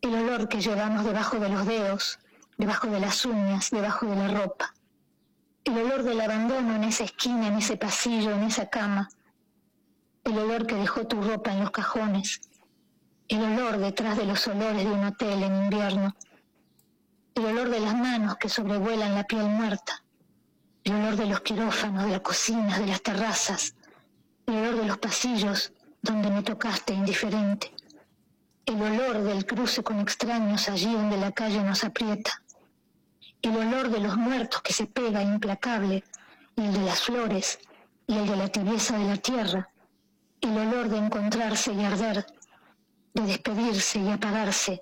el 0.02 0.16
olor 0.16 0.50
que 0.50 0.62
llevamos 0.62 1.06
debajo 1.06 1.40
de 1.40 1.50
los 1.50 1.66
dedos, 1.66 2.20
debajo 2.58 2.88
de 2.88 3.00
las 3.00 3.26
uñas, 3.26 3.70
debajo 3.70 4.08
de 4.08 4.16
la 4.16 4.28
ropa, 4.30 4.74
el 5.64 5.78
olor 5.78 6.04
del 6.04 6.22
abandono 6.22 6.76
en 6.76 6.86
esa 6.86 7.04
esquina, 7.04 7.48
en 7.48 7.58
ese 7.58 7.78
pasillo, 7.78 8.32
en 8.32 8.44
esa 8.44 8.70
cama, 8.70 9.10
el 10.24 10.38
olor 10.40 10.66
que 10.66 10.76
dejó 10.76 11.06
tu 11.06 11.22
ropa 11.22 11.52
en 11.54 11.60
los 11.60 11.72
cajones, 11.72 12.42
el 13.28 13.44
olor 13.44 13.78
detrás 13.78 14.18
de 14.18 14.26
los 14.26 14.48
olores 14.48 14.84
de 14.84 14.92
un 14.92 15.06
hotel 15.06 15.44
en 15.44 15.64
invierno, 15.66 16.16
el 17.36 17.46
olor 17.46 17.70
de 17.70 17.82
las 17.82 17.94
manos 17.94 18.38
que 18.38 18.48
sobrevuelan 18.48 19.14
la 19.14 19.26
piel 19.26 19.44
muerta, 19.44 20.02
el 20.86 20.94
olor 20.94 21.18
de 21.18 21.26
los 21.26 21.42
quirófanos, 21.42 22.06
de 22.06 22.12
las 22.12 22.22
cocinas, 22.22 22.80
de 22.80 22.88
las 22.88 23.02
terrazas, 23.02 23.76
el 24.48 24.56
olor 24.56 24.78
de 24.78 24.86
los 24.86 24.98
pasillos 25.00 25.74
donde 26.02 26.30
me 26.30 26.44
tocaste 26.44 26.94
indiferente, 26.94 27.74
el 28.66 28.82
olor 28.82 29.22
del 29.24 29.46
cruce 29.46 29.84
con 29.84 30.00
extraños 30.00 30.70
allí 30.70 30.94
donde 30.94 31.18
la 31.18 31.34
calle 31.34 31.62
nos 31.62 31.84
aprieta, 31.84 32.42
el 33.42 33.58
olor 33.58 33.90
de 33.90 34.00
los 34.00 34.16
muertos 34.16 34.62
que 34.62 34.72
se 34.72 34.86
pega 34.86 35.22
implacable, 35.22 36.06
y 36.56 36.62
el 36.62 36.74
de 36.74 36.86
las 36.86 37.02
flores, 37.02 37.60
y 38.08 38.18
el 38.18 38.28
de 38.28 38.38
la 38.38 38.48
tibieza 38.48 38.98
de 38.98 39.06
la 39.08 39.18
tierra, 39.18 39.70
el 40.40 40.58
olor 40.58 40.88
de 40.88 40.98
encontrarse 41.00 41.74
y 41.74 41.84
arder, 41.84 42.26
de 43.14 43.24
despedirse 43.24 44.00
y 44.00 44.10
apagarse, 44.10 44.80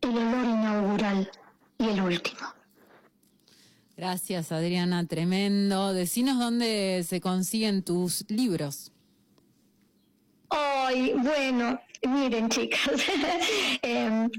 el 0.00 0.16
olor 0.16 0.44
inaugural 0.44 1.30
y 1.78 1.88
el 1.88 2.00
último. 2.00 2.54
Gracias, 3.96 4.50
Adriana, 4.50 5.06
tremendo. 5.06 5.92
Decinos 5.92 6.38
dónde 6.38 7.04
se 7.08 7.20
consiguen 7.20 7.82
tus 7.82 8.24
libros. 8.28 8.90
Ay, 10.50 11.14
bueno, 11.16 11.80
miren 12.02 12.48
chicas, 12.48 12.80
em, 13.82 14.24
eh, 14.24 14.30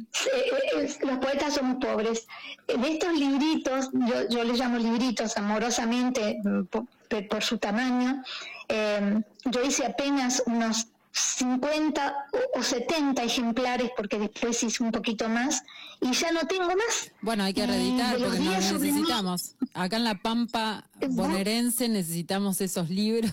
eh, 0.77 0.95
los 1.01 1.17
poetas 1.17 1.55
somos 1.55 1.77
pobres. 1.77 2.27
De 2.67 2.93
estos 2.93 3.13
libritos, 3.13 3.89
yo, 3.93 4.29
yo 4.29 4.43
les 4.43 4.59
llamo 4.59 4.77
libritos 4.77 5.37
amorosamente 5.37 6.39
mm, 6.43 6.65
por, 6.65 6.85
por 7.29 7.43
su 7.43 7.57
tamaño, 7.57 8.23
em, 8.67 9.23
yo 9.45 9.63
hice 9.63 9.85
apenas 9.85 10.43
unos 10.45 10.87
50 11.15 12.13
o- 12.33 12.59
o 12.59 12.63
70 12.63 13.23
ejemplares 13.23 13.89
porque 13.95 14.19
después 14.19 14.61
hice 14.63 14.83
un 14.83 14.91
poquito 14.91 15.29
más 15.29 15.63
y 16.01 16.11
ya 16.11 16.31
no 16.31 16.41
tengo 16.41 16.67
más. 16.67 17.11
Bueno, 17.21 17.43
hay 17.45 17.53
que 17.53 17.63
Y 17.63 17.65
reeditar 17.67 18.17
porque 18.17 18.29
nos 18.29 18.39
mí- 18.39 18.49
necesitamos. 18.49 19.55
Acá 19.73 19.95
en 19.97 20.03
La 20.03 20.15
Pampa 20.21 20.89
bonaerense 21.09 21.87
necesitamos 21.89 22.59
esos 22.61 22.89
libros. 22.89 23.31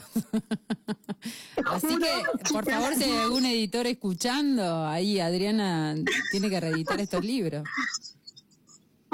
Así 1.66 1.86
Juro, 1.88 1.98
que, 2.00 2.52
por 2.52 2.64
favor, 2.70 2.94
si 2.94 3.04
hay 3.04 3.18
algún 3.18 3.46
editor 3.46 3.86
escuchando, 3.86 4.86
ahí 4.86 5.20
Adriana 5.20 5.94
tiene 6.30 6.50
que 6.50 6.60
reeditar 6.60 7.00
estos 7.00 7.24
libros. 7.24 7.64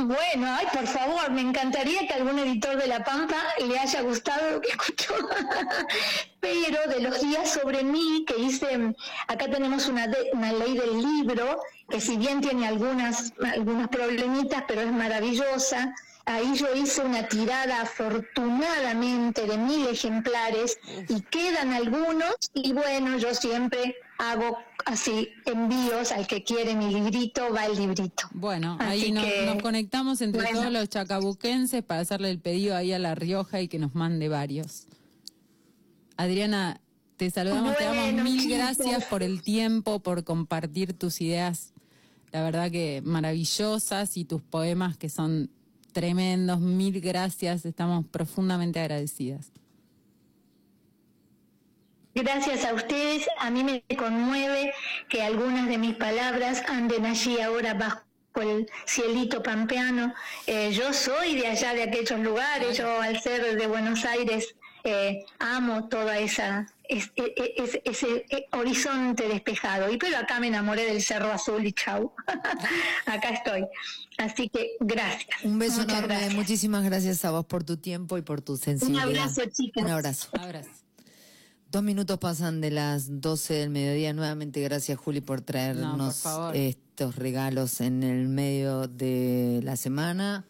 Bueno, 0.00 0.46
ay, 0.48 0.66
por 0.72 0.86
favor, 0.86 1.28
me 1.32 1.40
encantaría 1.40 2.06
que 2.06 2.14
algún 2.14 2.38
editor 2.38 2.76
de 2.76 2.86
La 2.86 3.02
Pampa 3.02 3.36
le 3.66 3.76
haya 3.80 4.00
gustado 4.02 4.52
lo 4.52 4.60
que 4.60 4.68
escuchó. 4.68 5.12
Pero 6.40 6.78
de 6.88 7.00
los 7.00 7.20
días 7.20 7.50
sobre 7.50 7.82
mí, 7.82 8.24
que 8.24 8.38
hice, 8.40 8.94
acá 9.26 9.50
tenemos 9.50 9.88
una, 9.88 10.06
de- 10.06 10.30
una 10.34 10.52
ley 10.52 10.78
del 10.78 11.02
libro, 11.02 11.60
que 11.90 12.00
si 12.00 12.16
bien 12.16 12.40
tiene 12.40 12.68
algunas, 12.68 13.32
algunas 13.54 13.88
problemitas, 13.88 14.62
pero 14.68 14.82
es 14.82 14.92
maravillosa. 14.92 15.92
Ahí 16.26 16.54
yo 16.54 16.72
hice 16.76 17.00
una 17.02 17.26
tirada 17.26 17.80
afortunadamente 17.80 19.46
de 19.46 19.56
mil 19.58 19.88
ejemplares 19.88 20.78
y 21.08 21.22
quedan 21.22 21.72
algunos 21.72 22.36
y 22.54 22.72
bueno, 22.72 23.16
yo 23.18 23.34
siempre 23.34 23.96
hago 24.18 24.58
así 24.84 25.28
envíos 25.46 26.12
al 26.12 26.26
que 26.26 26.42
quiere 26.42 26.74
mi 26.74 26.92
librito, 26.92 27.52
va 27.54 27.66
el 27.66 27.76
librito. 27.76 28.24
Bueno, 28.32 28.76
Así 28.80 29.04
ahí 29.04 29.12
nos, 29.12 29.24
que, 29.24 29.46
nos 29.46 29.62
conectamos 29.62 30.20
entre 30.20 30.42
bueno. 30.42 30.58
todos 30.58 30.72
los 30.72 30.88
chacabuquenses 30.88 31.82
para 31.84 32.00
hacerle 32.00 32.30
el 32.30 32.40
pedido 32.40 32.76
ahí 32.76 32.92
a 32.92 32.98
La 32.98 33.14
Rioja 33.14 33.60
y 33.60 33.68
que 33.68 33.78
nos 33.78 33.94
mande 33.94 34.28
varios. 34.28 34.86
Adriana, 36.16 36.80
te 37.16 37.30
saludamos, 37.30 37.76
te 37.76 37.84
damos 37.84 38.12
mil 38.24 38.40
chicos. 38.42 38.56
gracias 38.58 39.04
por 39.04 39.22
el 39.22 39.42
tiempo, 39.42 40.00
por 40.00 40.24
compartir 40.24 40.92
tus 40.92 41.20
ideas, 41.20 41.72
la 42.32 42.42
verdad 42.42 42.70
que 42.70 43.00
maravillosas 43.04 44.16
y 44.16 44.24
tus 44.24 44.42
poemas 44.42 44.96
que 44.96 45.08
son 45.08 45.50
tremendos. 45.92 46.60
Mil 46.60 47.00
gracias, 47.00 47.64
estamos 47.64 48.04
profundamente 48.06 48.80
agradecidas. 48.80 49.52
Gracias 52.22 52.64
a 52.64 52.74
ustedes, 52.74 53.26
a 53.38 53.50
mí 53.50 53.62
me 53.64 53.82
conmueve 53.96 54.72
que 55.08 55.22
algunas 55.22 55.68
de 55.68 55.78
mis 55.78 55.94
palabras 55.94 56.62
anden 56.68 57.06
allí 57.06 57.40
ahora 57.40 57.74
bajo 57.74 58.02
el 58.34 58.68
cielito 58.86 59.42
pampeano. 59.42 60.14
Eh, 60.46 60.72
yo 60.72 60.92
soy 60.92 61.36
de 61.40 61.46
allá, 61.46 61.74
de 61.74 61.84
aquellos 61.84 62.18
lugares, 62.20 62.76
yo 62.78 63.00
al 63.00 63.20
ser 63.20 63.56
de 63.56 63.66
Buenos 63.66 64.04
Aires 64.04 64.54
eh, 64.84 65.24
amo 65.40 65.88
toda 65.88 66.18
esa 66.18 66.66
es- 66.88 67.10
e- 67.16 67.34
e- 67.36 67.54
es- 67.62 67.80
ese 67.84 68.24
eh, 68.30 68.46
horizonte 68.52 69.28
despejado. 69.28 69.90
Y 69.92 69.96
pero 69.98 70.16
acá 70.18 70.38
me 70.40 70.46
enamoré 70.46 70.86
del 70.86 71.02
Cerro 71.02 71.30
Azul 71.32 71.66
y 71.66 71.72
chau. 71.72 72.12
acá 73.06 73.30
estoy. 73.30 73.66
Así 74.18 74.48
que 74.48 74.76
gracias. 74.80 75.28
Un 75.44 75.58
beso 75.58 75.80
Muchas 75.82 75.90
enorme, 75.98 76.14
gracias. 76.14 76.34
muchísimas 76.34 76.84
gracias 76.84 77.24
a 77.24 77.30
vos 77.32 77.44
por 77.44 77.64
tu 77.64 77.76
tiempo 77.76 78.18
y 78.18 78.22
por 78.22 78.40
tu 78.40 78.56
sensibilidad. 78.56 79.02
abrazo, 79.08 79.42
chicas. 79.52 79.84
Un 79.84 79.90
abrazo. 79.90 80.28
Abrazo. 80.40 80.70
Dos 81.70 81.82
minutos 81.82 82.18
pasan 82.18 82.62
de 82.62 82.70
las 82.70 83.20
12 83.20 83.52
del 83.52 83.68
mediodía. 83.68 84.14
Nuevamente, 84.14 84.62
gracias, 84.62 84.98
Juli, 84.98 85.20
por 85.20 85.42
traernos 85.42 86.24
estos 86.54 87.16
regalos 87.16 87.82
en 87.82 88.02
el 88.02 88.26
medio 88.28 88.88
de 88.88 89.60
la 89.62 89.76
semana. 89.76 90.46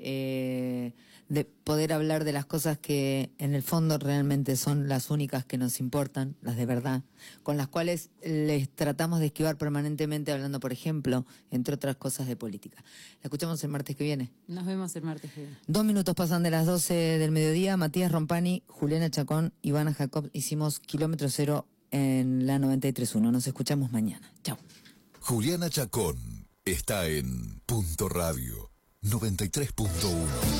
Eh, 0.00 0.92
de 1.28 1.44
poder 1.44 1.92
hablar 1.92 2.24
de 2.24 2.32
las 2.32 2.46
cosas 2.46 2.78
que 2.78 3.30
en 3.38 3.54
el 3.54 3.62
fondo 3.62 3.98
realmente 3.98 4.56
son 4.56 4.88
las 4.88 5.10
únicas 5.10 5.44
que 5.44 5.58
nos 5.58 5.80
importan, 5.80 6.36
las 6.40 6.56
de 6.56 6.66
verdad, 6.66 7.02
con 7.42 7.56
las 7.56 7.68
cuales 7.68 8.10
les 8.22 8.68
tratamos 8.68 9.20
de 9.20 9.26
esquivar 9.26 9.56
permanentemente 9.58 10.30
hablando, 10.32 10.60
por 10.60 10.72
ejemplo, 10.72 11.26
entre 11.50 11.74
otras 11.74 11.96
cosas 11.96 12.28
de 12.28 12.36
política. 12.36 12.82
La 13.22 13.24
escuchamos 13.24 13.62
el 13.64 13.70
martes 13.70 13.96
que 13.96 14.04
viene. 14.04 14.30
Nos 14.46 14.66
vemos 14.66 14.94
el 14.94 15.02
martes 15.02 15.32
que 15.32 15.40
viene. 15.40 15.56
Dos 15.66 15.84
minutos 15.84 16.14
pasan 16.14 16.42
de 16.42 16.50
las 16.50 16.66
12 16.66 16.94
del 16.94 17.32
mediodía. 17.32 17.76
Matías 17.76 18.12
Rompani, 18.12 18.62
Juliana 18.68 19.10
Chacón, 19.10 19.52
Ivana 19.62 19.92
Jacob. 19.94 20.30
Hicimos 20.32 20.78
kilómetro 20.78 21.28
cero 21.28 21.66
en 21.90 22.46
la 22.46 22.58
93.1. 22.58 23.32
Nos 23.32 23.46
escuchamos 23.46 23.90
mañana. 23.90 24.32
Chao. 24.44 24.58
Juliana 25.20 25.68
Chacón 25.70 26.46
está 26.64 27.08
en 27.08 27.60
Punto 27.66 28.08
Radio 28.08 28.70
93.1. 29.02 30.56